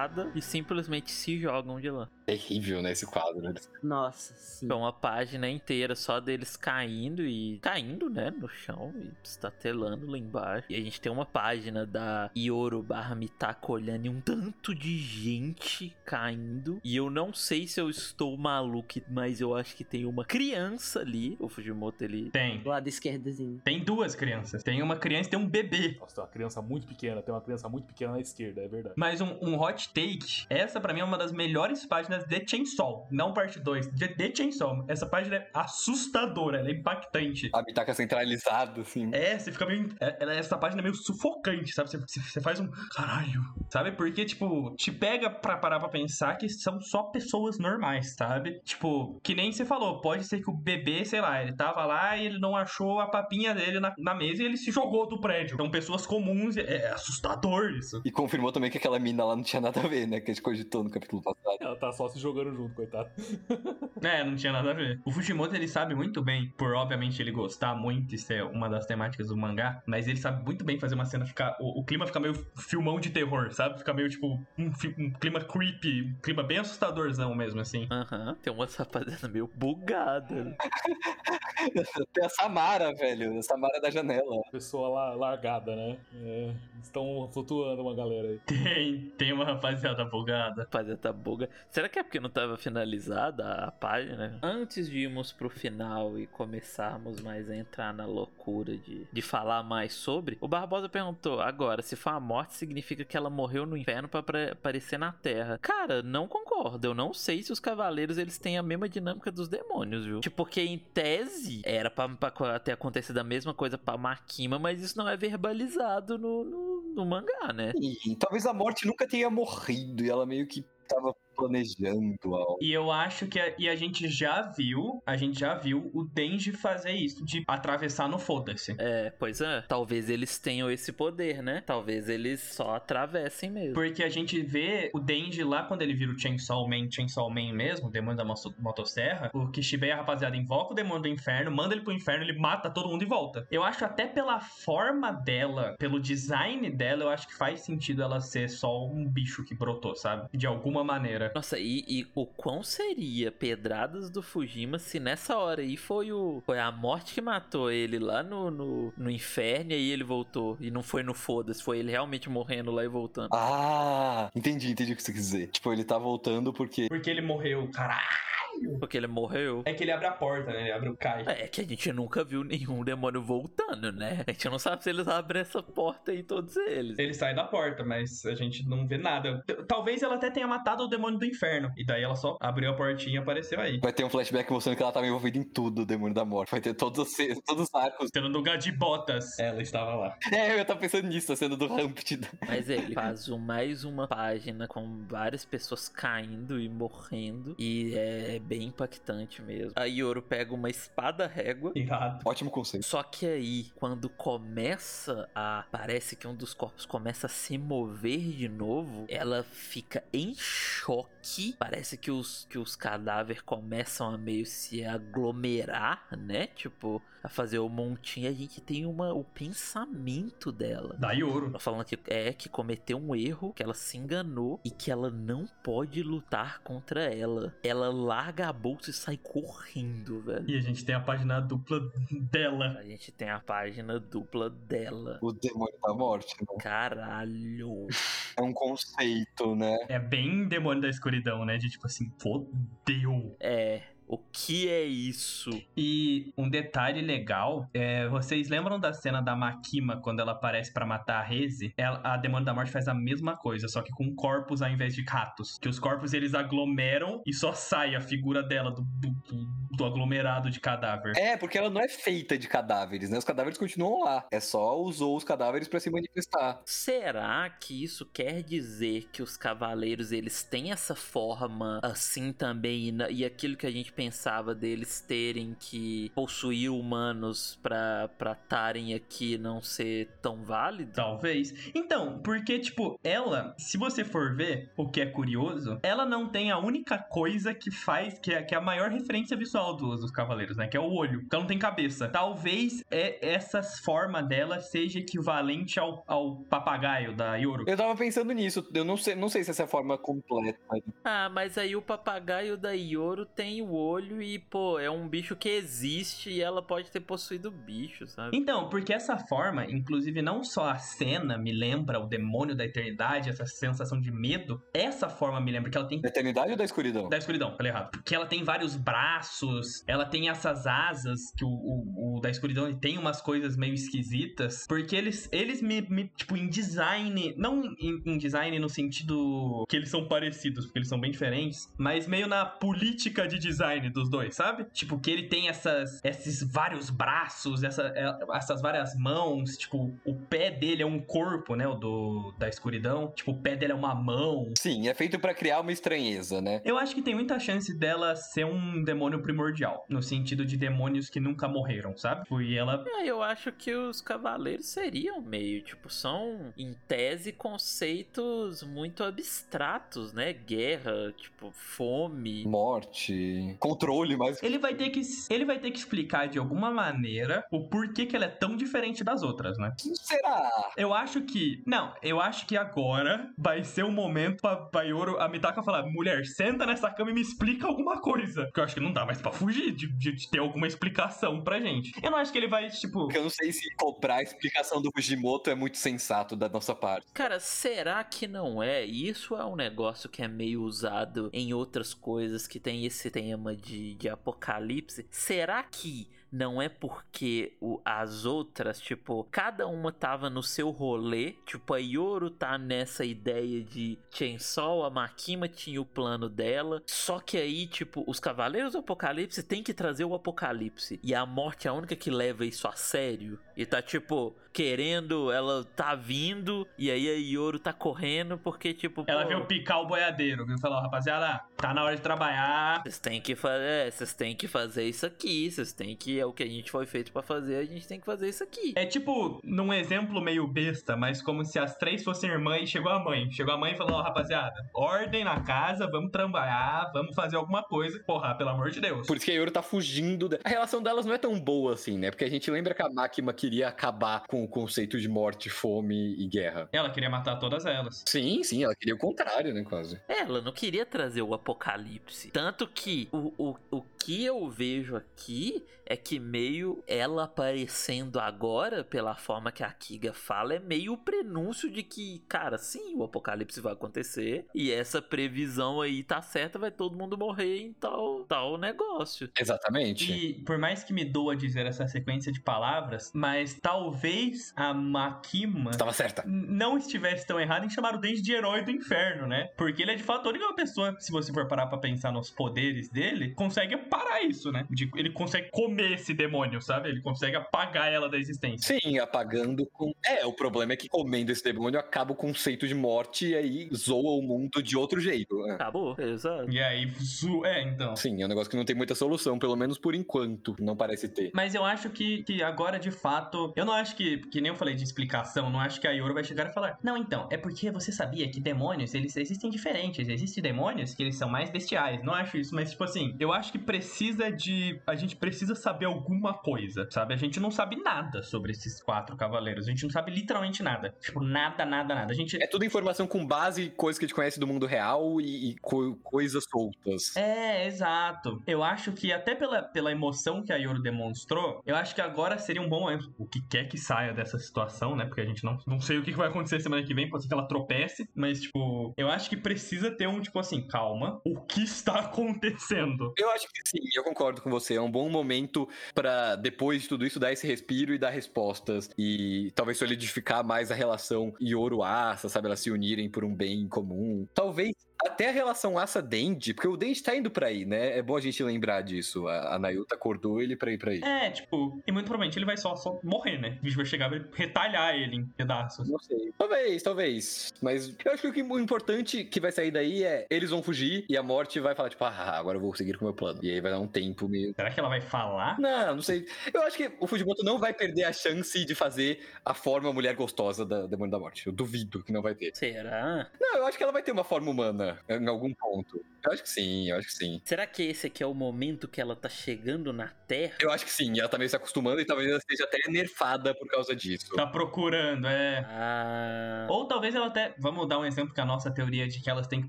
sacada 0.00 0.30
e 0.34 0.40
simplesmente 0.40 1.10
se 1.10 1.38
jogam 1.38 1.80
de 1.80 1.90
lá. 1.90 2.08
Terrível, 2.24 2.80
né, 2.80 2.92
esse 2.92 3.06
quadro. 3.06 3.52
Nossa, 3.82 4.34
sim. 4.34 4.70
É 4.70 4.74
uma 4.74 4.92
página 4.92 5.48
inteira 5.48 5.94
só 5.94 6.20
deles 6.20 6.56
caindo 6.56 7.22
e 7.22 7.58
caindo, 7.60 8.08
né, 8.08 8.30
no 8.30 8.48
chão 8.48 8.94
e 8.96 9.10
estatelando 9.22 10.06
lá 10.06 10.16
embaixo. 10.16 10.66
E 10.70 10.74
a 10.74 10.80
gente 10.80 11.00
tem 11.00 11.10
uma 11.10 11.26
página 11.26 11.84
da 11.84 12.30
Ioro 12.36 12.82
barra 12.82 13.14
Mitako 13.14 13.72
olhando 13.72 14.06
e 14.06 14.08
um 14.08 14.20
tanto 14.20 14.74
de 14.74 14.96
gente 14.98 15.94
caindo. 16.04 16.80
E 16.84 16.96
eu 16.96 17.10
não 17.10 17.32
sei 17.32 17.66
se 17.66 17.80
eu 17.80 17.90
estou 17.90 18.36
maluco, 18.36 18.80
mas 19.08 19.40
eu 19.40 19.54
acho 19.54 19.76
que 19.76 19.84
tem 19.84 20.06
uma 20.06 20.24
criança 20.24 21.00
ali. 21.00 21.36
O 21.38 21.48
Fujimoto, 21.48 22.04
ele... 22.04 22.30
Tem. 22.30 22.60
Do 22.60 22.68
lado 22.68 22.88
esquerdozinho. 22.88 23.60
Tem 23.64 23.82
duas 23.82 24.14
crianças. 24.14 24.62
Tem 24.62 24.82
uma 24.82 24.96
criança 24.96 25.28
e 25.28 25.30
tem 25.30 25.38
um 25.38 25.46
bebê. 25.46 25.96
Nossa, 26.00 26.14
tem 26.14 26.24
uma 26.24 26.30
criança 26.30 26.62
muito 26.62 26.86
pequena, 26.86 27.20
tem 27.22 27.34
uma 27.34 27.40
criança 27.40 27.68
muito 27.68 27.86
pequena 27.86 28.12
na 28.12 28.20
esquerda, 28.20 28.62
é 28.62 28.68
verdade. 28.68 28.94
Mas 28.96 29.20
um, 29.20 29.36
um 29.42 29.60
hot 29.60 29.89
take. 29.92 30.44
Essa 30.48 30.80
pra 30.80 30.92
mim 30.92 31.00
é 31.00 31.04
uma 31.04 31.18
das 31.18 31.32
melhores 31.32 31.84
páginas 31.86 32.24
de 32.24 32.44
Chainsaw. 32.48 33.06
Não 33.10 33.32
parte 33.32 33.58
2, 33.60 33.88
de, 33.92 34.08
de 34.14 34.36
Chainsaw. 34.36 34.84
Essa 34.88 35.06
página 35.06 35.36
é 35.36 35.50
assustadora, 35.54 36.58
ela 36.58 36.68
é 36.68 36.72
impactante. 36.72 37.50
A 37.54 37.62
bitaca 37.62 37.94
centralizada, 37.94 38.80
assim. 38.80 39.10
É, 39.12 39.38
você 39.38 39.52
fica 39.52 39.66
meio. 39.66 39.88
é- 40.00 40.16
ela- 40.20 40.34
Essa 40.34 40.56
página 40.56 40.80
é 40.80 40.84
meio 40.84 40.94
sufocante, 40.94 41.72
sabe? 41.72 41.90
Você, 41.90 41.98
você- 41.98 42.20
você 42.20 42.40
faz 42.40 42.60
um. 42.60 42.68
Caralho. 42.94 43.40
Sabe? 43.70 43.92
Porque, 43.92 44.24
tipo, 44.24 44.74
te 44.76 44.90
pega 44.92 45.28
pra 45.30 45.56
parar 45.56 45.78
pra 45.80 45.88
pensar 45.88 46.36
que 46.36 46.48
são 46.48 46.80
só 46.80 47.04
pessoas 47.04 47.58
normais, 47.58 48.14
sabe? 48.16 48.60
Tipo, 48.64 49.20
que 49.22 49.34
nem 49.34 49.52
você 49.52 49.64
falou, 49.64 50.00
pode 50.00 50.24
ser 50.24 50.40
que 50.40 50.50
o 50.50 50.54
bebê, 50.54 51.04
sei 51.04 51.20
lá, 51.20 51.42
ele 51.42 51.52
tava 51.54 51.84
lá 51.84 52.16
e 52.16 52.26
ele 52.26 52.38
não 52.38 52.56
achou 52.56 53.00
a 53.00 53.06
papinha 53.08 53.54
dele 53.54 53.80
na, 53.80 53.92
na 53.98 54.14
mesa 54.14 54.42
e 54.42 54.46
ele 54.46 54.56
se 54.56 54.70
jogou 54.70 55.06
do 55.08 55.20
prédio. 55.20 55.56
São 55.56 55.70
pessoas 55.70 56.06
comuns, 56.06 56.56
é, 56.56 56.62
é 56.62 56.92
assustador 56.92 57.70
isso. 57.72 58.00
E 58.04 58.10
confirmou 58.10 58.52
também 58.52 58.70
que 58.70 58.78
aquela 58.78 58.98
mina 58.98 59.24
lá 59.24 59.36
não 59.36 59.42
tinha 59.42 59.60
nada 59.60 59.79
a 59.80 59.88
ver, 59.88 60.06
né? 60.06 60.20
Que 60.20 60.30
a 60.30 60.34
gente 60.34 60.42
cogitou 60.42 60.84
no 60.84 60.90
capítulo 60.90 61.22
passado. 61.22 61.56
Ela 61.60 61.76
tá 61.76 61.92
só 61.92 62.08
se 62.08 62.18
jogando 62.18 62.54
junto, 62.54 62.74
coitado. 62.74 63.10
É, 64.02 64.24
não 64.24 64.34
tinha 64.34 64.50
nada 64.50 64.70
a 64.70 64.72
ver. 64.72 64.98
O 65.04 65.10
Fujimoto, 65.10 65.54
ele 65.54 65.68
sabe 65.68 65.94
muito 65.94 66.22
bem, 66.22 66.48
por 66.56 66.72
obviamente 66.72 67.20
ele 67.20 67.30
gostar 67.30 67.74
muito 67.74 68.14
e 68.14 68.18
ser 68.18 68.42
uma 68.44 68.66
das 68.66 68.86
temáticas 68.86 69.28
do 69.28 69.36
mangá, 69.36 69.82
mas 69.86 70.08
ele 70.08 70.16
sabe 70.16 70.42
muito 70.42 70.64
bem 70.64 70.78
fazer 70.78 70.94
uma 70.94 71.04
cena 71.04 71.26
ficar. 71.26 71.54
O, 71.60 71.80
o 71.80 71.84
clima 71.84 72.06
fica 72.06 72.18
meio 72.18 72.34
filmão 72.56 72.98
de 72.98 73.10
terror, 73.10 73.52
sabe? 73.52 73.78
Fica 73.78 73.92
meio 73.92 74.08
tipo 74.08 74.26
um, 74.58 74.72
um 74.98 75.10
clima 75.12 75.40
creepy, 75.40 76.02
um 76.02 76.20
clima 76.22 76.42
bem 76.42 76.58
assustadorzão 76.58 77.34
mesmo, 77.34 77.60
assim. 77.60 77.86
Aham, 77.90 78.34
tem 78.42 78.50
uma 78.50 78.66
rapaziada 78.66 79.28
meio 79.28 79.50
bugada. 79.54 80.56
Tem 82.12 82.24
a 82.24 82.28
Samara, 82.28 82.94
velho. 82.94 83.38
A 83.38 83.42
Samara 83.42 83.80
da 83.80 83.90
janela. 83.90 84.40
Pessoa 84.50 84.88
lá, 84.88 85.14
largada, 85.14 85.76
né? 85.76 85.98
É, 86.14 86.54
estão 86.82 87.28
flutuando 87.32 87.82
uma 87.82 87.94
galera 87.94 88.28
aí. 88.28 88.38
Tem, 88.46 89.12
tem 89.18 89.32
uma 89.32 89.44
rapaziada 89.44 89.69
bugada. 90.10 90.62
Rapaziada 90.62 90.96
tá 91.00 91.12
buga. 91.12 91.48
Será 91.70 91.88
que 91.88 91.98
é 91.98 92.02
porque 92.02 92.20
não 92.20 92.30
tava 92.30 92.56
finalizada 92.56 93.44
a 93.64 93.70
página? 93.70 94.38
Antes 94.42 94.88
de 94.88 94.98
irmos 94.98 95.32
pro 95.32 95.48
final 95.50 96.18
e 96.18 96.26
começarmos 96.26 97.20
mais 97.20 97.48
a 97.50 97.56
entrar 97.56 97.92
na 97.94 98.06
loucura 98.06 98.76
de, 98.76 99.06
de 99.12 99.22
falar 99.22 99.62
mais 99.62 99.92
sobre, 99.94 100.36
o 100.40 100.48
Barbosa 100.48 100.88
perguntou: 100.88 101.40
agora, 101.40 101.82
se 101.82 101.96
for 101.96 102.10
a 102.10 102.20
morte, 102.20 102.54
significa 102.54 103.04
que 103.04 103.16
ela 103.16 103.30
morreu 103.30 103.66
no 103.66 103.76
inferno 103.76 104.08
pra 104.08 104.20
apare- 104.20 104.50
aparecer 104.52 104.98
na 104.98 105.12
Terra? 105.12 105.58
Cara, 105.60 106.02
não 106.02 106.26
concordo. 106.26 106.86
Eu 106.88 106.94
não 106.94 107.12
sei 107.12 107.42
se 107.42 107.52
os 107.52 107.60
cavaleiros 107.60 108.18
eles 108.18 108.38
têm 108.38 108.58
a 108.58 108.62
mesma 108.62 108.88
dinâmica 108.88 109.30
dos 109.30 109.48
demônios, 109.48 110.04
viu? 110.04 110.20
Tipo, 110.20 110.36
porque 110.40 110.60
em 110.62 110.78
tese 110.78 111.60
era 111.64 111.90
pra, 111.90 112.08
pra 112.08 112.58
ter 112.58 112.72
acontecido 112.72 113.18
a 113.18 113.24
mesma 113.24 113.52
coisa 113.52 113.76
pra 113.76 113.96
Makima, 113.96 114.58
mas 114.58 114.80
isso 114.82 114.96
não 114.96 115.06
é 115.08 115.16
verbalizado 115.16 116.16
no, 116.18 116.44
no, 116.44 116.82
no 116.94 117.04
mangá, 117.06 117.52
né? 117.52 117.72
E 117.76 118.16
talvez 118.16 118.46
a 118.46 118.52
morte 118.54 118.86
nunca 118.86 119.06
tenha 119.06 119.28
morrido 119.28 119.59
e 120.04 120.10
ela 120.10 120.26
meio 120.26 120.46
que 120.46 120.64
tava 120.88 121.14
planejando 121.50 122.34
algo. 122.34 122.58
E 122.60 122.72
eu 122.72 122.90
acho 122.90 123.26
que 123.26 123.38
a, 123.40 123.54
e 123.58 123.68
a 123.68 123.76
gente 123.76 124.08
já 124.08 124.42
viu, 124.42 125.02
a 125.06 125.16
gente 125.16 125.38
já 125.38 125.54
viu 125.54 125.90
o 125.94 126.04
Denji 126.04 126.52
fazer 126.52 126.92
isso, 126.92 127.24
de 127.24 127.42
atravessar 127.46 128.08
no 128.08 128.18
foda-se. 128.18 128.74
É, 128.78 129.10
pois 129.18 129.40
é. 129.40 129.62
Talvez 129.68 130.08
eles 130.10 130.38
tenham 130.38 130.70
esse 130.70 130.92
poder, 130.92 131.42
né? 131.42 131.62
Talvez 131.64 132.08
eles 132.08 132.40
só 132.40 132.74
atravessem 132.76 133.50
mesmo. 133.50 133.74
Porque 133.74 134.02
a 134.02 134.08
gente 134.08 134.40
vê 134.40 134.90
o 134.94 135.00
Denji 135.00 135.42
lá 135.42 135.62
quando 135.64 135.82
ele 135.82 135.94
vira 135.94 136.12
o 136.12 136.18
Chainsaw 136.18 136.68
Man, 136.68 136.90
Chainsaw 136.90 137.30
Man 137.30 137.52
mesmo, 137.52 137.88
o 137.88 137.90
demônio 137.90 138.16
da 138.16 138.24
moto- 138.24 138.54
motosserra, 138.58 139.30
o 139.32 139.48
Kishibe, 139.48 139.90
a 139.90 139.96
rapaziada, 139.96 140.36
invoca 140.36 140.72
o 140.72 140.74
demônio 140.76 141.02
do 141.02 141.08
inferno, 141.08 141.50
manda 141.50 141.74
ele 141.74 141.82
pro 141.82 141.92
inferno, 141.92 142.24
ele 142.24 142.38
mata 142.38 142.70
todo 142.70 142.88
mundo 142.88 143.02
e 143.02 143.06
volta. 143.06 143.46
Eu 143.50 143.62
acho 143.62 143.84
até 143.84 144.06
pela 144.06 144.40
forma 144.40 145.10
dela, 145.12 145.74
pelo 145.78 146.00
design 146.00 146.70
dela, 146.70 147.04
eu 147.04 147.08
acho 147.08 147.26
que 147.28 147.34
faz 147.34 147.60
sentido 147.60 148.02
ela 148.02 148.20
ser 148.20 148.48
só 148.48 148.86
um 148.86 149.06
bicho 149.08 149.44
que 149.44 149.54
brotou, 149.54 149.94
sabe? 149.94 150.28
De 150.36 150.46
alguma 150.46 150.84
maneira. 150.84 151.29
Nossa, 151.34 151.58
e, 151.58 151.84
e 151.86 152.06
o 152.14 152.26
quão 152.26 152.62
seria 152.62 153.30
pedradas 153.30 154.10
do 154.10 154.22
Fujima 154.22 154.78
se 154.78 154.98
nessa 154.98 155.36
hora 155.36 155.62
aí 155.62 155.76
foi 155.76 156.12
o 156.12 156.42
foi 156.44 156.58
a 156.58 156.70
morte 156.70 157.14
que 157.14 157.20
matou 157.20 157.70
ele 157.70 157.98
lá 157.98 158.22
no, 158.22 158.50
no, 158.50 158.92
no 158.96 159.10
inferno 159.10 159.72
e 159.72 159.74
aí 159.74 159.90
ele 159.90 160.04
voltou. 160.04 160.56
E 160.60 160.70
não 160.70 160.82
foi 160.82 161.02
no 161.02 161.14
foda-se, 161.14 161.62
foi 161.62 161.78
ele 161.78 161.90
realmente 161.90 162.28
morrendo 162.28 162.70
lá 162.70 162.84
e 162.84 162.88
voltando. 162.88 163.30
Ah, 163.32 164.30
entendi, 164.34 164.70
entendi 164.70 164.92
o 164.92 164.96
que 164.96 165.02
você 165.02 165.12
quis 165.12 165.22
dizer. 165.22 165.46
Tipo, 165.48 165.72
ele 165.72 165.84
tá 165.84 165.98
voltando 165.98 166.52
porque. 166.52 166.88
Porque 166.88 167.10
ele 167.10 167.20
morreu, 167.20 167.68
caralho. 167.70 168.29
Porque 168.78 168.96
ele 168.96 169.06
morreu. 169.06 169.62
É 169.64 169.72
que 169.72 169.84
ele 169.84 169.92
abre 169.92 170.06
a 170.06 170.12
porta, 170.12 170.52
né? 170.52 170.62
Ele 170.62 170.72
abre 170.72 170.88
o 170.88 170.96
cais. 170.96 171.26
É 171.26 171.46
que 171.48 171.60
a 171.60 171.64
gente 171.64 171.92
nunca 171.92 172.24
viu 172.24 172.44
nenhum 172.44 172.84
demônio 172.84 173.22
voltando, 173.22 173.92
né? 173.92 174.24
A 174.26 174.32
gente 174.32 174.48
não 174.48 174.58
sabe 174.58 174.82
se 174.82 174.90
eles 174.90 175.06
abrem 175.08 175.42
essa 175.42 175.62
porta 175.62 176.12
aí, 176.12 176.22
todos 176.22 176.56
eles. 176.56 176.98
Ele 176.98 177.14
sai 177.14 177.34
da 177.34 177.44
porta, 177.44 177.84
mas 177.84 178.24
a 178.26 178.34
gente 178.34 178.66
não 178.68 178.86
vê 178.86 178.98
nada. 178.98 179.42
Talvez 179.68 180.02
ela 180.02 180.14
até 180.16 180.30
tenha 180.30 180.46
matado 180.46 180.84
o 180.84 180.88
demônio 180.88 181.18
do 181.18 181.24
inferno. 181.24 181.70
E 181.76 181.84
daí 181.84 182.02
ela 182.02 182.14
só 182.16 182.36
abriu 182.40 182.70
a 182.70 182.74
portinha 182.74 183.16
e 183.16 183.18
apareceu 183.18 183.60
aí. 183.60 183.78
Vai 183.80 183.92
ter 183.92 184.04
um 184.04 184.10
flashback 184.10 184.50
mostrando 184.52 184.76
que 184.76 184.82
ela 184.82 184.92
tava 184.92 185.06
envolvida 185.06 185.38
em 185.38 185.42
tudo, 185.44 185.82
o 185.82 185.86
demônio 185.86 186.14
da 186.14 186.24
morte. 186.24 186.50
Vai 186.50 186.60
ter 186.60 186.74
todos 186.74 186.98
os, 187.00 187.42
todos 187.46 187.64
os 187.64 187.74
arcos. 187.74 188.08
Sendo 188.14 188.28
do 188.30 188.42
Gadibotas. 188.42 189.38
Ela 189.38 189.62
estava 189.62 189.94
lá. 189.94 190.16
É, 190.32 190.58
eu 190.60 190.64
tava 190.64 190.80
pensando 190.80 191.08
nisso, 191.08 191.32
a 191.32 191.36
cena 191.36 191.56
do 191.56 191.66
Ramped. 191.66 192.20
Mas 192.46 192.68
ele 192.68 192.94
faz 192.94 193.28
um- 193.28 193.38
mais 193.38 193.84
uma 193.84 194.06
página 194.06 194.66
com 194.68 195.04
várias 195.08 195.44
pessoas 195.44 195.88
caindo 195.88 196.60
e 196.60 196.68
morrendo. 196.68 197.54
E 197.58 197.94
é 197.94 198.38
bem 198.50 198.64
impactante 198.64 199.40
mesmo. 199.40 199.70
A 199.76 199.84
Yoro 199.84 200.20
pega 200.20 200.52
uma 200.52 200.68
espada 200.68 201.28
régua. 201.28 201.70
Irado. 201.76 202.18
Ótimo 202.24 202.50
conceito. 202.50 202.84
Só 202.84 203.00
que 203.00 203.24
aí, 203.24 203.70
quando 203.76 204.08
começa 204.08 205.30
a. 205.32 205.64
Parece 205.70 206.16
que 206.16 206.26
um 206.26 206.34
dos 206.34 206.52
corpos 206.52 206.84
começa 206.84 207.28
a 207.28 207.30
se 207.30 207.56
mover 207.56 208.18
de 208.18 208.48
novo, 208.48 209.06
ela 209.08 209.44
fica 209.44 210.02
em 210.12 210.34
choque. 210.34 211.54
Parece 211.60 211.96
que 211.96 212.10
os, 212.10 212.44
que 212.50 212.58
os 212.58 212.74
cadáveres 212.74 213.40
começam 213.40 214.12
a 214.12 214.18
meio 214.18 214.44
se 214.44 214.84
aglomerar, 214.84 216.08
né? 216.18 216.48
Tipo, 216.48 217.00
a 217.22 217.28
fazer 217.28 217.58
o 217.58 217.68
montinho. 217.68 218.28
A 218.28 218.32
gente 218.32 218.60
tem 218.60 218.86
uma, 218.86 219.12
o 219.12 219.24
pensamento 219.24 220.50
dela. 220.50 220.96
Da 220.98 221.12
Yoro. 221.12 221.48
Ela 221.48 221.58
falando 221.58 221.84
que 221.84 221.98
é 222.06 222.32
que 222.32 222.48
cometeu 222.48 222.98
um 222.98 223.14
erro, 223.14 223.52
que 223.52 223.62
ela 223.62 223.74
se 223.74 223.96
enganou 223.96 224.60
e 224.64 224.70
que 224.70 224.90
ela 224.90 225.10
não 225.10 225.46
pode 225.62 226.02
lutar 226.02 226.60
contra 226.62 227.02
ela. 227.02 227.54
Ela 227.62 227.90
larga 227.90 228.48
a 228.48 228.52
bolsa 228.52 228.90
e 228.90 228.92
sai 228.92 229.16
correndo, 229.16 230.20
velho. 230.20 230.48
E 230.48 230.56
a 230.56 230.60
gente 230.60 230.84
tem 230.84 230.94
a 230.94 231.00
página 231.00 231.40
dupla 231.40 231.80
dela. 232.10 232.76
A 232.78 232.82
gente 232.82 233.12
tem 233.12 233.28
a 233.28 233.40
página 233.40 233.98
dupla 233.98 234.50
dela. 234.50 235.18
O 235.22 235.32
demônio 235.32 235.78
da 235.82 235.94
morte, 235.94 236.34
né? 236.40 236.58
Caralho. 236.58 237.86
É 238.36 238.42
um 238.42 238.54
conceito, 238.54 239.54
né? 239.54 239.76
É 239.88 239.98
bem 239.98 240.46
demônio 240.48 240.80
da 240.80 240.88
escuridão, 240.88 241.44
né? 241.44 241.58
De 241.58 241.68
tipo 241.68 241.86
assim, 241.86 242.10
fodeu. 242.18 243.36
É. 243.38 243.82
O 244.12 244.18
que 244.18 244.68
é 244.68 244.82
isso? 244.82 245.50
E 245.76 246.32
um 246.36 246.50
detalhe 246.50 247.00
legal, 247.00 247.68
é, 247.72 248.08
vocês 248.08 248.48
lembram 248.48 248.80
da 248.80 248.92
cena 248.92 249.20
da 249.20 249.36
Makima 249.36 250.00
quando 250.00 250.18
ela 250.18 250.32
aparece 250.32 250.72
pra 250.72 250.84
matar 250.84 251.20
a 251.20 251.22
Reze? 251.22 251.72
Ela- 251.76 252.00
a 252.02 252.16
Demônio 252.16 252.44
da 252.44 252.52
Morte 252.52 252.72
faz 252.72 252.88
a 252.88 252.94
mesma 252.94 253.36
coisa, 253.36 253.68
só 253.68 253.80
que 253.82 253.92
com 253.92 254.12
corpos 254.16 254.62
ao 254.62 254.68
invés 254.68 254.94
de 254.96 255.04
ratos. 255.08 255.58
Que 255.60 255.68
os 255.68 255.78
corpos 255.78 256.12
eles 256.12 256.34
aglomeram 256.34 257.22
e 257.24 257.32
só 257.32 257.52
sai 257.52 257.94
a 257.94 258.00
figura 258.00 258.42
dela 258.42 258.72
do, 258.72 258.82
do- 258.82 259.10
do- 259.28 259.69
do 259.70 259.84
aglomerado 259.84 260.50
de 260.50 260.60
cadáver. 260.60 261.16
É, 261.16 261.36
porque 261.36 261.56
ela 261.56 261.70
não 261.70 261.80
é 261.80 261.88
feita 261.88 262.36
de 262.36 262.48
cadáveres, 262.48 263.10
né? 263.10 263.18
Os 263.18 263.24
cadáveres 263.24 263.58
continuam 263.58 264.04
lá. 264.04 264.26
É 264.30 264.40
só 264.40 264.78
usou 264.78 265.16
os 265.16 265.24
cadáveres 265.24 265.68
pra 265.68 265.80
se 265.80 265.90
manifestar. 265.90 266.60
Será 266.64 267.48
que 267.50 267.82
isso 267.82 268.06
quer 268.06 268.42
dizer 268.42 269.08
que 269.12 269.22
os 269.22 269.36
cavaleiros 269.36 270.12
eles 270.12 270.42
têm 270.42 270.72
essa 270.72 270.94
forma 270.94 271.80
assim 271.82 272.32
também 272.32 272.96
e, 273.10 273.24
aquilo 273.24 273.56
que 273.56 273.66
a 273.66 273.70
gente 273.70 273.92
pensava 273.92 274.54
deles 274.54 275.00
terem 275.00 275.54
que 275.58 276.10
possuir 276.14 276.70
humanos 276.70 277.58
pra 277.62 278.08
pra 278.18 278.32
estarem 278.32 278.94
aqui 278.94 279.38
não 279.38 279.62
ser 279.62 280.08
tão 280.20 280.42
válido? 280.42 280.92
Talvez. 280.92 281.70
Então, 281.74 282.20
porque, 282.22 282.58
tipo, 282.58 282.98
ela, 283.02 283.54
se 283.58 283.76
você 283.76 284.04
for 284.04 284.34
ver 284.34 284.70
o 284.76 284.88
que 284.88 285.00
é 285.00 285.06
curioso, 285.06 285.78
ela 285.82 286.04
não 286.04 286.28
tem 286.28 286.50
a 286.50 286.58
única 286.58 286.98
coisa 286.98 287.54
que 287.54 287.70
faz, 287.70 288.18
que 288.18 288.32
é, 288.32 288.42
que 288.42 288.54
é 288.54 288.58
a 288.58 288.60
maior 288.60 288.90
referência 288.90 289.36
visual 289.36 289.69
dos, 289.74 290.00
dos 290.00 290.10
cavaleiros, 290.10 290.56
né? 290.56 290.66
Que 290.66 290.76
é 290.76 290.80
o 290.80 290.92
olho. 290.92 291.20
Porque 291.20 291.34
ela 291.34 291.42
não 291.42 291.48
tem 291.48 291.58
cabeça. 291.58 292.08
Talvez 292.08 292.82
é, 292.90 293.34
essa 293.34 293.62
forma 293.62 294.22
dela 294.22 294.60
seja 294.60 294.98
equivalente 294.98 295.78
ao, 295.78 296.02
ao 296.06 296.36
papagaio 296.44 297.14
da 297.14 297.36
Yoro. 297.36 297.64
Eu 297.66 297.76
tava 297.76 297.96
pensando 297.96 298.32
nisso. 298.32 298.66
Eu 298.74 298.84
não 298.84 298.96
sei, 298.96 299.14
não 299.14 299.28
sei 299.28 299.44
se 299.44 299.50
essa 299.50 299.62
é 299.62 299.64
a 299.64 299.68
forma 299.68 299.96
completa. 299.98 300.58
Ah, 301.04 301.28
mas 301.28 301.56
aí 301.58 301.74
o 301.76 301.82
papagaio 301.82 302.56
da 302.56 302.72
Yoro 302.72 303.24
tem 303.26 303.62
o 303.62 303.72
olho 303.72 304.22
e, 304.22 304.38
pô, 304.38 304.78
é 304.78 304.90
um 304.90 305.08
bicho 305.08 305.36
que 305.36 305.48
existe 305.48 306.30
e 306.30 306.40
ela 306.40 306.62
pode 306.62 306.90
ter 306.90 307.00
possuído 307.00 307.48
o 307.48 307.52
bicho, 307.52 308.06
sabe? 308.06 308.36
Então, 308.36 308.68
porque 308.68 308.92
essa 308.92 309.16
forma, 309.18 309.64
inclusive 309.64 310.22
não 310.22 310.42
só 310.44 310.68
a 310.68 310.78
cena 310.78 311.36
me 311.36 311.52
lembra 311.52 311.98
o 311.98 312.06
demônio 312.06 312.54
da 312.54 312.64
eternidade, 312.64 313.28
essa 313.30 313.46
sensação 313.46 314.00
de 314.00 314.10
medo, 314.10 314.62
essa 314.72 315.08
forma 315.08 315.40
me 315.40 315.50
lembra 315.50 315.70
que 315.70 315.76
ela 315.76 315.86
tem 315.86 316.00
Da 316.00 316.08
eternidade 316.08 316.50
ou 316.52 316.56
da 316.56 316.64
escuridão? 316.64 317.08
Da 317.08 317.18
escuridão, 317.18 317.56
falei 317.56 317.72
errado. 317.72 317.90
Porque 317.90 318.14
ela 318.14 318.26
tem 318.26 318.42
vários 318.44 318.76
braços, 318.76 319.49
ela 319.86 320.04
tem 320.04 320.28
essas 320.28 320.66
asas, 320.66 321.20
que 321.36 321.44
o, 321.44 321.48
o- 321.48 322.16
o 322.16 322.20
da 322.20 322.30
escuridão 322.30 322.72
tem 322.78 322.98
umas 322.98 323.20
coisas 323.20 323.56
meio 323.56 323.74
esquisitas. 323.74 324.66
Porque 324.68 324.94
eles, 324.96 325.28
eles 325.32 325.62
me, 325.62 325.80
me, 325.82 326.08
tipo, 326.16 326.36
em 326.36 326.48
design, 326.48 327.34
não 327.36 327.62
em, 327.78 328.02
em 328.04 328.18
design 328.18 328.58
no 328.58 328.68
sentido 328.68 329.64
que 329.68 329.76
eles 329.76 329.88
são 329.88 330.06
parecidos, 330.06 330.66
porque 330.66 330.78
eles 330.78 330.88
são 330.88 331.00
bem 331.00 331.10
diferentes, 331.10 331.68
mas 331.78 332.06
meio 332.06 332.26
na 332.26 332.44
política 332.44 333.26
de 333.26 333.38
design 333.38 333.88
dos 333.90 334.08
dois, 334.08 334.34
sabe? 334.34 334.64
Tipo, 334.72 334.98
que 334.98 335.10
ele 335.10 335.24
tem 335.28 335.48
essas, 335.48 336.00
esses 336.04 336.42
vários 336.42 336.90
braços, 336.90 337.62
essa, 337.62 337.82
é, 337.94 338.36
essas 338.36 338.60
várias 338.60 338.94
mãos, 338.96 339.56
tipo, 339.56 339.92
o 340.04 340.14
pé 340.14 340.50
dele 340.50 340.82
é 340.82 340.86
um 340.86 341.00
corpo, 341.00 341.54
né? 341.54 341.66
O 341.66 341.74
do, 341.74 342.34
da 342.38 342.48
escuridão. 342.48 343.12
Tipo, 343.14 343.32
o 343.32 343.36
pé 343.40 343.56
dele 343.56 343.72
é 343.72 343.74
uma 343.74 343.94
mão. 343.94 344.52
Sim, 344.58 344.88
é 344.88 344.94
feito 344.94 345.18
pra 345.18 345.34
criar 345.34 345.60
uma 345.60 345.72
estranheza, 345.72 346.40
né? 346.40 346.60
Eu 346.64 346.76
acho 346.78 346.94
que 346.94 347.02
tem 347.02 347.14
muita 347.14 347.38
chance 347.38 347.76
dela 347.76 348.14
ser 348.16 348.44
um 348.44 348.82
demônio 348.82 349.22
primordial, 349.22 349.39
no 349.88 350.02
sentido 350.02 350.44
de 350.44 350.56
demônios 350.56 351.08
que 351.08 351.20
nunca 351.20 351.48
morreram, 351.48 351.96
sabe? 351.96 352.26
E 352.42 352.56
ela. 352.56 352.84
É, 352.86 353.06
eu 353.06 353.22
acho 353.22 353.52
que 353.52 353.74
os 353.74 354.00
cavaleiros 354.00 354.66
seriam 354.66 355.20
meio, 355.20 355.62
tipo, 355.62 355.90
são, 355.90 356.52
em 356.56 356.74
tese, 356.86 357.32
conceitos 357.32 358.62
muito 358.62 359.02
abstratos, 359.02 360.12
né? 360.12 360.32
Guerra, 360.32 361.12
tipo, 361.16 361.50
fome. 361.52 362.44
Morte, 362.46 363.56
controle, 363.58 364.16
mas 364.16 364.42
Ele 364.42 364.58
vai 364.58 364.74
ter 364.74 364.90
que. 364.90 365.00
Ele 365.28 365.44
vai 365.44 365.58
ter 365.58 365.70
que 365.70 365.78
explicar 365.78 366.28
de 366.28 366.38
alguma 366.38 366.70
maneira 366.70 367.44
o 367.50 367.68
porquê 367.68 368.06
que 368.06 368.16
ela 368.16 368.26
é 368.26 368.28
tão 368.28 368.56
diferente 368.56 369.02
das 369.04 369.22
outras, 369.22 369.58
né? 369.58 369.72
Quem 369.78 369.94
será? 369.94 370.50
Eu 370.76 370.94
acho 370.94 371.22
que. 371.22 371.62
Não, 371.66 371.94
eu 372.02 372.20
acho 372.20 372.46
que 372.46 372.56
agora 372.56 373.30
vai 373.36 373.64
ser 373.64 373.84
o 373.84 373.90
momento 373.90 374.40
pra, 374.40 374.56
pra 374.56 374.82
Yoro, 374.82 375.20
a 375.20 375.28
Mitaka 375.28 375.62
falar: 375.62 375.84
mulher, 375.86 376.24
senta 376.26 376.66
nessa 376.66 376.90
cama 376.90 377.10
e 377.10 377.14
me 377.14 377.20
explica 377.20 377.66
alguma 377.66 378.00
coisa. 378.00 378.44
Porque 378.44 378.60
eu 378.60 378.64
acho 378.64 378.74
que 378.74 378.80
não 378.80 378.92
dá 378.92 379.04
mais 379.04 379.20
pra 379.20 379.29
fugir 379.32 379.72
de, 379.72 379.86
de- 379.88 380.12
de 380.12 380.28
ter 380.30 380.38
alguma 380.38 380.66
explicação 380.66 381.42
pra 381.42 381.60
gente. 381.60 381.92
Eu 382.02 382.10
não 382.10 382.18
acho 382.18 382.32
que 382.32 382.38
ele 382.38 382.48
vai, 382.48 382.68
tipo. 382.70 383.00
Porque 383.04 383.18
eu 383.18 383.22
não 383.22 383.30
sei 383.30 383.52
se 383.52 383.68
cobrar 383.76 384.16
a 384.16 384.22
explicação 384.22 384.80
do 384.82 384.90
Fujimoto 384.94 385.50
é 385.50 385.54
muito 385.54 385.78
sensato 385.78 386.34
da 386.36 386.48
nossa 386.48 386.74
parte. 386.74 387.06
Cara, 387.12 387.38
será 387.40 388.02
que 388.04 388.26
não 388.26 388.62
é? 388.62 388.84
Isso 388.84 389.34
é 389.36 389.44
um 389.44 389.56
negócio 389.56 390.08
que 390.08 390.22
é 390.22 390.28
meio 390.28 390.62
usado 390.62 391.30
em 391.32 391.52
outras 391.52 391.94
coisas 391.94 392.46
que 392.46 392.58
tem 392.60 392.84
esse 392.86 393.10
tema 393.10 393.54
de, 393.56 393.94
de 393.94 394.08
apocalipse. 394.08 395.06
Será 395.10 395.62
que 395.62 396.08
não 396.32 396.60
é 396.60 396.68
porque 396.68 397.54
o- 397.60 397.80
as 397.84 398.24
outras, 398.24 398.80
tipo, 398.80 399.26
cada 399.30 399.66
uma 399.66 399.90
tava 399.92 400.30
no 400.30 400.42
seu 400.42 400.70
rolê? 400.70 401.32
Tipo, 401.46 401.74
a 401.74 401.78
Yoro 401.78 402.30
tá 402.30 402.56
nessa 402.56 403.04
ideia 403.04 403.62
de 403.62 403.98
Chainsaw, 404.10 404.84
a 404.84 404.90
Makima 404.90 405.48
tinha 405.48 405.80
o 405.80 405.84
plano 405.84 406.28
dela. 406.28 406.82
Só 406.86 407.18
que 407.20 407.36
aí, 407.36 407.66
tipo, 407.66 408.04
os 408.06 408.20
Cavaleiros 408.20 408.72
do 408.72 408.78
Apocalipse 408.78 409.42
tem 409.42 409.62
que 409.62 409.74
trazer 409.74 410.04
o 410.04 410.14
Apocalipse. 410.14 411.00
E 411.02 411.14
a 411.14 411.26
morte 411.26 411.66
é 411.66 411.70
a 411.70 411.74
única 411.74 411.96
que 411.96 412.10
leva 412.10 412.44
isso 412.44 412.68
a 412.68 412.72
sério. 412.72 413.38
E 413.56 413.66
tá, 413.66 413.82
tipo, 413.82 414.34
querendo, 414.52 415.30
ela 415.32 415.64
tá 415.64 415.94
vindo, 415.94 416.66
e 416.78 416.90
aí 416.90 417.08
a 417.08 417.12
Yoro 417.14 417.58
tá 417.58 417.72
correndo, 417.72 418.38
porque, 418.38 418.72
tipo, 418.72 419.04
Ela 419.06 419.22
pô, 419.22 419.28
veio 419.28 419.46
picar 419.46 419.80
o 419.80 419.86
boiadeiro, 419.86 420.46
viu? 420.46 420.58
Falou, 420.58 420.80
rapaziada, 420.80 421.40
tá 421.56 421.74
na 421.74 421.82
hora 421.84 421.96
de 421.96 422.02
trabalhar. 422.02 422.82
Vocês 422.82 422.98
têm 422.98 423.20
que 423.20 423.34
fazer, 423.34 423.92
vocês 423.92 424.14
têm 424.14 424.34
que 424.36 424.46
fazer 424.48 424.84
isso 424.84 425.06
aqui, 425.06 425.50
vocês 425.50 425.72
têm 425.72 425.96
que 425.96 426.19
é 426.20 426.26
o 426.26 426.32
que 426.32 426.42
a 426.42 426.46
gente 426.46 426.70
foi 426.70 426.86
feito 426.86 427.12
pra 427.12 427.22
fazer, 427.22 427.56
a 427.56 427.64
gente 427.64 427.86
tem 427.86 427.98
que 427.98 428.06
fazer 428.06 428.28
isso 428.28 428.42
aqui. 428.42 428.72
É 428.76 428.86
tipo, 428.86 429.40
num 429.42 429.72
exemplo 429.72 430.20
meio 430.20 430.46
besta, 430.46 430.96
mas 430.96 431.22
como 431.22 431.44
se 431.44 431.58
as 431.58 431.76
três 431.76 432.02
fossem 432.02 432.30
irmãs 432.30 432.62
e 432.62 432.66
chegou 432.66 432.90
a 432.92 432.98
mãe. 433.02 433.30
Chegou 433.30 433.54
a 433.54 433.56
mãe 433.56 433.72
e 433.72 433.76
falou, 433.76 433.94
ó, 433.94 434.02
rapaziada, 434.02 434.54
ordem 434.74 435.24
na 435.24 435.40
casa, 435.40 435.88
vamos 435.90 436.10
trabalhar, 436.10 436.90
vamos 436.92 437.14
fazer 437.14 437.36
alguma 437.36 437.62
coisa. 437.62 438.02
Porra, 438.06 438.34
pelo 438.34 438.50
amor 438.50 438.70
de 438.70 438.80
Deus. 438.80 439.06
Por 439.06 439.16
isso 439.16 439.24
que 439.24 439.32
a 439.32 439.34
Yoro 439.34 439.50
tá 439.50 439.62
fugindo. 439.62 440.28
Da... 440.28 440.38
A 440.44 440.48
relação 440.48 440.82
delas 440.82 441.06
não 441.06 441.14
é 441.14 441.18
tão 441.18 441.38
boa 441.38 441.74
assim, 441.74 441.98
né? 441.98 442.10
Porque 442.10 442.24
a 442.24 442.30
gente 442.30 442.50
lembra 442.50 442.74
que 442.74 442.82
a 442.82 442.88
Makima 442.88 443.32
queria 443.32 443.68
acabar 443.68 444.26
com 444.26 444.44
o 444.44 444.48
conceito 444.48 445.00
de 445.00 445.08
morte, 445.08 445.48
fome 445.48 446.14
e 446.18 446.26
guerra. 446.28 446.68
Ela 446.72 446.90
queria 446.90 447.10
matar 447.10 447.36
todas 447.36 447.64
elas. 447.66 448.04
Sim, 448.06 448.42
sim, 448.42 448.64
ela 448.64 448.74
queria 448.74 448.94
o 448.94 448.98
contrário, 448.98 449.54
né? 449.54 449.62
Quase. 449.62 450.00
Ela 450.08 450.40
não 450.40 450.52
queria 450.52 450.84
trazer 450.84 451.22
o 451.22 451.34
apocalipse. 451.34 452.30
Tanto 452.30 452.66
que 452.66 453.08
o, 453.12 453.32
o, 453.38 453.56
o 453.70 453.84
que 454.00 454.24
eu 454.24 454.48
vejo 454.48 454.96
aqui 454.96 455.64
é 455.84 455.96
que 455.96 456.20
meio 456.20 456.82
ela 456.86 457.24
aparecendo 457.24 458.20
agora, 458.20 458.84
pela 458.84 459.16
forma 459.16 459.50
que 459.50 459.64
a 459.64 459.72
Kiga 459.72 460.12
fala, 460.12 460.54
é 460.54 460.58
meio 460.60 460.92
o 460.92 460.98
prenúncio 460.98 461.68
de 461.68 461.82
que, 461.82 462.20
cara, 462.28 462.56
sim, 462.58 462.94
o 462.94 463.02
apocalipse 463.02 463.60
vai 463.60 463.72
acontecer. 463.72 464.46
E 464.54 464.70
essa 464.70 465.02
previsão 465.02 465.80
aí 465.80 466.04
tá 466.04 466.22
certa, 466.22 466.60
vai 466.60 466.70
todo 466.70 466.96
mundo 466.96 467.18
morrer 467.18 467.58
em 467.58 467.72
tal, 467.72 468.24
tal 468.24 468.56
negócio. 468.56 469.28
Exatamente. 469.38 470.12
E 470.12 470.44
por 470.44 470.58
mais 470.58 470.84
que 470.84 470.92
me 470.92 471.04
doa 471.04 471.34
dizer 471.34 471.66
essa 471.66 471.88
sequência 471.88 472.30
de 472.30 472.40
palavras, 472.40 473.10
mas 473.12 473.58
talvez 473.60 474.52
a 474.54 474.72
Makima 474.72 475.70
Estava 475.70 475.92
certa. 475.92 476.22
não 476.24 476.78
estivesse 476.78 477.26
tão 477.26 477.38
errado 477.38 477.64
em 477.66 477.70
chamar 477.70 477.96
o 477.96 477.98
Denji 477.98 478.22
de 478.22 478.32
herói 478.32 478.62
do 478.62 478.70
inferno, 478.70 479.26
né? 479.26 479.50
Porque 479.56 479.82
ele 479.82 479.90
é 479.92 479.96
de 479.96 480.04
fato 480.04 480.26
a 480.26 480.30
única 480.30 480.54
pessoa, 480.54 480.96
se 481.00 481.10
você 481.10 481.32
for 481.32 481.48
parar 481.48 481.66
pra 481.66 481.78
pensar 481.78 482.12
nos 482.12 482.30
poderes 482.30 482.88
dele, 482.88 483.34
consegue 483.34 483.74
parar 483.90 484.22
isso, 484.22 484.50
né? 484.50 484.66
De, 484.70 484.90
ele 484.96 485.10
consegue 485.10 485.50
comer 485.50 485.92
esse 485.92 486.14
demônio, 486.14 486.62
sabe? 486.62 486.88
Ele 486.88 487.02
consegue 487.02 487.36
apagar 487.36 487.92
ela 487.92 488.08
da 488.08 488.16
existência. 488.16 488.78
Sim, 488.80 488.98
apagando 488.98 489.66
com. 489.66 489.92
É, 490.06 490.24
o 490.24 490.32
problema 490.32 490.72
é 490.72 490.76
que 490.76 490.88
comendo 490.88 491.30
esse 491.32 491.42
demônio 491.44 491.78
acaba 491.78 492.12
o 492.12 492.16
conceito 492.16 492.66
de 492.66 492.74
morte 492.74 493.28
e 493.28 493.34
aí 493.34 493.68
zoa 493.74 494.12
o 494.18 494.22
mundo 494.22 494.62
de 494.62 494.76
outro 494.76 495.00
jeito. 495.00 495.36
né? 495.42 495.54
Acabou, 495.54 495.94
exato. 495.98 496.50
E 496.50 496.60
aí, 496.60 496.86
zu- 497.00 497.44
é, 497.44 497.62
então. 497.62 497.96
Sim, 497.96 498.22
é 498.22 498.24
um 498.24 498.28
negócio 498.28 498.50
que 498.50 498.56
não 498.56 498.64
tem 498.64 498.76
muita 498.76 498.94
solução, 498.94 499.38
pelo 499.38 499.56
menos 499.56 499.76
por 499.78 499.94
enquanto, 499.94 500.54
não 500.60 500.76
parece 500.76 501.08
ter. 501.08 501.30
Mas 501.34 501.54
eu 501.54 501.64
acho 501.64 501.90
que, 501.90 502.22
que 502.22 502.42
agora, 502.42 502.78
de 502.78 502.90
fato, 502.90 503.52
eu 503.56 503.64
não 503.64 503.72
acho 503.72 503.96
que, 503.96 504.18
que 504.18 504.40
nem 504.40 504.50
eu 504.50 504.56
falei 504.56 504.74
de 504.74 504.84
explicação, 504.84 505.50
não 505.50 505.58
acho 505.60 505.80
que 505.80 505.86
a 505.86 505.90
Yoro 505.90 506.14
vai 506.14 506.22
chegar 506.24 506.48
e 506.48 506.52
falar, 506.52 506.78
não, 506.82 506.96
então, 506.96 507.28
é 507.30 507.36
porque 507.36 507.70
você 507.70 507.90
sabia 507.90 508.28
que 508.30 508.40
demônios, 508.40 508.94
eles 508.94 509.16
existem 509.16 509.50
diferentes, 509.50 510.08
existem 510.08 510.42
demônios 510.42 510.94
que 510.94 511.02
eles 511.02 511.16
são 511.16 511.28
mais 511.28 511.50
bestiais, 511.50 512.02
não 512.04 512.14
acho 512.14 512.36
isso, 512.38 512.54
mas 512.54 512.70
tipo 512.70 512.84
assim, 512.84 513.16
eu 513.18 513.32
acho 513.32 513.50
que 513.52 513.58
precisa 513.80 514.30
de, 514.30 514.78
a 514.86 514.94
gente 514.94 515.16
precisa 515.16 515.54
saber 515.54 515.86
alguma 515.86 516.34
coisa, 516.34 516.86
sabe? 516.90 517.14
A 517.14 517.16
gente 517.16 517.40
não 517.40 517.50
sabe 517.50 517.76
nada 517.76 518.22
sobre 518.22 518.52
esses 518.52 518.82
quatro 518.82 519.16
cavaleiros, 519.16 519.66
a 519.66 519.70
gente 519.70 519.84
não 519.84 519.90
sabe 519.90 520.10
literalmente 520.12 520.62
nada, 520.62 520.94
tipo, 521.00 521.22
nada, 521.22 521.64
nada, 521.64 521.94
nada, 521.94 522.12
a 522.12 522.14
gente... 522.14 522.40
É 522.42 522.46
tudo 522.46 522.64
informação 522.64 523.06
com 523.06 523.26
base 523.26 523.70
coisas 523.70 523.98
que 523.98 524.04
a 524.04 524.08
gente 524.08 524.14
conhece 524.14 524.38
do 524.38 524.46
mundo 524.46 524.66
real 524.66 525.18
e, 525.20 525.50
e 525.52 525.56
co- 525.60 525.96
coisas 526.02 526.44
soltas. 526.50 527.16
É, 527.16 527.66
exato. 527.66 528.42
Eu 528.46 528.62
acho 528.62 528.92
que 528.92 529.12
até 529.12 529.34
pela, 529.34 529.62
pela 529.62 529.90
emoção 529.90 530.42
que 530.42 530.52
a 530.52 530.56
Yoro 530.56 530.82
demonstrou, 530.82 531.62
eu 531.64 531.74
acho 531.74 531.94
que 531.94 532.00
agora 532.02 532.36
seria 532.38 532.60
um 532.60 532.68
bom 532.68 532.80
momento. 532.80 533.10
O 533.18 533.26
que 533.26 533.40
quer 533.48 533.64
que 533.64 533.78
saia 533.78 534.12
dessa 534.12 534.38
situação, 534.38 534.94
né? 534.94 535.06
Porque 535.06 535.20
a 535.22 535.26
gente 535.26 535.42
não, 535.42 535.56
não 535.66 535.80
sei 535.80 535.98
o 535.98 536.02
que 536.02 536.12
vai 536.12 536.28
acontecer 536.28 536.60
semana 536.60 536.82
que 536.82 536.92
vem, 536.94 537.08
pode 537.08 537.22
ser 537.22 537.28
que 537.28 537.34
ela 537.34 537.48
tropece. 537.48 538.08
Mas, 538.14 538.42
tipo, 538.42 538.92
eu 538.96 539.08
acho 539.08 539.30
que 539.30 539.36
precisa 539.36 539.90
ter 539.90 540.06
um, 540.06 540.20
tipo 540.20 540.38
assim, 540.38 540.66
calma. 540.66 541.20
O 541.24 541.40
que 541.40 541.62
está 541.62 542.00
acontecendo? 542.10 543.12
Eu 543.16 543.30
acho 543.30 543.46
que 543.48 543.69
sim, 543.70 543.78
eu 543.94 544.02
concordo 544.04 544.42
com 544.42 544.50
você. 544.50 544.74
É 544.74 544.80
um 544.80 544.90
bom 544.90 545.08
momento 545.08 545.68
pra 545.94 546.36
depois 546.36 546.82
de 546.82 546.88
tudo 546.88 547.06
isso 547.06 547.20
dar 547.20 547.32
esse 547.32 547.46
respiro 547.46 547.94
e 547.94 547.98
dar 547.98 548.10
respostas 548.10 548.90
e 548.98 549.52
talvez 549.54 549.78
solidificar 549.78 550.44
mais 550.44 550.70
a 550.70 550.74
relação 550.74 551.32
Yoro-Asa, 551.40 552.28
sabe? 552.28 552.46
Elas 552.46 552.60
se 552.60 552.70
unirem 552.70 553.10
por 553.10 553.24
um 553.24 553.34
bem 553.34 553.68
comum. 553.68 554.26
Talvez 554.34 554.74
até 555.04 555.28
a 555.28 555.32
relação 555.32 555.78
Asa-Dendi, 555.78 556.54
porque 556.54 556.68
o 556.68 556.76
Dendi 556.76 557.02
tá 557.02 557.14
indo 557.14 557.30
pra 557.30 557.46
aí, 557.48 557.64
né? 557.64 557.98
É 557.98 558.02
bom 558.02 558.16
a 558.16 558.20
gente 558.20 558.42
lembrar 558.42 558.82
disso. 558.82 559.26
A, 559.28 559.54
a 559.54 559.58
Nayuta 559.58 559.94
acordou 559.94 560.40
ele 560.40 560.56
pra 560.56 560.70
ir 560.72 560.78
pra 560.78 560.90
aí. 560.92 561.00
É, 561.02 561.30
tipo, 561.30 561.80
e 561.86 561.92
muito 561.92 562.06
provavelmente 562.06 562.38
ele 562.38 562.44
vai 562.46 562.56
só, 562.56 562.76
só 562.76 562.98
morrer, 563.02 563.38
né? 563.38 563.56
O 563.60 563.64
bicho 563.64 563.76
vai 563.76 563.86
chegar 563.86 564.06
e 564.12 564.18
vai 564.18 564.28
retalhar 564.34 564.94
ele 564.94 565.16
em 565.16 565.24
pedaços. 565.24 565.88
Não 565.88 565.98
sei. 565.98 566.32
Talvez, 566.38 566.82
talvez. 566.82 567.52
Mas 567.62 567.94
eu 568.04 568.12
acho 568.12 568.22
que 568.22 568.28
o 568.28 568.32
que- 568.32 568.42
o 568.42 568.58
importante 568.58 569.24
que 569.24 569.40
vai 569.40 569.52
sair 569.52 569.70
daí 569.70 570.04
é 570.04 570.26
eles 570.30 570.50
vão 570.50 570.62
fugir 570.62 571.04
e 571.08 571.16
a 571.16 571.22
morte 571.22 571.60
vai 571.60 571.74
falar, 571.74 571.88
tipo, 571.90 572.04
ah, 572.04 572.36
agora 572.38 572.56
eu 572.58 572.62
vou 572.62 572.74
seguir 572.74 572.96
com 572.98 573.04
o 573.04 573.08
meu 573.08 573.14
plano. 573.14 573.38
E 573.42 573.50
aí 573.50 573.60
vai 573.60 573.70
dar 573.70 573.78
um 573.80 573.86
tempo 573.86 574.28
meio. 574.28 574.52
Será 574.54 574.70
que 574.70 574.78
ela 574.80 574.88
vai 574.88 575.00
falar? 575.00 575.58
Não, 575.58 575.96
não 575.96 576.02
sei. 576.02 576.26
Eu 576.52 576.62
acho 576.62 576.76
que 576.76 576.90
o 577.00 577.06
Fujimoto 577.06 577.42
não 577.44 577.58
vai 577.58 577.72
perder 577.72 578.04
a 578.04 578.12
chance 578.12 578.64
de 578.64 578.74
fazer 578.74 579.20
a 579.44 579.54
forma 579.54 579.92
mulher 579.92 580.14
gostosa 580.14 580.64
da 580.66 580.86
Demônio 580.86 581.10
da 581.12 581.18
Morte. 581.18 581.46
Eu 581.46 581.52
duvido 581.52 582.02
que 582.02 582.12
não 582.12 582.22
vai 582.22 582.34
ter. 582.34 582.54
Será? 582.54 583.28
Não, 583.40 583.56
eu 583.58 583.66
acho 583.66 583.76
que 583.76 583.82
ela 583.82 583.92
vai 583.92 584.02
ter 584.02 584.12
uma 584.12 584.24
forma 584.24 584.50
humana 584.50 584.89
em 585.08 585.26
algum 585.28 585.52
ponto. 585.54 586.04
Eu 586.24 586.32
acho 586.32 586.42
que 586.42 586.48
sim, 586.48 586.90
eu 586.90 586.96
acho 586.96 587.08
que 587.08 587.14
sim. 587.14 587.40
Será 587.44 587.66
que 587.66 587.82
esse 587.82 588.06
aqui 588.06 588.22
é 588.22 588.26
o 588.26 588.34
momento 588.34 588.86
que 588.86 589.00
ela 589.00 589.16
tá 589.16 589.28
chegando 589.28 589.92
na 589.92 590.08
Terra? 590.08 590.56
Eu 590.60 590.70
acho 590.70 590.84
que 590.84 590.90
sim, 590.92 591.18
ela 591.18 591.28
tá 591.28 591.38
meio 591.38 591.48
se 591.48 591.56
acostumando 591.56 592.00
e 592.00 592.04
talvez 592.04 592.28
ela 592.28 592.38
esteja 592.38 592.64
até 592.64 592.78
nerfada 592.90 593.54
por 593.54 593.66
causa 593.68 593.96
disso. 593.96 594.34
Tá 594.34 594.46
procurando, 594.46 595.26
é. 595.26 595.64
Ah. 595.66 596.66
Ou 596.68 596.86
talvez 596.86 597.14
ela 597.14 597.26
até. 597.26 597.54
Vamos 597.58 597.88
dar 597.88 597.98
um 597.98 598.04
exemplo 598.04 598.34
que 598.34 598.40
a 598.40 598.44
nossa 598.44 598.70
teoria 598.70 599.08
de 599.08 599.20
que 599.20 599.30
elas 599.30 599.46
têm 599.46 599.62
que 599.62 599.68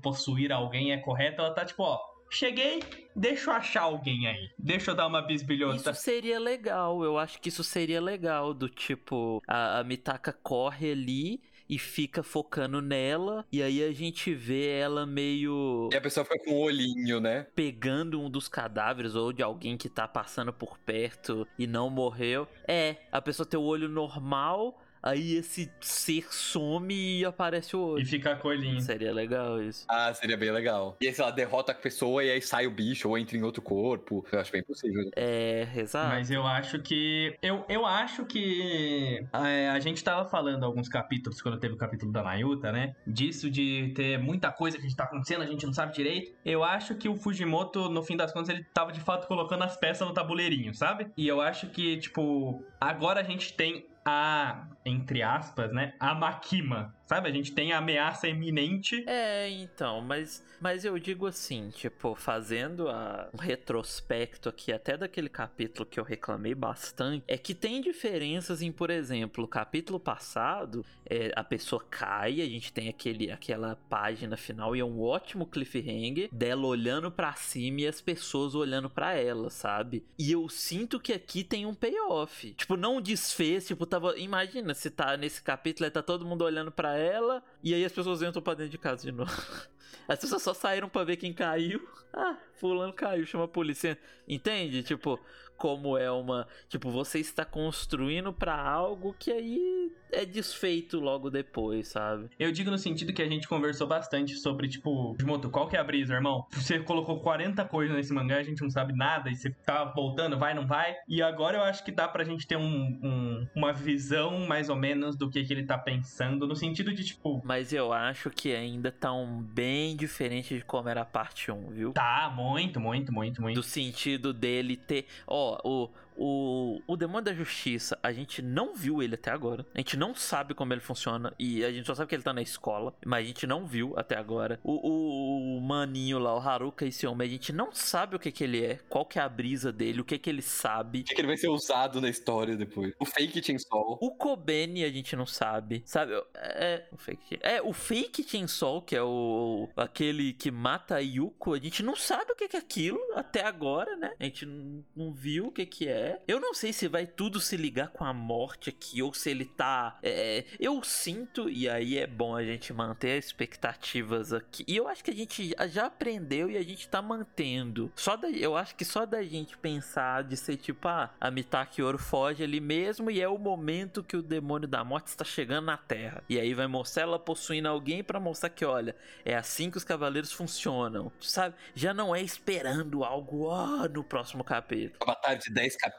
possuir 0.00 0.52
alguém 0.52 0.92
é 0.92 0.98
correta. 0.98 1.42
Ela 1.42 1.54
tá 1.54 1.64
tipo, 1.64 1.82
ó. 1.82 2.12
Cheguei, 2.34 2.82
deixa 3.14 3.50
eu 3.50 3.54
achar 3.54 3.82
alguém 3.82 4.26
aí. 4.26 4.48
Deixa 4.58 4.92
eu 4.92 4.94
dar 4.94 5.06
uma 5.06 5.20
bisbilhota. 5.20 5.90
Isso 5.90 5.94
seria 6.00 6.40
legal, 6.40 7.04
eu 7.04 7.18
acho 7.18 7.38
que 7.38 7.50
isso 7.50 7.62
seria 7.62 8.00
legal, 8.00 8.54
do 8.54 8.70
tipo, 8.70 9.42
a, 9.46 9.80
a 9.80 9.84
Mitaka 9.84 10.32
corre 10.32 10.92
ali 10.92 11.42
e 11.72 11.78
fica 11.78 12.22
focando 12.22 12.82
nela, 12.82 13.46
e 13.50 13.62
aí 13.62 13.82
a 13.82 13.90
gente 13.92 14.34
vê 14.34 14.68
ela 14.78 15.06
meio 15.06 15.88
E 15.90 15.96
a 15.96 16.02
pessoa 16.02 16.22
fica 16.22 16.38
com 16.44 16.50
o 16.50 16.60
olhinho, 16.60 17.18
né? 17.18 17.46
pegando 17.54 18.20
um 18.20 18.28
dos 18.28 18.46
cadáveres 18.46 19.14
ou 19.14 19.32
de 19.32 19.42
alguém 19.42 19.78
que 19.78 19.88
tá 19.88 20.06
passando 20.06 20.52
por 20.52 20.76
perto 20.76 21.48
e 21.58 21.66
não 21.66 21.88
morreu. 21.88 22.46
É, 22.68 22.96
a 23.10 23.22
pessoa 23.22 23.46
tem 23.46 23.58
o 23.58 23.62
olho 23.62 23.88
normal, 23.88 24.81
aí 25.02 25.36
esse 25.36 25.70
ser 25.80 26.24
some 26.32 26.94
e 26.94 27.24
aparece 27.24 27.74
o 27.76 27.80
E 27.80 27.82
olho. 28.00 28.06
fica 28.06 28.36
com 28.36 28.48
o 28.48 28.50
olhinho. 28.50 28.80
Seria 28.80 29.12
legal 29.12 29.60
isso. 29.62 29.84
Ah, 29.88 30.12
seria 30.14 30.36
bem 30.36 30.50
legal. 30.50 30.96
E 31.00 31.08
aí, 31.08 31.14
sei 31.14 31.24
lá, 31.24 31.30
derrota 31.30 31.72
a 31.72 31.74
pessoa 31.74 32.22
e 32.24 32.30
aí 32.30 32.40
sai 32.40 32.66
o 32.66 32.70
bicho 32.70 33.08
ou 33.08 33.18
entra 33.18 33.36
em 33.36 33.42
outro 33.42 33.62
corpo. 33.62 34.24
Eu 34.30 34.40
acho 34.40 34.52
bem 34.52 34.62
possível. 34.62 35.10
É, 35.16 35.66
exato. 35.76 36.08
Mas 36.08 36.30
eu 36.30 36.46
acho 36.46 36.78
que. 36.80 37.36
Eu, 37.42 37.64
eu 37.68 37.84
acho 37.86 38.24
que. 38.24 39.24
é, 39.32 39.68
a 39.70 39.80
gente 39.80 40.02
tava 40.04 40.28
falando 40.28 40.64
alguns 40.64 40.88
capítulos, 40.88 41.40
quando 41.42 41.58
teve 41.58 41.74
o 41.74 41.78
capítulo 41.78 42.12
da 42.12 42.22
Nayuta, 42.22 42.70
né? 42.70 42.94
Disso 43.06 43.50
de 43.50 43.92
ter 43.94 44.18
muita 44.18 44.50
coisa 44.52 44.78
que 44.78 44.94
tá 44.94 45.04
acontecendo, 45.04 45.42
a 45.42 45.46
gente 45.46 45.66
não 45.66 45.72
sabe 45.72 45.92
direito. 45.94 46.32
Eu 46.44 46.62
acho 46.62 46.94
que 46.94 47.08
o 47.08 47.16
Fujimoto, 47.16 47.88
no 47.88 48.02
fim 48.02 48.16
das 48.16 48.32
contas, 48.32 48.50
ele 48.50 48.64
tava 48.72 48.92
de 48.92 49.00
fato 49.00 49.26
colocando 49.26 49.62
as 49.64 49.76
peças 49.76 50.06
no 50.06 50.14
tabuleirinho, 50.14 50.74
sabe? 50.74 51.08
E 51.16 51.26
eu 51.26 51.40
acho 51.40 51.68
que, 51.68 51.96
tipo, 51.98 52.64
agora 52.80 53.20
a 53.20 53.22
gente 53.22 53.52
tem 53.54 53.86
a, 54.04 54.66
entre 54.84 55.22
aspas, 55.22 55.72
né? 55.72 55.94
A 56.00 56.14
Makima, 56.14 56.94
sabe? 57.06 57.28
A 57.28 57.32
gente 57.32 57.52
tem 57.52 57.72
a 57.72 57.78
ameaça 57.78 58.26
iminente. 58.28 59.04
É, 59.06 59.48
então, 59.48 60.00
mas, 60.00 60.44
mas 60.60 60.84
eu 60.84 60.98
digo 60.98 61.26
assim, 61.26 61.70
tipo, 61.70 62.14
fazendo 62.14 62.88
a- 62.88 63.28
um 63.32 63.36
retrospecto 63.36 64.48
aqui 64.48 64.72
até 64.72 64.96
daquele 64.96 65.28
capítulo 65.28 65.86
que 65.86 65.98
eu 66.00 66.04
reclamei 66.04 66.54
bastante, 66.54 67.24
é 67.28 67.36
que 67.38 67.54
tem 67.54 67.80
diferenças 67.80 68.62
em, 68.62 68.72
por 68.72 68.90
exemplo, 68.90 69.44
o 69.44 69.48
capítulo 69.48 70.00
passado, 70.00 70.84
é, 71.08 71.30
a 71.36 71.44
pessoa 71.44 71.84
cai, 71.90 72.40
a 72.40 72.46
gente 72.46 72.72
tem 72.72 72.88
aquele, 72.88 73.30
aquela 73.30 73.76
página 73.88 74.36
final 74.36 74.74
e 74.74 74.80
é 74.80 74.84
um 74.84 75.00
ótimo 75.00 75.46
cliffhanger 75.46 76.28
dela 76.32 76.66
olhando 76.66 77.10
pra 77.10 77.34
cima 77.34 77.82
e 77.82 77.86
as 77.86 78.00
pessoas 78.00 78.54
olhando 78.54 78.90
pra 78.90 79.14
ela, 79.14 79.50
sabe? 79.50 80.04
E 80.18 80.32
eu 80.32 80.48
sinto 80.48 80.98
que 81.00 81.12
aqui 81.12 81.44
tem 81.44 81.66
um 81.66 81.74
payoff. 81.74 82.52
Tipo, 82.54 82.76
não 82.76 83.00
desfez, 83.00 83.66
tipo, 83.66 83.86
tava. 83.86 84.18
Imagina 84.18 84.71
se 84.74 84.90
tá 84.90 85.16
nesse 85.16 85.42
capítulo, 85.42 85.84
aí 85.84 85.90
tá 85.90 86.02
todo 86.02 86.24
mundo 86.24 86.42
olhando 86.42 86.70
pra 86.70 86.96
ela 86.96 87.42
e 87.62 87.74
aí 87.74 87.84
as 87.84 87.92
pessoas 87.92 88.22
entram 88.22 88.42
pra 88.42 88.54
dentro 88.54 88.70
de 88.70 88.78
casa 88.78 89.02
de 89.04 89.12
novo. 89.12 89.32
As 90.08 90.18
pessoas 90.18 90.42
só 90.42 90.52
saíram 90.52 90.88
pra 90.88 91.04
ver 91.04 91.16
quem 91.16 91.32
caiu. 91.32 91.86
Ah, 92.12 92.36
fulano 92.54 92.92
caiu, 92.92 93.24
chama 93.24 93.44
a 93.44 93.48
polícia. 93.48 93.96
Entende? 94.26 94.82
Tipo, 94.82 95.20
como 95.62 95.96
é 95.96 96.10
uma. 96.10 96.48
Tipo, 96.68 96.90
você 96.90 97.20
está 97.20 97.44
construindo 97.44 98.32
pra 98.32 98.60
algo 98.60 99.14
que 99.16 99.30
aí 99.30 99.92
é 100.10 100.24
desfeito 100.26 100.98
logo 100.98 101.30
depois, 101.30 101.86
sabe? 101.86 102.28
Eu 102.36 102.50
digo 102.50 102.68
no 102.68 102.76
sentido 102.76 103.12
que 103.12 103.22
a 103.22 103.28
gente 103.28 103.46
conversou 103.46 103.86
bastante 103.86 104.34
sobre, 104.34 104.68
tipo, 104.68 105.14
Fujimoto, 105.14 105.48
qual 105.50 105.68
que 105.68 105.76
é 105.76 105.78
a 105.78 105.84
brisa, 105.84 106.14
irmão? 106.14 106.44
Você 106.50 106.80
colocou 106.80 107.20
40 107.20 107.64
coisas 107.64 107.94
nesse 107.96 108.12
mangá, 108.12 108.38
a 108.38 108.42
gente 108.42 108.60
não 108.60 108.70
sabe 108.70 108.92
nada, 108.92 109.30
e 109.30 109.36
você 109.36 109.50
tá 109.64 109.84
voltando, 109.84 110.36
vai, 110.36 110.52
não 110.52 110.66
vai. 110.66 110.96
E 111.08 111.22
agora 111.22 111.58
eu 111.58 111.62
acho 111.62 111.84
que 111.84 111.92
dá 111.92 112.08
pra 112.08 112.24
gente 112.24 112.44
ter 112.44 112.56
um, 112.56 112.98
um- 113.00 113.46
uma 113.54 113.72
visão, 113.72 114.40
mais 114.46 114.68
ou 114.68 114.74
menos, 114.76 115.16
do 115.16 115.30
que, 115.30 115.44
que 115.44 115.52
ele 115.52 115.64
tá 115.64 115.78
pensando, 115.78 116.44
no 116.44 116.56
sentido 116.56 116.92
de, 116.92 117.04
tipo, 117.04 117.40
Mas 117.44 117.72
eu 117.72 117.92
acho 117.92 118.30
que 118.30 118.52
ainda 118.52 118.90
tá 118.90 119.12
um 119.12 119.40
bem 119.40 119.96
diferente 119.96 120.56
de 120.56 120.64
como 120.64 120.88
era 120.88 121.02
a 121.02 121.06
parte 121.06 121.52
1, 121.52 121.70
viu? 121.70 121.92
tá, 121.92 122.32
muito, 122.34 122.80
muito, 122.80 123.12
muito, 123.12 123.40
muito. 123.40 123.54
Do 123.54 123.62
sentido 123.62 124.32
dele 124.32 124.76
ter. 124.76 125.06
Ó, 125.26 125.51
o. 125.64 125.90
O, 126.16 126.80
o 126.86 126.96
Demônio 126.96 127.24
da 127.24 127.34
Justiça, 127.34 127.98
a 128.02 128.12
gente 128.12 128.42
não 128.42 128.74
viu 128.74 129.02
ele 129.02 129.14
até 129.14 129.30
agora. 129.30 129.66
A 129.74 129.78
gente 129.78 129.96
não 129.96 130.14
sabe 130.14 130.54
como 130.54 130.72
ele 130.72 130.80
funciona. 130.80 131.32
E 131.38 131.64
a 131.64 131.72
gente 131.72 131.86
só 131.86 131.94
sabe 131.94 132.08
que 132.08 132.14
ele 132.14 132.22
tá 132.22 132.32
na 132.32 132.42
escola. 132.42 132.94
Mas 133.04 133.24
a 133.24 133.26
gente 133.28 133.46
não 133.46 133.66
viu 133.66 133.94
até 133.96 134.16
agora. 134.16 134.58
O, 134.62 134.72
o, 134.72 135.58
o 135.58 135.60
maninho 135.60 136.18
lá, 136.18 136.34
o 136.34 136.40
Haruka 136.40 136.84
esse 136.86 137.06
homem, 137.06 137.26
a 137.26 137.30
gente 137.30 137.52
não 137.52 137.72
sabe 137.72 138.16
o 138.16 138.18
que 138.18 138.30
que 138.30 138.44
ele 138.44 138.64
é. 138.64 138.78
Qual 138.88 139.04
que 139.04 139.18
é 139.18 139.22
a 139.22 139.28
brisa 139.28 139.72
dele, 139.72 140.00
o 140.00 140.04
que 140.04 140.18
que 140.18 140.30
ele 140.30 140.42
sabe. 140.42 141.00
O 141.00 141.04
que, 141.04 141.14
que 141.14 141.20
ele 141.20 141.28
vai 141.28 141.36
ser 141.36 141.48
usado 141.48 142.00
na 142.00 142.08
história 142.08 142.56
depois? 142.56 142.94
O 142.98 143.04
fake 143.04 143.42
Chainsaw. 143.42 143.98
O 144.00 144.10
Kobeni 144.12 144.84
a 144.84 144.90
gente 144.90 145.16
não 145.16 145.26
sabe, 145.26 145.82
sabe? 145.84 146.12
É, 146.34 146.84
o 146.92 146.96
fake. 146.96 147.38
É, 147.40 147.62
o 147.62 147.72
fake 147.72 148.22
Chainsaw, 148.22 148.82
que 148.82 148.96
é 148.96 149.02
o 149.02 149.68
aquele 149.76 150.32
que 150.32 150.50
mata 150.50 150.96
a 150.96 150.98
Yuko, 150.98 151.54
a 151.54 151.58
gente 151.58 151.82
não 151.82 151.96
sabe 151.96 152.32
o 152.32 152.36
que 152.36 152.48
que 152.48 152.56
é 152.56 152.60
aquilo 152.60 153.00
até 153.14 153.44
agora, 153.44 153.96
né? 153.96 154.12
A 154.18 154.24
gente 154.24 154.46
não, 154.46 154.84
não 154.94 155.12
viu 155.12 155.46
o 155.46 155.52
que 155.52 155.66
que 155.66 155.88
é. 155.88 156.01
É. 156.02 156.20
Eu 156.26 156.40
não 156.40 156.54
sei 156.54 156.72
se 156.72 156.88
vai 156.88 157.06
tudo 157.06 157.40
se 157.40 157.56
ligar 157.56 157.88
com 157.88 158.04
a 158.04 158.12
morte 158.12 158.70
aqui 158.70 159.02
ou 159.02 159.14
se 159.14 159.30
ele 159.30 159.44
tá. 159.44 159.98
É, 160.02 160.44
eu 160.58 160.82
sinto, 160.82 161.48
e 161.48 161.68
aí 161.68 161.98
é 161.98 162.06
bom 162.06 162.36
a 162.36 162.44
gente 162.44 162.72
manter 162.72 163.18
as 163.18 163.26
expectativas 163.26 164.32
aqui. 164.32 164.64
E 164.66 164.76
eu 164.76 164.88
acho 164.88 165.02
que 165.04 165.10
a 165.10 165.14
gente 165.14 165.54
já 165.68 165.86
aprendeu 165.86 166.50
e 166.50 166.56
a 166.56 166.62
gente 166.62 166.88
tá 166.88 167.00
mantendo. 167.00 167.90
Só 167.96 168.16
da, 168.16 168.28
eu 168.28 168.56
acho 168.56 168.74
que 168.74 168.84
só 168.84 169.06
da 169.06 169.22
gente 169.22 169.56
pensar 169.56 170.24
de 170.24 170.36
ser 170.36 170.56
tipo, 170.56 170.88
ah, 170.88 171.10
a 171.20 171.30
Mitaki 171.30 171.82
Oro 171.82 171.98
foge 171.98 172.42
ali 172.42 172.60
mesmo 172.60 173.10
e 173.10 173.20
é 173.20 173.28
o 173.28 173.38
momento 173.38 174.02
que 174.02 174.16
o 174.16 174.22
demônio 174.22 174.68
da 174.68 174.84
morte 174.84 175.08
está 175.08 175.24
chegando 175.24 175.66
na 175.66 175.76
Terra. 175.76 176.22
E 176.28 176.38
aí 176.38 176.54
vai 176.54 176.66
mostrar 176.66 177.04
ela 177.04 177.18
possuindo 177.18 177.68
alguém 177.68 178.02
para 178.02 178.18
mostrar 178.18 178.50
que, 178.50 178.64
olha, 178.64 178.96
é 179.24 179.34
assim 179.34 179.70
que 179.70 179.76
os 179.76 179.84
cavaleiros 179.84 180.32
funcionam. 180.32 181.12
Sabe? 181.20 181.54
Já 181.74 181.94
não 181.94 182.14
é 182.14 182.20
esperando 182.20 183.04
algo 183.04 183.46
ó, 183.46 183.88
no 183.88 184.02
próximo 184.02 184.42
capítulo. 184.44 184.98
Uma 185.02 185.14
batalha 185.14 185.38
de 185.38 185.52
10 185.52 185.76
capítulos. 185.76 185.91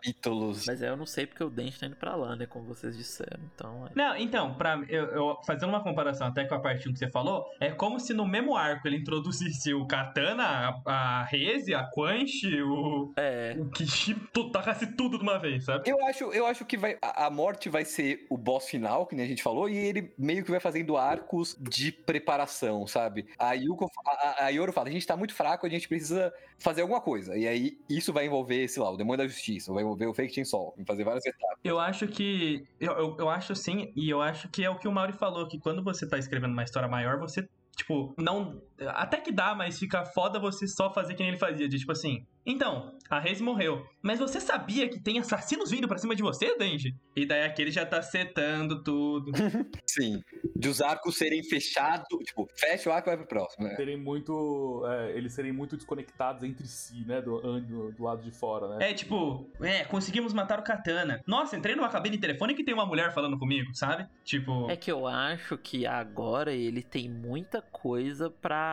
Mas 0.67 0.81
aí 0.81 0.89
eu 0.89 0.97
não 0.97 1.05
sei 1.05 1.25
porque 1.25 1.43
o 1.43 1.49
Dente 1.49 1.79
tá 1.79 1.85
indo 1.85 1.95
pra 1.95 2.15
lá, 2.15 2.35
né? 2.35 2.45
Como 2.45 2.65
vocês 2.65 2.95
disseram. 2.95 3.39
Então. 3.53 3.87
É... 3.87 3.91
Não, 3.95 4.17
então, 4.17 4.53
pra, 4.55 4.81
eu, 4.89 5.05
eu, 5.05 5.37
fazendo 5.45 5.69
uma 5.69 5.83
comparação 5.83 6.27
até 6.27 6.45
com 6.45 6.55
a 6.55 6.59
parte 6.59 6.87
1 6.87 6.93
que 6.93 6.99
você 6.99 7.09
falou, 7.09 7.45
é 7.59 7.71
como 7.71 7.99
se 7.99 8.13
no 8.13 8.25
mesmo 8.25 8.55
arco 8.55 8.87
ele 8.87 8.97
introduzisse 8.97 9.73
o 9.73 9.85
Katana, 9.85 10.43
a, 10.43 10.81
a 10.85 11.23
Reze, 11.23 11.73
a 11.73 11.83
Quanch, 11.83 12.45
o. 12.61 13.13
É. 13.17 13.55
O 13.57 13.69
Kishi, 13.69 14.15
tu, 14.33 14.51
tacasse 14.51 14.87
tudo 14.87 15.17
de 15.17 15.23
uma 15.23 15.37
vez, 15.39 15.65
sabe? 15.65 15.89
Eu 15.89 16.05
acho, 16.05 16.25
eu 16.25 16.45
acho 16.45 16.65
que 16.65 16.77
vai, 16.77 16.97
a, 17.01 17.27
a 17.27 17.29
morte 17.29 17.69
vai 17.69 17.85
ser 17.85 18.25
o 18.29 18.37
boss 18.37 18.67
final, 18.67 19.05
que 19.05 19.15
nem 19.15 19.25
a 19.25 19.27
gente 19.27 19.43
falou, 19.43 19.69
e 19.69 19.77
ele 19.77 20.13
meio 20.17 20.43
que 20.43 20.51
vai 20.51 20.59
fazendo 20.59 20.97
arcos 20.97 21.55
de 21.59 21.91
preparação, 21.91 22.85
sabe? 22.87 23.25
A 23.37 23.53
Yuko, 23.53 23.89
a, 24.05 24.45
a 24.45 24.49
Yoro 24.49 24.73
fala, 24.73 24.89
a 24.89 24.91
gente 24.91 25.05
tá 25.05 25.15
muito 25.15 25.33
fraco, 25.33 25.65
a 25.65 25.69
gente 25.69 25.87
precisa 25.87 26.33
fazer 26.59 26.81
alguma 26.81 27.01
coisa. 27.01 27.37
E 27.37 27.47
aí, 27.47 27.77
isso 27.89 28.13
vai 28.13 28.25
envolver, 28.25 28.67
sei 28.67 28.81
lá, 28.81 28.91
o 28.91 28.97
Demônio 28.97 29.17
da 29.17 29.27
Justiça, 29.27 29.73
vai 29.73 29.82
envolver 29.83 30.07
o 30.07 30.13
Fake 30.13 30.33
Chainsaw, 30.33 30.73
vai 30.75 30.85
fazer 30.85 31.03
várias 31.03 31.25
etapas. 31.25 31.59
Eu 31.63 31.79
acho 31.79 32.07
que. 32.07 32.65
Eu, 32.79 32.93
eu, 32.93 33.17
eu 33.19 33.29
acho 33.29 33.55
sim, 33.55 33.91
e 33.95 34.09
eu 34.09 34.21
acho 34.21 34.49
que 34.49 34.63
é 34.63 34.69
o 34.69 34.77
que 34.77 34.87
o 34.87 34.91
Mauri 34.91 35.13
falou, 35.13 35.47
que 35.47 35.59
quando 35.59 35.83
você 35.83 36.07
tá 36.07 36.17
escrevendo 36.17 36.53
uma 36.53 36.63
história 36.63 36.87
maior, 36.87 37.19
você 37.19 37.47
Tipo, 37.75 38.13
não. 38.17 38.61
Até 38.91 39.19
que 39.19 39.31
dá, 39.31 39.55
mas 39.55 39.79
fica 39.79 40.05
foda 40.05 40.39
você 40.39 40.67
só 40.67 40.93
fazer 40.93 41.13
que 41.15 41.21
nem 41.21 41.29
ele 41.29 41.37
fazia. 41.37 41.67
De 41.67 41.77
tipo 41.77 41.91
assim. 41.91 42.25
Então, 42.45 42.93
a 43.09 43.19
Reis 43.19 43.39
morreu. 43.39 43.85
Mas 44.01 44.19
você 44.19 44.39
sabia 44.39 44.89
que 44.89 44.99
tem 44.99 45.17
assassinos 45.17 45.71
vindo 45.71 45.87
pra 45.87 45.97
cima 45.97 46.13
de 46.13 46.21
você, 46.21 46.57
Denji? 46.57 46.93
E 47.15 47.25
daí 47.25 47.43
aquele 47.43 47.71
já 47.71 47.85
tá 47.85 48.01
setando 48.01 48.83
tudo. 48.83 49.31
Sim. 49.87 50.21
De 50.55 50.67
os 50.67 50.81
arcos 50.81 51.17
serem 51.17 51.41
fechados. 51.43 52.05
Tipo, 52.25 52.47
fecha 52.57 52.89
o 52.89 52.93
arco 52.93 53.09
e 53.09 53.11
vai 53.11 53.17
pro 53.17 53.27
próximo. 53.27 53.67
Né? 53.67 53.75
Serem 53.75 53.97
muito. 53.97 54.83
É, 54.85 55.17
eles 55.17 55.33
serem 55.33 55.53
muito 55.53 55.77
desconectados 55.77 56.43
entre 56.43 56.67
si, 56.67 57.05
né? 57.05 57.21
Do, 57.21 57.39
do, 57.61 57.91
do, 57.91 58.03
lado 58.03 58.21
de 58.21 58.31
fora, 58.31 58.67
né? 58.67 58.89
É, 58.89 58.93
tipo, 58.93 59.49
é, 59.61 59.85
conseguimos 59.85 60.33
matar 60.33 60.59
o 60.59 60.63
Katana. 60.63 61.21
Nossa, 61.25 61.55
entrei 61.55 61.75
numa 61.75 61.89
cabine 61.89 62.17
telefônica 62.17 62.61
e 62.61 62.65
tem 62.65 62.73
uma 62.73 62.85
mulher 62.85 63.13
falando 63.13 63.39
comigo, 63.39 63.73
sabe? 63.73 64.05
Tipo. 64.25 64.69
É 64.69 64.75
que 64.75 64.91
eu 64.91 65.07
acho 65.07 65.57
que 65.57 65.85
agora 65.85 66.53
ele 66.53 66.83
tem 66.83 67.09
muita 67.09 67.61
coisa 67.61 68.29
pra 68.29 68.72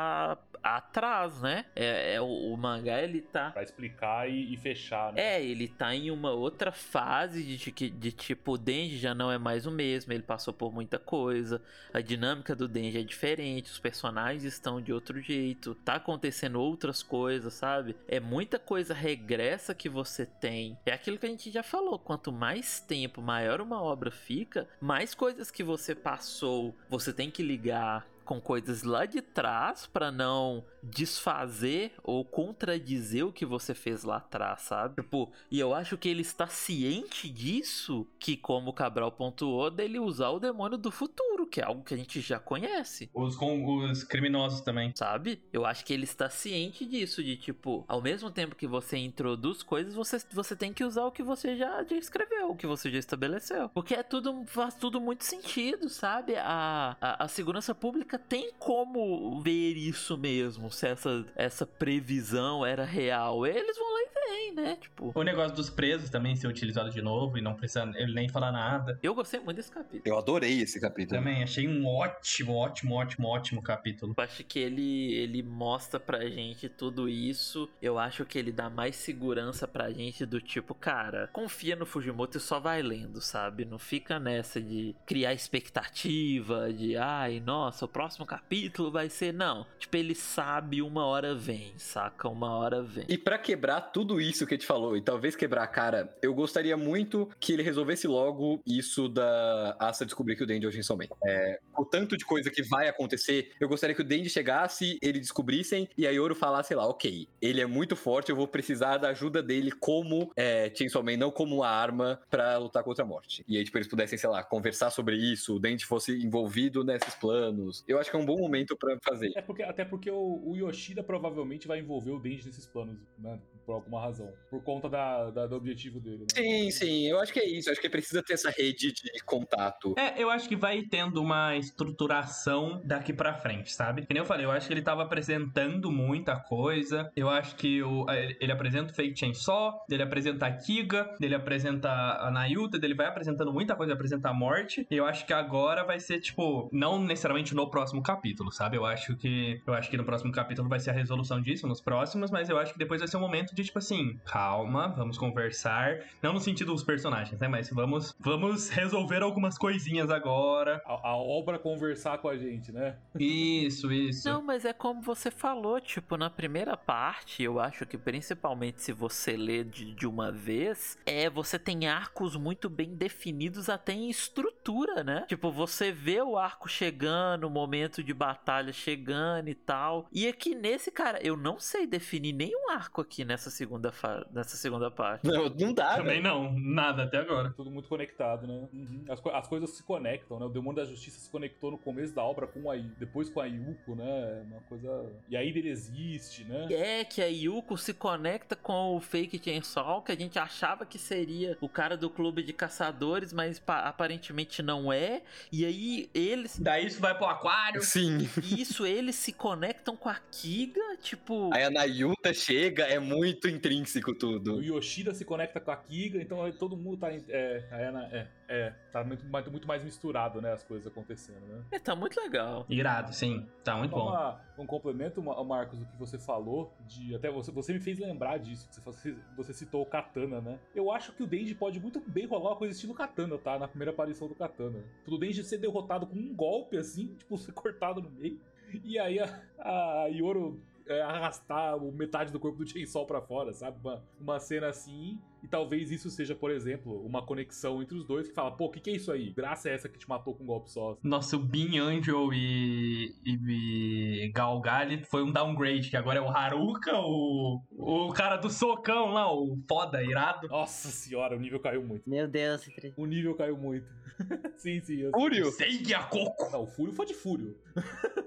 atrás, 0.63 1.41
né? 1.41 1.65
É, 1.75 2.15
é 2.15 2.21
o, 2.21 2.27
o, 2.27 2.57
mangá 2.57 3.01
ele 3.01 3.21
tá 3.21 3.51
para 3.51 3.63
explicar 3.63 4.29
e, 4.29 4.53
e, 4.53 4.57
fechar, 4.57 5.13
né? 5.13 5.21
É, 5.21 5.43
ele 5.43 5.69
tá 5.69 5.95
em 5.95 6.11
uma 6.11 6.33
outra 6.33 6.71
fase 6.71 7.43
de, 7.43 7.57
de, 7.57 7.91
de, 7.91 8.13
tipo 8.13 8.53
o 8.53 8.59
Denji 8.59 8.99
já 8.99 9.15
não 9.15 9.31
é 9.31 9.39
mais 9.39 9.67
o 9.67 9.71
mesmo, 9.71 10.13
ele 10.13 10.23
passou 10.23 10.53
por 10.53 10.73
muita 10.73 10.99
coisa, 10.99 11.63
a 11.93 12.01
dinâmica 12.01 12.55
do 12.55 12.69
Denji 12.69 12.99
é 12.99 13.03
diferente, 13.03 13.71
os 13.71 13.79
personagens 13.79 14.45
estão 14.45 14.81
de 14.81 14.93
outro 14.93 15.21
jeito, 15.21 15.75
tá 15.77 15.95
acontecendo 15.95 16.61
outras 16.61 17.03
coisas, 17.03 17.55
sabe? 17.55 17.97
É 18.07 18.21
muita 18.21 18.59
coisa 18.59 18.93
regressa 18.93 19.75
que 19.75 19.89
você 19.89 20.27
tem. 20.27 20.79
É 20.85 20.93
aquilo 20.93 21.19
que 21.19 21.27
a 21.27 21.31
gente 21.31 21.51
já 21.51 21.63
falou, 21.63 21.99
quanto 21.99 22.31
mais 22.31 22.81
tempo, 22.81 23.23
maior 23.23 23.61
uma 23.61 23.83
obra 23.83 24.11
fica, 24.11 24.69
mais 24.81 25.15
coisas 25.15 25.51
que 25.51 25.63
você 25.63 25.95
passou, 25.95 26.75
você 26.89 27.13
tem 27.13 27.31
que 27.31 27.43
ligar 27.43 28.07
com 28.31 28.41
coisas 28.41 28.85
lá 28.85 29.07
de 29.07 29.21
trás 29.21 29.89
para 29.89 30.13
não 30.13 30.65
desfazer 30.83 31.93
ou 32.03 32.25
contradizer 32.25 33.27
o 33.27 33.33
que 33.33 33.45
você 33.45 33.75
fez 33.75 34.05
lá 34.05 34.17
atrás, 34.17 34.63
sabe? 34.63 35.03
Tipo, 35.03 35.31
e 35.51 35.59
eu 35.59 35.75
acho 35.75 35.97
que 35.99 36.09
ele 36.09 36.23
está 36.23 36.47
ciente 36.47 37.29
disso, 37.29 38.07
que 38.19 38.37
como 38.37 38.71
o 38.71 38.73
Cabral 38.73 39.13
pontuou, 39.13 39.71
dele 39.71 39.99
usar 39.99 40.31
o 40.31 40.41
demônio 40.41 40.79
do 40.79 40.91
futuro, 40.91 41.47
que 41.47 41.61
é 41.61 41.65
algo 41.65 41.83
que 41.83 41.95
a 41.95 41.97
gente 41.97 42.21
já 42.21 42.39
conhece. 42.39 43.11
Os, 43.13 43.37
com, 43.37 43.85
os 43.85 44.05
criminosos 44.05 44.61
também. 44.61 44.93
Sabe? 44.95 45.43
Eu 45.53 45.65
acho 45.67 45.85
que 45.85 45.93
ele 45.93 46.05
está 46.05 46.29
ciente 46.31 46.85
disso, 46.85 47.23
de 47.23 47.37
tipo, 47.37 47.85
ao 47.89 48.01
mesmo 48.01 48.31
tempo 48.31 48.57
que 48.57 48.67
você 48.67 48.97
introduz 48.97 49.63
coisas, 49.63 49.95
você, 49.95 50.19
você 50.33 50.57
tem 50.57 50.73
que 50.73 50.85
usar 50.85 51.05
o 51.05 51.13
que 51.13 51.23
você 51.23 51.57
já, 51.57 51.85
já 51.85 51.97
escreveu, 51.97 52.51
o 52.51 52.57
que 52.57 52.67
você 52.67 52.91
já 52.91 52.99
estabeleceu. 52.99 53.69
Porque 53.71 53.95
é 53.95 54.03
tudo, 54.03 54.45
faz 54.47 54.75
tudo 54.75 55.01
muito 55.01 55.25
sentido, 55.25 55.89
sabe? 55.89 56.37
A, 56.37 56.97
a, 57.01 57.25
a 57.25 57.29
segurança 57.29 57.75
pública 57.75 58.19
tem 58.19 58.53
como 58.59 59.41
ver 59.41 59.77
isso 59.77 60.17
mesmo 60.17 60.70
se 60.71 60.87
essa, 60.87 61.25
essa 61.35 61.67
previsão 61.67 62.65
era 62.65 62.85
real. 62.85 63.47
Eles 63.47 63.77
vão 63.77 63.90
veem, 64.31 64.55
né? 64.55 64.77
Tipo. 64.81 65.13
O 65.15 65.23
negócio 65.23 65.55
dos 65.57 65.71
presos 65.71 66.11
também 66.11 66.37
ser 66.37 66.47
utilizado 66.47 66.91
de 66.91 67.03
novo 67.03 67.39
e 67.39 67.41
não 67.41 67.55
precisa 67.55 67.91
ele 67.97 68.15
nem 68.15 68.29
falar 68.29 68.53
nada. 68.53 68.99
Eu 69.03 69.15
gostei 69.15 69.41
muito 69.41 69.57
desse 69.57 69.71
capítulo. 69.71 70.03
Eu 70.05 70.19
adorei 70.19 70.61
esse 70.61 70.81
capítulo. 70.81 71.19
Também, 71.19 71.43
achei 71.43 71.69
um 71.69 71.87
ótimo, 71.87 72.55
ótimo, 72.55 72.95
ótimo, 72.95 73.29
ótimo 73.29 73.63
capítulo. 73.63 74.15
Eu 74.17 74.25
acho 74.25 74.45
que 74.45 74.59
ele, 74.59 75.15
ele 75.15 75.43
mostra 75.43 75.99
pra 75.99 76.29
gente 76.29 76.69
tudo 76.69 77.09
isso. 77.09 77.69
Eu 77.81 77.99
acho 77.99 78.25
que 78.25 78.39
ele 78.39 78.53
dá 78.53 78.71
mais 78.71 78.97
segurança 78.97 79.67
pra 79.67 79.91
gente 79.91 80.25
do 80.25 80.41
tipo, 80.41 80.75
cara, 80.75 81.29
confia 81.33 81.77
no 81.77 81.87
Fujimoto 81.87 82.39
e 82.39 82.41
só 82.41 82.61
vai 82.61 82.83
lendo, 82.83 83.21
sabe? 83.21 83.65
Não 83.65 83.79
fica 83.79 84.19
nessa 84.19 84.61
de 84.61 84.95
criar 85.07 85.35
expectativa, 85.35 86.73
de 86.73 86.97
ai, 86.97 87.41
nossa, 87.41 87.85
o 87.85 87.89
próximo 87.89 88.25
capítulo 88.25 88.91
vai 88.91 89.09
ser. 89.09 89.33
Não. 89.33 89.67
Tipo, 89.79 89.97
ele 89.97 90.15
sabe 90.15 90.61
sabe, 90.61 90.83
uma 90.83 91.05
hora 91.05 91.35
vem, 91.35 91.73
saca? 91.79 92.29
Uma 92.29 92.51
hora 92.51 92.83
vem. 92.83 93.05
E 93.09 93.17
para 93.17 93.39
quebrar 93.39 93.81
tudo 93.81 94.20
isso 94.21 94.47
que 94.47 94.55
a 94.55 94.57
gente 94.57 94.67
falou, 94.67 94.97
e 94.97 95.03
talvez 95.03 95.35
quebrar 95.37 95.63
a 95.63 95.67
cara, 95.67 96.17
eu 96.23 96.35
gostaria 96.35 96.77
muito 96.77 97.29
que 97.39 97.53
ele 97.53 97.63
resolvesse 97.63 98.07
logo 98.07 98.61
isso 98.67 99.09
da 99.09 99.77
Asa 99.79 100.05
descobrir 100.05 100.37
que 100.37 100.43
o 100.43 100.47
Denji 100.47 100.67
é 100.67 100.69
o 100.69 100.73
Shinson 100.73 100.97
Man. 100.97 101.07
É, 101.25 101.59
o 101.77 101.85
tanto 101.85 102.17
de 102.17 102.25
coisa 102.25 102.51
que 102.51 102.63
vai 102.63 102.89
acontecer, 102.89 103.53
eu 103.61 103.69
gostaria 103.69 103.95
que 103.95 104.03
o 104.03 104.05
Denji 104.05 104.31
chegasse, 104.31 104.99
ele 105.03 105.19
descobrissem, 105.21 105.89
e 105.97 106.07
a 106.07 106.11
Yoro 106.11 106.35
falasse, 106.35 106.69
sei 106.69 106.77
lá, 106.77 106.87
ok, 106.87 107.29
ele 107.41 107.61
é 107.61 107.67
muito 107.67 107.97
forte, 107.97 108.31
eu 108.31 108.37
vou 108.37 108.49
precisar 108.49 108.99
da 108.99 109.09
ajuda 109.09 109.43
dele 109.43 109.71
como 109.73 110.31
é, 110.37 110.73
Chainsaw 110.75 111.03
Man, 111.03 111.17
não 111.17 111.31
como 111.31 111.57
uma 111.57 111.69
arma 111.69 112.21
para 112.31 112.59
lutar 112.59 112.83
contra 112.85 113.05
a 113.05 113.07
morte. 113.07 113.45
E 113.49 113.57
aí, 113.57 113.65
tipo, 113.65 113.79
eles 113.79 113.89
pudessem, 113.89 114.19
sei 114.19 114.31
lá, 114.31 114.43
conversar 114.43 114.91
sobre 114.91 115.17
isso, 115.17 115.57
o 115.57 115.59
Denji 115.59 115.85
fosse 115.85 116.13
envolvido 116.25 116.85
nesses 116.85 117.15
planos. 117.15 117.85
Eu 117.87 117.99
acho 117.99 118.11
que 118.11 118.17
é 118.17 118.19
um 118.19 118.27
bom 118.27 118.39
momento 118.39 118.77
para 118.77 118.97
fazer. 119.05 119.33
É 119.37 119.43
porque, 119.43 119.63
até 119.63 119.85
porque 119.85 120.11
o, 120.11 120.43
o 120.45 120.57
Yoshida 120.57 121.03
provavelmente 121.03 121.67
vai 121.67 121.79
envolver 121.79 122.13
o 122.13 122.19
Denji 122.19 122.47
nesses 122.47 122.67
planos, 122.67 122.99
né? 123.19 123.39
Por 123.71 123.77
alguma 123.77 124.01
razão. 124.01 124.33
Por 124.51 124.63
conta 124.63 124.89
da, 124.89 125.31
da 125.31 125.47
do 125.47 125.55
objetivo 125.57 126.01
dele. 126.01 126.21
Né? 126.21 126.27
Sim, 126.35 126.71
sim. 126.71 127.07
Eu 127.07 127.21
acho 127.21 127.33
que 127.33 127.39
é 127.39 127.49
isso. 127.49 127.69
Eu 127.69 127.73
acho 127.73 127.81
que 127.81 127.89
precisa 127.89 128.23
ter 128.23 128.35
essa 128.35 128.51
rede 128.51 128.93
de 128.93 129.25
contato. 129.25 129.95
É, 129.97 130.21
eu 130.21 130.29
acho 130.29 130.49
que 130.49 130.57
vai 130.57 130.83
tendo 130.83 131.23
uma 131.23 131.57
estruturação 131.57 132.83
daqui 132.85 133.13
pra 133.13 133.35
frente, 133.35 133.73
sabe? 133.73 134.05
Que 134.05 134.13
nem 134.13 134.21
eu 134.21 134.27
falei, 134.27 134.45
eu 134.45 134.51
acho 134.51 134.67
que 134.67 134.75
ele 134.75 134.83
tava 134.83 135.03
apresentando 135.03 135.91
muita 135.91 136.37
coisa. 136.37 137.11
Eu 137.15 137.29
acho 137.29 137.55
que 137.57 137.83
o, 137.83 138.07
ele 138.41 138.53
apresenta 138.53 138.93
o 138.93 138.95
Fake 138.95 139.19
Chainsaw, 139.19 139.85
ele 139.89 140.03
apresenta 140.03 140.47
a 140.47 140.53
Kiga, 140.53 141.15
ele 141.21 141.35
apresenta 141.35 141.89
a 141.89 142.31
Nayuta, 142.31 142.79
ele 142.83 142.95
vai 142.95 143.07
apresentando 143.07 143.53
muita 143.53 143.77
coisa, 143.77 143.93
apresenta 143.93 144.31
a 144.31 144.35
morte. 144.35 144.87
E 144.91 144.97
eu 144.97 145.07
acho 145.07 145.25
que 145.25 145.33
agora 145.33 145.85
vai 145.85 146.01
ser, 146.01 146.21
tipo, 146.21 146.69
não 146.73 147.03
necessariamente 147.03 147.55
no 147.55 147.71
próximo 147.71 148.03
capítulo, 148.03 148.51
sabe? 148.51 148.77
Eu 148.77 148.85
acho 148.85 149.17
que. 149.17 149.61
Eu 149.67 149.75
acho 149.75 149.89
que 149.89 149.97
no 149.97 150.05
próximo 150.05 150.33
capítulo 150.33 150.41
capítulo 150.41 150.69
vai 150.69 150.81
ser 150.81 150.91
a 150.91 150.93
resolução 150.93 151.41
disso 151.41 151.67
nos 151.67 151.81
próximos, 151.81 152.31
mas 152.31 152.49
eu 152.49 152.59
acho 152.59 152.73
que 152.73 152.79
depois 152.79 153.01
vai 153.01 153.09
ser 153.09 153.17
um 153.17 153.21
momento 153.21 153.55
de, 153.55 153.60
tipo 153.65 153.79
assim, 153.79 154.19
calma, 154.25 154.89
vamos 154.89 155.19
conversar. 155.19 156.01
Não 156.23 156.33
no 156.33 156.41
sentido 156.41 156.73
dos 156.73 156.83
personagens, 156.83 157.41
né? 157.41 157.49
Mas 157.49 157.71
vamos, 157.71 158.15
vamos 158.19 158.69
resolver 158.71 159.23
algumas 159.23 159.57
coisinhas 159.57 160.11
agora. 160.11 160.83
A, 160.87 161.11
a 161.11 161.17
obra 161.17 161.59
conversar 161.59 162.19
com 162.19 162.29
a 162.29 162.37
gente, 162.37 162.73
né? 162.73 162.97
Isso, 163.19 163.93
isso. 163.93 164.29
Não, 164.29 164.43
mas 164.43 164.65
é 164.65 164.73
como 164.73 165.01
você 165.01 165.31
falou, 165.31 165.81
tipo, 165.81 166.17
na 166.17 166.29
primeira 166.29 166.77
parte, 166.77 167.43
eu 167.43 167.59
acho 167.59 167.87
que 167.87 167.97
principalmente 167.97 168.83
se 168.83 168.93
você 168.93 169.37
lê 169.37 169.65
de, 169.65 169.95
de 169.95 170.07
uma 170.07 170.31
vez, 170.31 170.99
é 171.07 171.31
você 171.31 171.59
tem 171.59 171.87
arcos 171.87 172.37
muito 172.37 172.69
bem 172.69 172.95
definidos 172.95 173.69
até 173.69 173.93
em 173.93 174.11
estrutura, 174.11 175.03
né? 175.03 175.25
Tipo, 175.29 175.51
você 175.51 175.91
vê 175.91 176.21
o 176.21 176.37
arco 176.37 176.69
chegando, 176.69 177.45
o 177.45 177.51
momento 177.51 178.03
de 178.03 178.13
batalha 178.13 178.73
chegando 178.73 179.49
e 179.49 179.55
tal. 179.55 180.07
E 180.13 180.27
aqui 180.29 180.55
nesse, 180.55 180.91
cara, 180.91 181.19
eu 181.23 181.37
não 181.37 181.59
sei 181.59 181.87
definir 181.87 182.33
nenhum 182.33 182.71
arco 182.71 183.01
aqui 183.01 183.25
nessa 183.25 183.40
segunda, 183.49 183.93
fa... 183.93 184.27
nessa 184.33 184.57
segunda 184.57 184.91
parte. 184.91 185.27
Não, 185.27 185.49
não 185.49 185.73
dá, 185.73 185.97
Também 185.97 186.21
velho. 186.21 186.23
não, 186.35 186.53
nada 186.59 187.05
até 187.05 187.19
agora. 187.19 187.51
Tudo 187.57 187.71
muito 187.71 187.89
conectado, 187.89 188.47
né? 188.47 188.69
Uhum. 188.73 189.05
As, 189.09 189.21
co- 189.21 189.31
as 189.31 189.47
coisas 189.47 189.71
se 189.71 189.83
conectam, 189.85 190.41
né? 190.41 190.47
O 190.47 190.49
Demônio 190.49 190.83
da 190.83 190.85
Justiça 190.85 191.21
se 191.21 191.31
conectou 191.31 191.71
no 191.71 191.79
começo 191.79 192.13
da 192.13 192.25
obra 192.25 192.47
com 192.49 192.69
a 192.71 192.77
I- 192.77 192.91
depois 192.99 193.31
com 193.31 193.41
a 193.41 193.47
Yuko, 193.47 193.95
né? 193.95 194.43
Uma 194.51 194.61
coisa. 194.63 195.07
E 195.29 195.37
aí 195.37 195.49
ele 195.49 195.69
existe, 195.71 196.43
né? 196.45 196.67
É 196.73 197.05
que 197.05 197.23
a 197.23 197.27
Yuko 197.27 197.79
se 197.79 197.95
conecta 197.95 198.57
com 198.57 198.97
o 198.97 199.01
Fake 199.01 199.41
Chainsaw, 199.43 200.03
que 200.03 200.11
a 200.11 200.17
gente 200.17 200.39
achava 200.39 200.85
que 200.85 200.99
seria 200.99 201.57
o 201.61 201.69
cara 201.69 201.97
do 201.97 202.11
clube 202.11 202.43
de 202.43 202.53
caçadores, 202.53 203.33
mas 203.33 203.61
pa- 203.61 203.83
aparentemente 203.89 204.63
não 204.63 204.93
é. 204.93 205.23
E 205.53 205.65
aí 205.65 206.11
eles. 206.13 206.59
Daí 206.59 206.87
isso 206.87 207.01
vai 207.01 207.15
pro 207.17 207.27
aquário. 207.27 207.83
Sim. 207.83 208.29
Isso, 208.43 208.85
eles 208.87 209.15
se 209.15 209.33
conectam 209.33 209.95
com 209.95 210.09
a 210.09 210.17
Kiga, 210.33 210.81
tipo. 211.01 211.51
Aí 211.53 211.63
a 211.65 211.71
Nayuta 211.71 212.33
chega, 212.35 212.85
é 212.85 212.99
muito 212.99 213.30
intrínseco 213.49 214.11
O 214.11 214.15
tudo. 214.15 214.63
Yoshida 214.63 215.13
se 215.15 215.25
conecta 215.25 215.61
com 215.61 215.71
a 215.71 215.77
Kiga, 215.77 216.21
então 216.21 216.51
todo 216.53 216.77
mundo 216.77 216.97
tá. 216.99 217.11
É, 217.13 217.91
Na- 217.93 218.07
é, 218.07 218.29
é, 218.49 218.71
tá 218.93 219.03
muito, 219.05 219.25
mais- 219.27 219.49
muito 219.49 219.67
mais 219.69 219.83
misturado, 219.85 220.41
né? 220.41 220.53
As 220.53 220.63
coisas 220.63 220.87
acontecendo, 220.87 221.41
né? 221.47 221.63
É, 221.71 221.79
tá 221.79 221.95
muito 221.95 222.21
legal. 222.21 222.67
Irado, 222.69 223.13
sim. 223.15 223.47
Tá 223.65 223.77
muito 223.77 223.91
Só 223.93 223.97
bom. 223.99 224.09
uma- 224.11 224.41
um 224.59 224.67
complemento, 224.67 225.23
Ma- 225.23 225.43
Marcos, 225.45 225.79
do 225.79 225.87
que 225.87 225.97
você 225.99 226.19
falou, 226.19 226.73
de 226.87 227.15
até 227.15 227.31
você, 227.31 227.51
você 227.51 227.73
me 227.73 227.81
fez 227.81 227.99
lembrar 227.99 228.39
disso, 228.39 228.69
que 228.71 228.81
você, 228.81 229.15
você 229.37 229.53
citou 229.53 229.83
o 229.83 229.87
Katana, 229.87 230.41
né? 230.41 230.59
Eu 230.75 230.91
acho 230.91 231.13
que 231.13 231.23
o 231.23 231.27
Denji 231.27 231.55
pode 231.55 231.81
muito 231.81 232.01
bem 232.01 232.27
rolar 232.27 232.51
uma 232.51 232.57
coisa 232.57 232.75
estilo 232.75 232.95
Katana, 232.95 233.37
tá? 233.39 233.59
Na 233.59 233.69
primeira 233.69 233.91
aparição 233.93 234.29
do 234.29 234.35
Katana. 234.35 234.79
Pro 235.05 235.19
Denji 235.19 235.43
ser 235.45 235.59
derrotado 235.59 236.07
com 236.07 236.17
um 236.17 236.35
golpe 236.35 236.77
assim, 236.77 237.15
tipo, 237.19 237.37
ser 237.39 237.53
cortado 237.53 238.01
no 238.03 238.11
meio. 238.11 238.39
E 238.85 238.99
aí 239.01 239.19
a, 239.19 239.41
a 239.59 240.07
Yoro 240.07 240.61
é, 240.63 240.70
arrastar 240.93 241.77
o 241.77 241.93
metade 241.93 242.33
do 242.33 242.41
corpo 242.41 242.59
do 242.59 242.69
Chainsaw 242.69 243.07
pra 243.07 243.21
fora, 243.21 243.53
sabe? 243.53 243.79
Uma, 243.83 244.05
uma 244.19 244.41
cena 244.41 244.69
assim. 244.69 245.21
E 245.43 245.49
talvez 245.49 245.91
isso 245.91 246.11
seja, 246.11 246.35
por 246.35 246.51
exemplo, 246.51 247.05
uma 247.05 247.25
conexão 247.25 247.83
entre 247.83 247.97
os 247.97 248.05
dois 248.05 248.29
que 248.29 248.35
fala, 248.35 248.51
pô, 248.51 248.67
o 248.67 248.71
que, 248.71 248.81
que 248.81 248.91
é 248.91 248.95
isso 248.95 249.11
aí? 249.11 249.31
Graça 249.31 249.69
é 249.69 249.75
essa 249.75 249.89
que 249.89 249.99
te 249.99 250.09
matou 250.09 250.35
com 250.35 250.45
um 250.45 250.47
golpe 250.47 250.71
só. 250.71 250.97
Nosso 251.03 251.39
Bean 251.39 251.83
Angel 251.83 252.33
e, 252.33 253.15
e, 253.25 254.25
e 254.25 254.29
Gal 254.33 254.61
Gadot 254.61 255.05
foi 255.05 255.23
um 255.23 255.33
downgrade, 255.33 255.91
que 255.91 255.97
agora 255.97 256.19
é 256.19 256.23
o 256.23 256.29
Haruka, 256.29 256.93
o, 256.97 257.63
o 257.71 258.13
cara 258.13 258.37
do 258.37 258.51
socão 258.51 259.13
lá, 259.13 259.33
o 259.33 259.59
foda, 259.69 260.03
irado. 260.03 260.49
Nossa 260.49 260.89
senhora, 260.89 261.37
o 261.37 261.41
nível 261.41 261.61
caiu 261.61 261.83
muito. 261.83 262.09
Meu 262.09 262.29
Deus, 262.29 262.69
O 262.97 263.07
nível 263.07 263.35
caiu 263.35 263.57
muito. 263.57 263.87
sim, 264.57 264.81
sim. 264.81 265.01
Eu... 265.01 265.11
Fúrio! 265.13 265.51
Seigi 265.51 265.95
Akoko. 265.95 266.51
Não, 266.51 266.63
o 266.63 266.67
Fúrio 266.67 266.93
foi 266.93 267.07
de 267.07 267.15
Fúrio. 267.15 267.57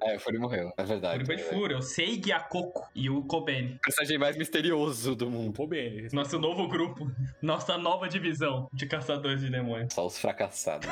É, 0.01 0.15
o 0.15 0.19
Fúrio 0.19 0.39
morreu, 0.39 0.71
é 0.77 0.83
verdade. 0.83 1.15
Ele 1.15 1.25
foi 1.25 1.35
de 1.35 1.43
Fúria, 1.43 1.77
o 1.77 1.81
Seigi 1.81 2.31
Akoko 2.31 2.89
e 2.95 3.09
o 3.09 3.23
Kobeni. 3.23 3.75
O 3.75 3.79
personagem 3.79 4.17
mais 4.17 4.37
misterioso 4.37 5.15
do 5.15 5.29
mundo. 5.29 5.67
Bem, 5.67 6.07
Nosso 6.11 6.39
novo 6.39 6.67
grupo, 6.67 7.02
nossa 7.41 7.77
nova 7.77 8.07
divisão 8.07 8.67
de 8.73 8.85
caçadores 8.85 9.41
de 9.41 9.49
demônios. 9.49 9.93
Só 9.93 10.05
os 10.05 10.17
fracassados. 10.17 10.89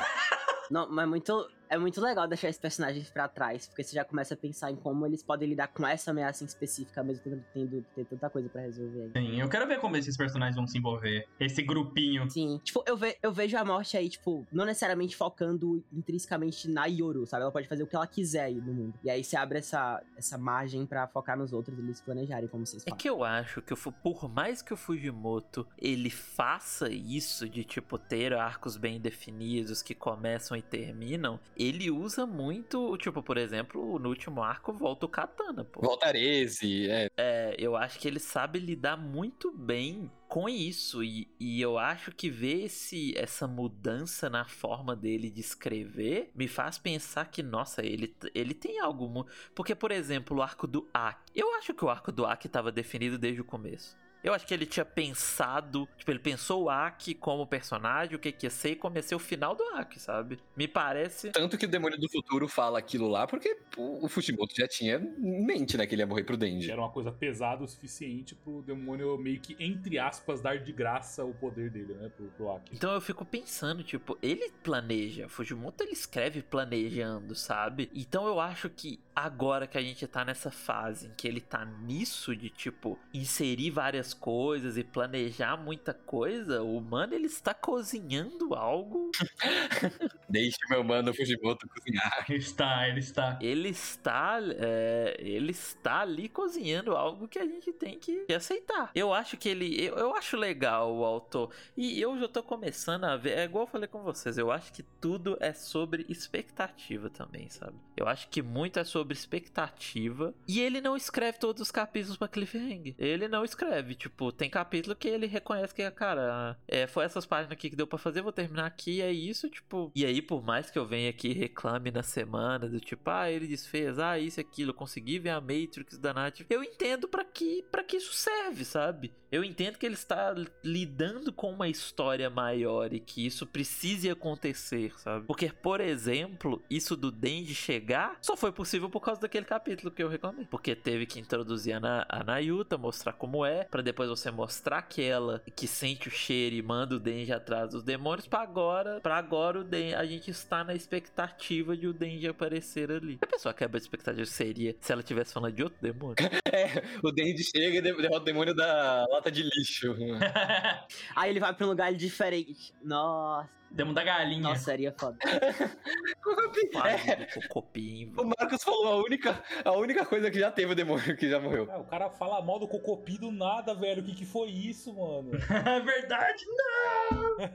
Não, 0.69 0.89
mas 0.89 1.07
muito, 1.07 1.49
é 1.71 1.77
muito 1.77 2.01
legal 2.01 2.27
deixar 2.27 2.49
esses 2.49 2.61
personagens 2.61 3.09
pra 3.09 3.27
trás, 3.27 3.65
porque 3.67 3.83
você 3.83 3.95
já 3.95 4.03
começa 4.03 4.33
a 4.33 4.37
pensar 4.37 4.69
em 4.71 4.75
como 4.75 5.05
eles 5.05 5.23
podem 5.23 5.47
lidar 5.49 5.69
com 5.69 5.87
essa 5.87 6.11
ameaça 6.11 6.43
em 6.43 6.47
específica, 6.47 7.01
mesmo 7.03 7.23
tendo, 7.23 7.43
tendo 7.53 7.85
ter 7.95 8.05
tanta 8.05 8.29
coisa 8.29 8.49
pra 8.49 8.61
resolver 8.61 9.11
aí. 9.15 9.23
Sim, 9.25 9.39
eu 9.41 9.49
quero 9.49 9.65
ver 9.67 9.79
como 9.79 9.95
esses 9.97 10.15
personagens 10.17 10.55
vão 10.55 10.67
se 10.67 10.77
envolver. 10.77 11.25
Esse 11.39 11.61
grupinho. 11.63 12.29
Sim, 12.29 12.59
tipo, 12.63 12.83
eu, 12.85 12.97
ve- 12.97 13.17
eu 13.23 13.31
vejo 13.31 13.57
a 13.57 13.63
morte 13.65 13.95
aí, 13.97 14.09
tipo, 14.09 14.45
não 14.51 14.65
necessariamente 14.65 15.15
focando 15.15 15.83
intrinsecamente 15.93 16.69
na 16.69 16.85
Yoru, 16.85 17.25
sabe? 17.25 17.43
Ela 17.43 17.51
pode 17.51 17.67
fazer 17.67 17.83
o 17.83 17.87
que 17.87 17.95
ela 17.95 18.05
quiser 18.07 18.43
aí 18.43 18.55
no 18.61 18.73
mundo. 18.73 18.93
E 19.03 19.09
aí 19.09 19.23
você 19.23 19.37
abre 19.37 19.59
essa, 19.59 20.03
essa 20.17 20.37
margem 20.37 20.85
pra 20.85 21.07
focar 21.07 21.37
nos 21.37 21.53
outros 21.53 21.77
e 21.77 21.81
eles 21.81 22.01
planejarem 22.01 22.47
como 22.49 22.65
vocês 22.65 22.83
É 22.83 22.89
falam. 22.89 22.97
que 22.97 23.09
eu 23.09 23.23
acho 23.23 23.61
que 23.61 23.75
Fu- 23.75 23.91
por 23.91 24.29
mais 24.29 24.61
que 24.61 24.73
o 24.73 24.77
Fujimoto 24.77 25.65
ele 25.77 26.09
faça 26.09 26.89
isso 26.91 27.47
de 27.49 27.63
tipo 27.63 27.97
ter 27.97 28.33
arcos 28.33 28.75
bem 28.77 28.99
definidos 28.99 29.81
que 29.81 29.95
começam 29.95 30.55
e 30.57 30.61
terminam, 30.61 31.39
ele 31.61 31.91
usa 31.91 32.25
muito, 32.25 32.97
tipo, 32.97 33.21
por 33.21 33.37
exemplo, 33.37 33.99
no 33.99 34.09
último 34.09 34.41
arco 34.41 34.73
volta 34.73 35.05
o 35.05 35.09
Katana, 35.09 35.63
pô. 35.63 35.81
Voltarese, 35.81 36.89
é. 36.89 37.07
É, 37.17 37.55
eu 37.59 37.75
acho 37.75 37.99
que 37.99 38.07
ele 38.07 38.19
sabe 38.19 38.57
lidar 38.57 38.97
muito 38.97 39.51
bem 39.51 40.11
com 40.27 40.49
isso 40.49 41.03
e, 41.03 41.27
e 41.39 41.61
eu 41.61 41.77
acho 41.77 42.11
que 42.11 42.29
ver 42.29 42.65
esse, 42.65 43.15
essa 43.17 43.47
mudança 43.47 44.29
na 44.29 44.45
forma 44.45 44.95
dele 44.95 45.29
de 45.29 45.41
escrever 45.41 46.31
me 46.33 46.47
faz 46.47 46.79
pensar 46.79 47.25
que, 47.29 47.43
nossa, 47.43 47.85
ele, 47.85 48.15
ele 48.33 48.53
tem 48.53 48.79
algo... 48.79 49.27
Porque, 49.53 49.75
por 49.75 49.91
exemplo, 49.91 50.37
o 50.37 50.41
arco 50.41 50.65
do 50.65 50.89
Aki. 50.93 51.31
Eu 51.35 51.53
acho 51.55 51.73
que 51.73 51.85
o 51.85 51.89
arco 51.89 52.11
do 52.11 52.25
Aki 52.25 52.47
estava 52.47 52.71
definido 52.71 53.17
desde 53.17 53.41
o 53.41 53.45
começo. 53.45 53.95
Eu 54.23 54.33
acho 54.33 54.45
que 54.45 54.53
ele 54.53 54.65
tinha 54.65 54.85
pensado, 54.85 55.87
tipo, 55.97 56.11
ele 56.11 56.19
pensou 56.19 56.63
o 56.63 56.69
Aki 56.69 57.15
como 57.15 57.45
personagem, 57.47 58.15
o 58.15 58.19
que 58.19 58.31
que 58.31 58.45
ia 58.45 58.49
ser, 58.49 58.71
e 58.71 58.75
comecei 58.75 59.15
o 59.15 59.19
final 59.19 59.55
do 59.55 59.63
Aki, 59.75 59.99
sabe? 59.99 60.39
Me 60.55 60.67
parece... 60.67 61.31
Tanto 61.31 61.57
que 61.57 61.65
o 61.65 61.69
Demônio 61.69 61.99
do 61.99 62.09
Futuro 62.09 62.47
fala 62.47 62.79
aquilo 62.79 63.07
lá, 63.07 63.25
porque 63.25 63.57
o 63.77 64.07
Fujimoto 64.07 64.55
já 64.55 64.67
tinha 64.67 64.97
em 64.97 65.45
mente, 65.45 65.77
né, 65.77 65.87
que 65.87 65.95
ele 65.95 66.01
ia 66.01 66.07
morrer 66.07 66.23
pro 66.23 66.37
Denji. 66.37 66.71
Era 66.71 66.81
uma 66.81 66.91
coisa 66.91 67.11
pesada 67.11 67.63
o 67.63 67.67
suficiente 67.67 68.35
pro 68.35 68.61
demônio 68.61 69.17
meio 69.17 69.39
que, 69.39 69.55
entre 69.59 69.97
aspas, 69.97 70.41
dar 70.41 70.59
de 70.59 70.71
graça 70.71 71.23
o 71.23 71.33
poder 71.33 71.69
dele, 71.69 71.93
né? 71.93 72.09
Pro, 72.09 72.25
pro 72.37 72.51
Aki. 72.51 72.75
Então 72.75 72.91
eu 72.93 73.01
fico 73.01 73.25
pensando, 73.25 73.83
tipo, 73.83 74.17
ele 74.21 74.51
planeja, 74.63 75.27
Fujimoto 75.27 75.83
ele 75.83 75.93
escreve 75.93 76.41
planejando, 76.41 77.35
sabe? 77.35 77.89
Então 77.93 78.27
eu 78.27 78.39
acho 78.39 78.69
que 78.69 78.99
agora 79.15 79.67
que 79.67 79.77
a 79.77 79.81
gente 79.81 80.05
tá 80.07 80.23
nessa 80.23 80.51
fase 80.51 81.07
em 81.07 81.11
que 81.11 81.27
ele 81.27 81.41
tá 81.41 81.65
nisso 81.65 82.35
de, 82.35 82.49
tipo, 82.49 82.99
inserir 83.13 83.71
várias 83.71 84.10
coisas 84.13 84.77
e 84.77 84.83
planejar 84.83 85.57
muita 85.57 85.93
coisa, 85.93 86.61
o 86.61 86.79
mano 86.79 87.13
ele 87.13 87.27
está 87.27 87.53
cozinhando 87.53 88.53
algo. 88.53 89.11
Deixe 90.29 90.57
meu 90.69 90.83
mano 90.83 91.13
Fujimoto 91.13 91.67
cozinhar. 91.67 92.25
Ele 92.29 92.39
está, 92.39 92.87
ele 92.87 92.99
está. 92.99 93.39
Ele 93.41 93.69
está, 93.69 94.39
é, 94.57 95.15
ele 95.19 95.51
está 95.51 96.01
ali 96.01 96.29
cozinhando 96.29 96.95
algo 96.95 97.27
que 97.27 97.39
a 97.39 97.45
gente 97.45 97.71
tem 97.73 97.99
que 97.99 98.25
aceitar. 98.33 98.91
Eu 98.95 99.13
acho 99.13 99.37
que 99.37 99.49
ele, 99.49 99.83
eu, 99.83 99.95
eu 99.95 100.15
acho 100.15 100.37
legal 100.37 100.95
o 100.95 101.03
autor. 101.03 101.51
E 101.75 101.99
eu 101.99 102.17
já 102.19 102.27
tô 102.27 102.41
começando 102.41 103.05
a 103.05 103.17
ver, 103.17 103.37
é 103.37 103.43
igual 103.43 103.63
eu 103.65 103.67
falei 103.67 103.87
com 103.87 104.03
vocês, 104.03 104.37
eu 104.37 104.51
acho 104.51 104.71
que 104.71 104.83
tudo 104.83 105.37
é 105.39 105.53
sobre 105.53 106.05
expectativa 106.07 107.09
também, 107.09 107.49
sabe? 107.49 107.75
Eu 107.95 108.07
acho 108.07 108.29
que 108.29 108.41
muito 108.41 108.79
é 108.79 108.83
sobre 108.83 109.13
expectativa. 109.13 110.33
E 110.47 110.59
ele 110.59 110.81
não 110.81 110.95
escreve 110.95 111.37
todos 111.37 111.61
os 111.61 111.71
capítulos 111.71 112.17
pra 112.17 112.27
cliffhanger. 112.27 112.95
Ele 112.97 113.27
não 113.27 113.43
escreve, 113.43 113.95
tipo, 114.01 114.31
tem 114.31 114.49
capítulo 114.49 114.95
que 114.95 115.07
ele 115.07 115.27
reconhece 115.27 115.73
que, 115.73 115.89
cara, 115.91 116.57
é, 116.67 116.87
foi 116.87 117.05
essas 117.05 117.25
páginas 117.25 117.51
aqui 117.51 117.69
que 117.69 117.75
deu 117.75 117.85
pra 117.85 117.99
fazer, 117.99 118.21
vou 118.21 118.31
terminar 118.31 118.65
aqui, 118.65 119.01
é 119.01 119.11
isso, 119.11 119.49
tipo. 119.49 119.91
E 119.95 120.05
aí, 120.05 120.21
por 120.21 120.43
mais 120.43 120.71
que 120.71 120.79
eu 120.79 120.85
venha 120.85 121.09
aqui 121.09 121.29
e 121.29 121.33
reclame 121.33 121.91
na 121.91 122.01
semana, 122.01 122.67
do 122.67 122.79
tipo, 122.79 123.09
ah, 123.09 123.29
ele 123.29 123.47
desfez, 123.47 123.99
ah, 123.99 124.17
isso 124.17 124.39
e 124.39 124.41
aquilo, 124.41 124.73
consegui 124.73 125.19
ver 125.19 125.29
a 125.29 125.41
Matrix 125.41 125.97
da 125.97 126.13
Nath, 126.13 126.41
eu 126.49 126.63
entendo 126.63 127.07
pra 127.07 127.23
que, 127.23 127.63
pra 127.71 127.83
que 127.83 127.97
isso 127.97 128.13
serve, 128.13 128.65
sabe? 128.65 129.13
Eu 129.31 129.45
entendo 129.45 129.77
que 129.77 129.85
ele 129.85 129.95
está 129.95 130.35
lidando 130.61 131.31
com 131.31 131.51
uma 131.51 131.69
história 131.69 132.29
maior 132.29 132.91
e 132.91 132.99
que 132.99 133.25
isso 133.25 133.47
precise 133.47 134.09
acontecer, 134.09 134.93
sabe? 134.99 135.25
Porque, 135.25 135.49
por 135.49 135.79
exemplo, 135.79 136.61
isso 136.69 136.97
do 136.97 137.09
Denji 137.09 137.55
chegar 137.55 138.17
só 138.21 138.35
foi 138.35 138.51
possível 138.51 138.89
por 138.89 138.99
causa 138.99 139.21
daquele 139.21 139.45
capítulo 139.45 139.89
que 139.89 140.03
eu 140.03 140.09
reclamei. 140.09 140.45
Porque 140.51 140.75
teve 140.75 141.05
que 141.05 141.17
introduzir 141.17 141.73
a, 141.75 141.79
Na 141.79 142.05
a 142.09 142.23
Nayuta, 142.25 142.77
mostrar 142.77 143.13
como 143.13 143.45
é, 143.45 143.63
pra 143.63 143.81
depois 143.81 143.90
você 143.93 144.31
mostrar 144.31 144.81
que 144.83 145.01
ela 145.01 145.41
que 145.55 145.67
sente 145.67 146.07
o 146.07 146.11
cheiro 146.11 146.55
e 146.55 146.61
manda 146.61 146.95
o 146.95 146.99
Denji 146.99 147.31
atrás 147.31 147.71
dos 147.71 147.83
demônios, 147.83 148.27
pra 148.27 148.41
agora, 148.41 148.99
pra 149.01 149.17
agora 149.17 149.59
o 149.59 149.63
Den 149.63 149.93
a 149.93 150.05
gente 150.05 150.31
está 150.31 150.63
na 150.63 150.73
expectativa 150.73 151.75
de 151.75 151.87
o 151.87 151.93
Denji 151.93 152.27
aparecer 152.27 152.91
ali. 152.91 153.17
A 153.21 153.27
pessoa 153.27 153.53
quebra 153.53 153.77
a 153.77 153.81
expectativa 153.81 154.25
seria 154.25 154.75
se 154.79 154.91
ela 154.91 155.01
estivesse 155.01 155.33
falando 155.33 155.53
de 155.53 155.63
outro 155.63 155.79
demônio. 155.81 156.15
É, 156.53 156.83
o 157.01 157.11
Denji 157.11 157.45
chega 157.45 157.77
e 157.77 157.81
derrota 157.81 158.17
o 158.17 158.25
demônio 158.25 158.53
da 158.53 159.05
lata 159.09 159.31
de 159.31 159.41
lixo. 159.41 159.95
Aí 161.15 161.29
ele 161.29 161.39
vai 161.39 161.53
pra 161.53 161.65
um 161.65 161.69
lugar 161.69 161.93
diferente. 161.93 162.73
Nossa, 162.83 163.49
Demo 163.71 163.93
da 163.93 164.03
galinha. 164.03 164.41
nossa, 164.41 164.65
seria 164.65 164.93
foda. 164.97 165.17
Fase 166.73 167.15
do 167.15 167.41
cocopinho. 167.41 168.13
O 168.17 168.25
Marcos 168.25 168.63
falou 168.63 168.87
a 168.87 168.95
única, 169.03 169.41
a 169.63 169.71
única 169.71 170.05
coisa 170.05 170.29
que 170.29 170.39
já 170.39 170.51
teve 170.51 170.73
o 170.73 170.75
demônio 170.75 171.15
que 171.15 171.29
já 171.29 171.39
morreu. 171.39 171.67
Ah, 171.71 171.79
o 171.79 171.85
cara 171.85 172.09
fala 172.09 172.41
mal 172.41 172.59
do 172.59 172.67
Cocopi 172.67 173.17
do 173.17 173.31
nada, 173.31 173.73
velho. 173.73 174.01
O 174.01 174.05
que, 174.05 174.13
que 174.13 174.25
foi 174.25 174.49
isso, 174.49 174.93
mano? 174.93 175.31
É 175.71 175.79
verdade, 175.79 176.43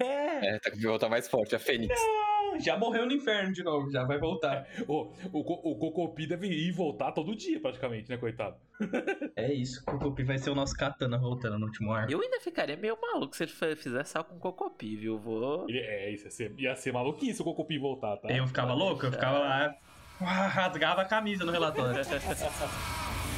É. 0.01 0.55
É, 0.55 0.59
tá 0.59 0.71
com 0.71 0.79
voltar 0.79 1.09
mais 1.09 1.29
forte, 1.29 1.55
a 1.55 1.59
Fênix. 1.59 1.95
não. 1.99 2.36
Já 2.61 2.77
morreu 2.79 3.07
no 3.07 3.13
inferno 3.13 3.53
de 3.53 3.63
novo, 3.63 3.91
já 3.91 4.05
vai 4.05 4.19
voltar. 4.19 4.67
O, 4.89 5.13
o, 5.33 5.45
Co- 5.45 5.61
o 5.65 5.77
Cocopi 5.77 6.27
deve 6.27 6.47
ir 6.49 6.69
e 6.69 6.73
voltar 6.73 7.13
todo 7.13 7.35
dia, 7.35 7.61
praticamente, 7.61 8.09
né, 8.11 8.17
coitado? 8.17 8.57
É 9.37 9.53
isso, 9.53 9.81
o 9.83 9.85
Kokopi 9.85 10.23
vai 10.23 10.39
ser 10.39 10.51
o 10.51 10.55
nosso 10.55 10.75
katana 10.75 11.19
voltando 11.19 11.59
no 11.59 11.67
último 11.67 11.93
arco. 11.93 12.11
Eu 12.11 12.21
ainda 12.21 12.41
ficaria 12.41 12.77
meio 12.77 12.97
maluco 13.01 13.37
se 13.37 13.45
ele 13.45 13.77
fizesse 13.77 14.17
algo 14.17 14.31
com 14.31 14.39
cocopi, 14.39 14.97
viu? 14.97 15.19
Vou. 15.19 15.67
Ele, 15.69 15.79
é, 15.79 16.11
isso 16.13 16.25
ia 16.25 16.31
ser, 16.31 16.55
ia 16.59 16.77
ser 16.77 16.93
maluquice 16.93 17.41
o 17.43 17.45
Cocopi 17.45 17.79
voltar, 17.79 18.17
tá? 18.17 18.29
Eu 18.31 18.47
ficava 18.47 18.73
louco, 18.73 19.05
eu 19.05 19.13
ficava 19.13 19.39
lá, 19.39 19.75
rasgava 20.21 21.03
a 21.03 21.05
camisa 21.05 21.45
no 21.45 21.53
relatório. 21.53 22.01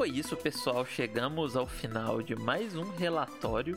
foi 0.00 0.08
isso, 0.08 0.34
pessoal. 0.34 0.86
Chegamos 0.86 1.54
ao 1.54 1.66
final 1.66 2.22
de 2.22 2.34
mais 2.34 2.74
um 2.74 2.88
relatório. 2.92 3.76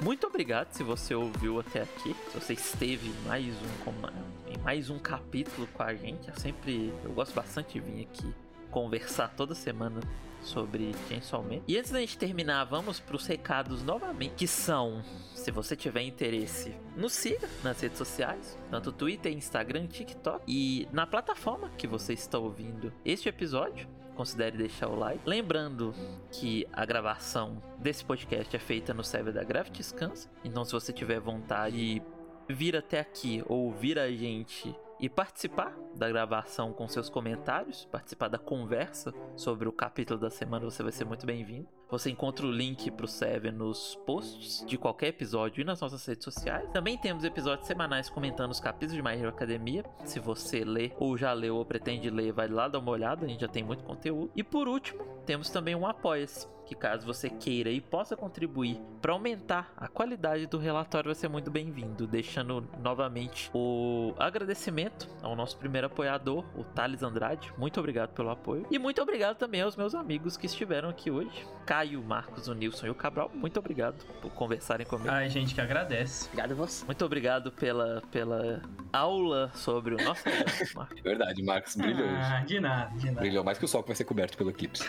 Muito 0.00 0.24
obrigado 0.24 0.72
se 0.72 0.84
você 0.84 1.12
ouviu 1.12 1.58
até 1.58 1.82
aqui, 1.82 2.14
se 2.30 2.38
você 2.38 2.52
esteve 2.52 3.12
mais 3.26 3.52
um 3.52 4.48
em 4.48 4.56
mais 4.58 4.90
um 4.90 4.98
capítulo 5.00 5.66
com 5.74 5.82
a 5.82 5.92
gente. 5.92 6.28
Eu 6.28 6.36
sempre 6.36 6.94
eu 7.02 7.10
gosto 7.10 7.34
bastante 7.34 7.72
de 7.72 7.80
vir 7.80 8.02
aqui 8.02 8.32
conversar 8.70 9.34
toda 9.34 9.56
semana 9.56 9.98
sobre 10.40 10.94
Chainsaw 11.08 11.42
Man. 11.42 11.60
E 11.66 11.76
antes 11.76 11.90
da 11.90 11.98
gente 11.98 12.16
terminar, 12.16 12.62
vamos 12.62 13.00
para 13.00 13.16
os 13.16 13.26
recados 13.26 13.82
novamente, 13.82 14.34
que 14.36 14.46
são, 14.46 15.02
se 15.34 15.50
você 15.50 15.74
tiver 15.74 16.02
interesse, 16.02 16.76
nos 16.96 17.12
siga 17.12 17.48
nas 17.64 17.80
redes 17.80 17.98
sociais, 17.98 18.56
tanto 18.70 18.92
Twitter, 18.92 19.32
Instagram, 19.32 19.88
TikTok 19.88 20.44
e 20.46 20.86
na 20.92 21.08
plataforma 21.08 21.68
que 21.76 21.88
você 21.88 22.12
está 22.12 22.38
ouvindo 22.38 22.92
este 23.04 23.28
episódio 23.28 23.88
considere 24.16 24.56
deixar 24.56 24.88
o 24.88 24.96
like. 24.96 25.20
Lembrando 25.24 25.94
que 26.32 26.66
a 26.72 26.84
gravação 26.84 27.62
desse 27.78 28.04
podcast 28.04 28.56
é 28.56 28.58
feita 28.58 28.92
no 28.92 29.04
server 29.04 29.32
da 29.32 29.44
Graft 29.44 29.80
Scans, 29.80 30.28
então 30.42 30.64
se 30.64 30.72
você 30.72 30.92
tiver 30.92 31.20
vontade 31.20 31.76
de 31.76 32.02
vir 32.48 32.76
até 32.76 33.00
aqui 33.00 33.42
ou 33.46 33.66
ouvir 33.66 33.98
a 33.98 34.10
gente 34.10 34.74
e 34.98 35.08
participar 35.08 35.76
da 35.94 36.08
gravação 36.08 36.72
com 36.72 36.88
seus 36.88 37.08
comentários, 37.08 37.84
participar 37.86 38.28
da 38.28 38.38
conversa 38.38 39.12
sobre 39.36 39.68
o 39.68 39.72
capítulo 39.72 40.18
da 40.18 40.30
semana, 40.30 40.64
você 40.64 40.82
vai 40.82 40.92
ser 40.92 41.04
muito 41.04 41.26
bem-vindo. 41.26 41.68
Você 41.88 42.10
encontra 42.10 42.44
o 42.44 42.50
link 42.50 42.90
pro 42.90 43.06
server 43.06 43.52
nos 43.52 43.94
posts 44.06 44.64
de 44.66 44.76
qualquer 44.76 45.08
episódio 45.08 45.60
e 45.60 45.64
nas 45.64 45.80
nossas 45.80 46.04
redes 46.04 46.24
sociais. 46.24 46.68
Também 46.72 46.98
temos 46.98 47.22
episódios 47.22 47.66
semanais 47.66 48.10
comentando 48.10 48.50
os 48.50 48.58
capítulos 48.58 48.96
de 48.96 49.02
My 49.02 49.16
Hero 49.16 49.28
Academia. 49.28 49.84
Se 50.04 50.18
você 50.18 50.64
lê 50.64 50.90
ou 50.98 51.16
já 51.16 51.32
leu 51.32 51.56
ou 51.56 51.64
pretende 51.64 52.10
ler, 52.10 52.32
vai 52.32 52.48
lá 52.48 52.66
dar 52.66 52.80
uma 52.80 52.90
olhada, 52.90 53.24
a 53.24 53.28
gente 53.28 53.40
já 53.40 53.48
tem 53.48 53.62
muito 53.62 53.84
conteúdo. 53.84 54.32
E 54.34 54.42
por 54.42 54.66
último, 54.66 55.04
temos 55.24 55.48
também 55.48 55.76
um 55.76 55.86
Apoia-se 55.86 56.55
que 56.66 56.74
caso 56.74 57.06
você 57.06 57.30
queira 57.30 57.70
e 57.70 57.80
possa 57.80 58.16
contribuir 58.16 58.78
para 59.00 59.12
aumentar 59.12 59.72
a 59.76 59.86
qualidade 59.86 60.46
do 60.46 60.58
relatório, 60.58 61.08
vai 61.08 61.14
ser 61.14 61.28
muito 61.28 61.50
bem-vindo. 61.50 62.06
Deixando 62.06 62.68
novamente 62.82 63.48
o 63.54 64.12
agradecimento 64.18 65.08
ao 65.22 65.36
nosso 65.36 65.56
primeiro 65.56 65.86
apoiador, 65.86 66.44
o 66.56 66.64
Thales 66.64 67.02
Andrade. 67.02 67.52
Muito 67.56 67.78
obrigado 67.78 68.10
pelo 68.10 68.30
apoio. 68.30 68.66
E 68.70 68.78
muito 68.78 69.00
obrigado 69.00 69.36
também 69.36 69.62
aos 69.62 69.76
meus 69.76 69.94
amigos 69.94 70.36
que 70.36 70.46
estiveram 70.46 70.88
aqui 70.88 71.10
hoje. 71.10 71.46
Caio, 71.64 72.02
Marcos, 72.02 72.48
o 72.48 72.54
Nilson 72.54 72.86
e 72.86 72.90
o 72.90 72.94
Cabral. 72.94 73.30
Muito 73.32 73.58
obrigado 73.58 74.04
por 74.20 74.30
conversarem 74.32 74.86
comigo. 74.86 75.08
Ai, 75.10 75.28
gente, 75.30 75.54
que 75.54 75.60
agradece. 75.60 76.26
Obrigado 76.26 76.52
a 76.52 76.54
você. 76.54 76.84
Muito 76.84 77.04
obrigado 77.04 77.52
pela, 77.52 78.02
pela 78.10 78.60
aula 78.92 79.50
sobre 79.54 79.94
o 79.94 80.04
nosso 80.04 80.24
Marcos. 80.74 81.00
Verdade, 81.00 81.42
Marcos 81.44 81.76
brilhou. 81.76 82.08
Ah, 82.08 82.42
de 82.44 82.58
nada, 82.58 82.96
de 82.96 83.06
nada. 83.06 83.20
Brilhou 83.20 83.44
mais 83.44 83.56
que 83.56 83.64
o 83.64 83.68
sol 83.68 83.82
que 83.82 83.88
vai 83.88 83.96
ser 83.96 84.04
coberto 84.04 84.36
pelo 84.36 84.50
eclipse. 84.50 84.84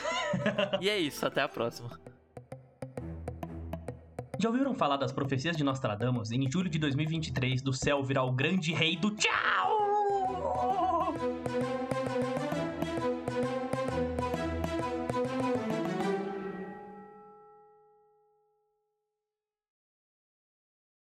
e 0.81 0.89
é 0.89 0.97
isso, 0.97 1.25
até 1.25 1.41
a 1.41 1.47
próxima. 1.47 1.66
Já 4.39 4.49
ouviram 4.49 4.75
falar 4.75 4.97
das 4.97 5.11
profecias 5.11 5.57
de 5.57 5.63
Nostradamus? 5.63 6.31
Em 6.31 6.49
julho 6.49 6.69
de 6.69 6.77
2023, 6.77 7.61
do 7.61 7.73
céu 7.73 8.03
virá 8.03 8.23
o 8.23 8.31
grande 8.31 8.71
rei 8.71 8.95
do 8.95 9.11
tchau! 9.11 9.77